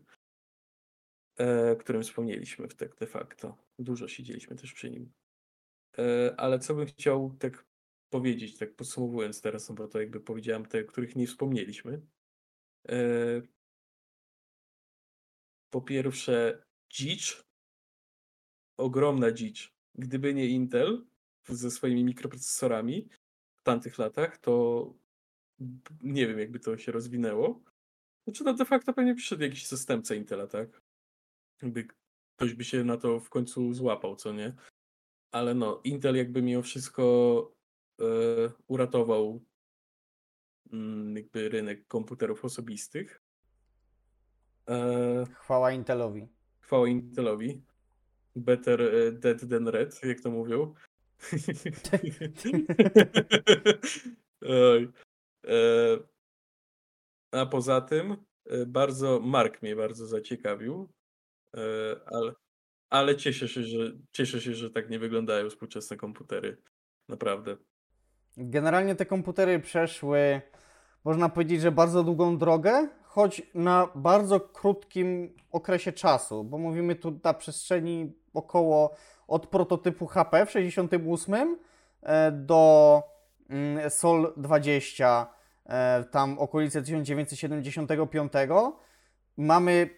e, 1.39 1.71
o 1.71 1.75
którym 1.75 2.03
wspomnieliśmy 2.03 2.67
de 2.99 3.07
facto. 3.07 3.57
Dużo 3.79 4.07
siedzieliśmy 4.07 4.55
też 4.55 4.73
przy 4.73 4.89
nim. 4.89 5.11
E, 5.97 6.35
ale 6.37 6.59
co 6.59 6.75
bym 6.75 6.85
chciał 6.85 7.35
tak 7.39 7.65
powiedzieć, 8.09 8.57
tak 8.57 8.75
podsumowując 8.75 9.41
teraz, 9.41 9.69
no 9.69 9.75
bo 9.75 9.87
to 9.87 9.99
jakby 9.99 10.19
powiedziałem 10.19 10.65
te, 10.65 10.83
których 10.83 11.15
nie 11.15 11.27
wspomnieliśmy. 11.27 12.01
E, 12.89 13.41
Po 15.75 15.81
pierwsze, 15.81 16.63
dzicz. 16.89 17.43
Ogromna 18.77 19.31
dzicz. 19.31 19.73
Gdyby 19.95 20.33
nie 20.33 20.47
Intel 20.47 21.05
ze 21.49 21.71
swoimi 21.71 22.03
mikroprocesorami 22.03 23.09
w 23.55 23.63
tamtych 23.63 23.97
latach, 23.97 24.37
to 24.37 24.93
nie 26.03 26.27
wiem, 26.27 26.39
jakby 26.39 26.59
to 26.59 26.77
się 26.77 26.91
rozwinęło. 26.91 27.63
Znaczy, 28.23 28.43
no 28.43 28.53
de 28.53 28.65
facto 28.65 28.93
pewnie 28.93 29.15
przyszedł 29.15 29.43
jakiś 29.43 29.67
zastępca 29.67 30.15
Intela, 30.15 30.47
tak? 30.47 30.81
Jakby 31.61 31.87
ktoś 32.37 32.53
by 32.53 32.63
się 32.63 32.83
na 32.83 32.97
to 32.97 33.19
w 33.19 33.29
końcu 33.29 33.73
złapał, 33.73 34.15
co 34.15 34.33
nie? 34.33 34.53
Ale 35.31 35.53
no, 35.53 35.81
Intel 35.83 36.15
jakby 36.15 36.41
mimo 36.41 36.61
wszystko 36.61 37.55
e, 38.01 38.05
uratował 38.67 39.45
jakby 41.15 41.49
rynek 41.49 41.87
komputerów 41.87 42.45
osobistych. 42.45 43.21
E, 44.69 45.25
Chwała 45.33 45.71
Intelowi. 45.71 46.27
chwała 46.59 46.87
Intelowi. 46.87 47.61
Better 48.35 48.81
e, 48.81 49.11
dead 49.11 49.49
than 49.49 49.67
red, 49.67 50.03
jak 50.03 50.21
to 50.21 50.31
mówią. 50.31 50.73
E, 55.47 55.97
a 57.31 57.45
poza 57.45 57.81
tym 57.81 58.17
e, 58.45 58.65
bardzo 58.65 59.19
Mark 59.19 59.61
mnie 59.61 59.75
bardzo 59.75 60.07
zaciekawił, 60.07 60.89
e, 61.57 61.59
ale 62.05 62.33
Ale 62.89 63.15
cieszę 63.15 63.47
się, 63.47 63.63
że 63.63 63.91
cieszę 64.11 64.41
się, 64.41 64.53
że 64.53 64.69
tak 64.69 64.89
nie 64.89 64.99
wyglądają 64.99 65.49
współczesne 65.49 65.97
komputery. 65.97 66.57
Naprawdę. 67.09 67.57
Generalnie 68.37 68.95
te 68.95 69.05
komputery 69.05 69.59
przeszły, 69.59 70.41
można 71.05 71.29
powiedzieć, 71.29 71.61
że 71.61 71.71
bardzo 71.71 72.03
długą 72.03 72.37
drogę, 72.37 72.87
choć 73.03 73.41
na 73.53 73.87
bardzo 73.95 74.39
krótkim 74.39 75.35
okresie 75.51 75.91
czasu, 75.91 76.43
bo 76.43 76.57
mówimy 76.57 76.95
tu 76.95 77.19
na 77.23 77.33
przestrzeni 77.33 78.13
około 78.33 78.95
od 79.27 79.47
prototypu 79.47 80.07
HP 80.07 80.45
w 80.45 80.51
68 80.51 81.57
e, 82.03 82.31
do 82.31 83.03
mm, 83.49 83.89
Sol 83.89 84.33
20, 84.37 85.27
e, 85.65 86.03
tam 86.03 86.39
okolice 86.39 86.81
1975. 86.81 88.33
Mamy 89.37 89.89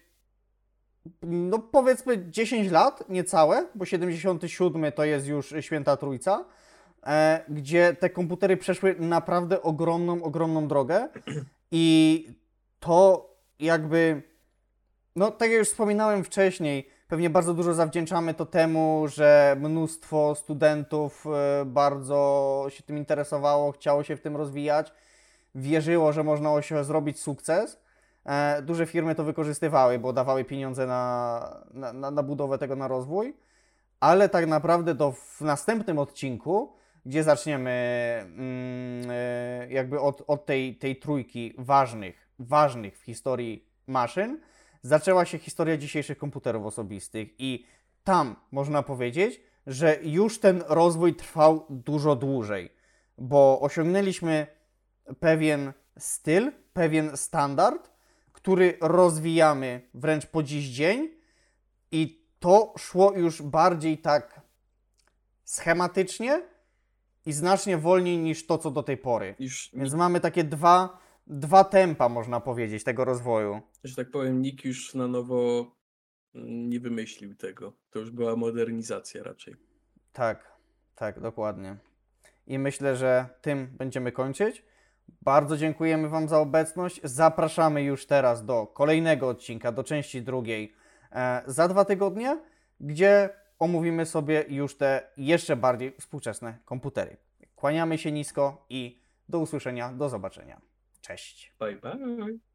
no 1.22 1.60
powiedzmy 1.60 2.30
10 2.30 2.72
lat, 2.72 3.10
niecałe, 3.10 3.66
bo 3.76 3.86
77 3.86 4.92
to 4.92 5.06
jest 5.06 5.28
już 5.28 5.54
Święta 5.60 5.98
Trójca, 5.98 6.46
gdzie 7.50 7.94
te 7.94 8.10
komputery 8.10 8.58
przeszły 8.58 8.96
naprawdę 9.00 9.62
ogromną, 9.62 10.24
ogromną 10.24 10.68
drogę 10.68 11.08
i 11.72 12.28
to 12.80 13.30
jakby, 13.60 14.24
no 15.16 15.32
tak 15.32 15.50
jak 15.50 15.60
już 15.60 15.70
wspominałem 15.70 16.24
wcześniej, 16.24 16.90
pewnie 17.08 17.30
bardzo 17.30 17.54
dużo 17.54 17.74
zawdzięczamy 17.74 18.34
to 18.34 18.46
temu, 18.46 19.06
że 19.08 19.56
mnóstwo 19.60 20.36
studentów 20.36 21.26
e, 21.28 21.66
bardzo 21.66 22.66
się 22.70 22.84
tym 22.84 22.98
interesowało, 22.98 23.72
chciało 23.72 24.04
się 24.04 24.16
w 24.16 24.22
tym 24.22 24.36
rozwijać, 24.36 24.92
wierzyło, 25.56 26.14
że 26.14 26.24
można 26.24 26.52
zrobić 26.84 27.20
sukces. 27.20 27.80
E, 28.26 28.62
Duże 28.62 28.86
firmy 28.86 29.16
to 29.16 29.24
wykorzystywały, 29.24 30.00
bo 30.00 30.14
dawały 30.14 30.46
pieniądze 30.46 30.88
na, 30.88 31.64
na, 31.74 32.12
na 32.12 32.24
budowę 32.24 32.58
tego, 32.58 32.76
na 32.76 32.88
rozwój, 32.88 33.36
ale 34.00 34.30
tak 34.30 34.48
naprawdę 34.48 34.96
to 34.96 35.12
w 35.12 35.42
następnym 35.42 36.00
odcinku, 36.00 36.74
gdzie 37.08 37.24
zaczniemy 37.24 37.72
mm, 38.22 39.12
e, 39.12 39.68
jakby 39.70 40.00
od, 40.00 40.24
od 40.28 40.46
tej, 40.46 40.76
tej 40.76 40.96
trójki 40.96 41.54
ważnych, 41.58 42.28
ważnych 42.40 42.98
w 42.98 43.04
historii 43.04 43.66
maszyn, 43.88 44.40
zaczęła 44.82 45.26
się 45.26 45.38
historia 45.38 45.78
dzisiejszych 45.78 46.18
komputerów 46.18 46.66
osobistych 46.66 47.28
i 47.40 47.66
tam 48.04 48.36
można 48.52 48.84
powiedzieć, 48.84 49.42
że 49.68 49.98
już 50.02 50.40
ten 50.40 50.64
rozwój 50.68 51.16
trwał 51.16 51.66
dużo 51.70 52.16
dłużej, 52.16 52.72
bo 53.18 53.60
osiągnęliśmy 53.62 54.48
pewien 55.20 55.74
styl, 55.98 56.52
pewien 56.74 57.18
standard, 57.18 57.92
który 58.34 58.78
rozwijamy 58.82 59.82
wręcz 59.94 60.26
po 60.26 60.44
dziś 60.44 60.66
dzień 60.66 61.10
i 61.92 62.24
to 62.40 62.74
szło 62.78 63.14
już 63.14 63.42
bardziej 63.42 63.98
tak 63.98 64.42
schematycznie 65.46 66.57
i 67.28 67.34
znacznie 67.34 67.78
wolniej 67.78 68.18
niż 68.18 68.46
to, 68.46 68.58
co 68.58 68.72
do 68.72 68.84
tej 68.84 68.98
pory. 68.98 69.36
Już, 69.40 69.70
Więc 69.74 69.94
mamy 69.94 70.20
takie 70.20 70.44
dwa, 70.44 70.98
dwa 71.28 71.64
tempa, 71.64 72.10
można 72.10 72.40
powiedzieć, 72.40 72.84
tego 72.84 73.06
rozwoju. 73.06 73.62
że 73.84 73.96
tak 73.96 74.12
powiem, 74.12 74.42
nikt 74.42 74.66
już 74.66 74.96
na 74.96 75.08
nowo 75.08 75.72
mm, 76.36 76.70
nie 76.70 76.80
wymyślił 76.80 77.36
tego. 77.36 77.74
To 77.90 78.00
już 78.00 78.12
była 78.12 78.36
modernizacja 78.36 79.24
raczej. 79.24 79.56
Tak, 80.14 80.52
tak, 80.96 81.20
dokładnie. 81.20 81.78
I 82.48 82.60
myślę, 82.60 82.96
że 82.96 83.30
tym 83.42 83.68
będziemy 83.78 84.12
kończyć. 84.12 84.64
Bardzo 85.22 85.58
dziękujemy 85.58 86.10
Wam 86.10 86.28
za 86.28 86.40
obecność. 86.40 87.02
Zapraszamy 87.04 87.84
już 87.84 88.06
teraz 88.06 88.46
do 88.46 88.68
kolejnego 88.68 89.30
odcinka, 89.30 89.72
do 89.72 89.84
części 89.84 90.22
drugiej 90.22 90.74
e, 91.12 91.42
za 91.46 91.68
dwa 91.68 91.86
tygodnie, 91.86 92.40
gdzie 92.80 93.30
omówimy 93.60 94.06
sobie 94.06 94.46
już 94.50 94.78
te 94.78 95.08
jeszcze 95.18 95.56
bardziej 95.56 95.96
współczesne 96.00 96.58
komputery. 96.66 97.18
Kłaniamy 97.56 97.98
się 97.98 98.12
nisko 98.12 98.66
i 98.70 99.02
do 99.30 99.40
usłyszenia, 99.40 99.94
do 99.94 100.10
zobaczenia. 100.10 100.62
Cześć. 101.02 101.54
Bye 101.60 101.76
bye. 101.76 102.47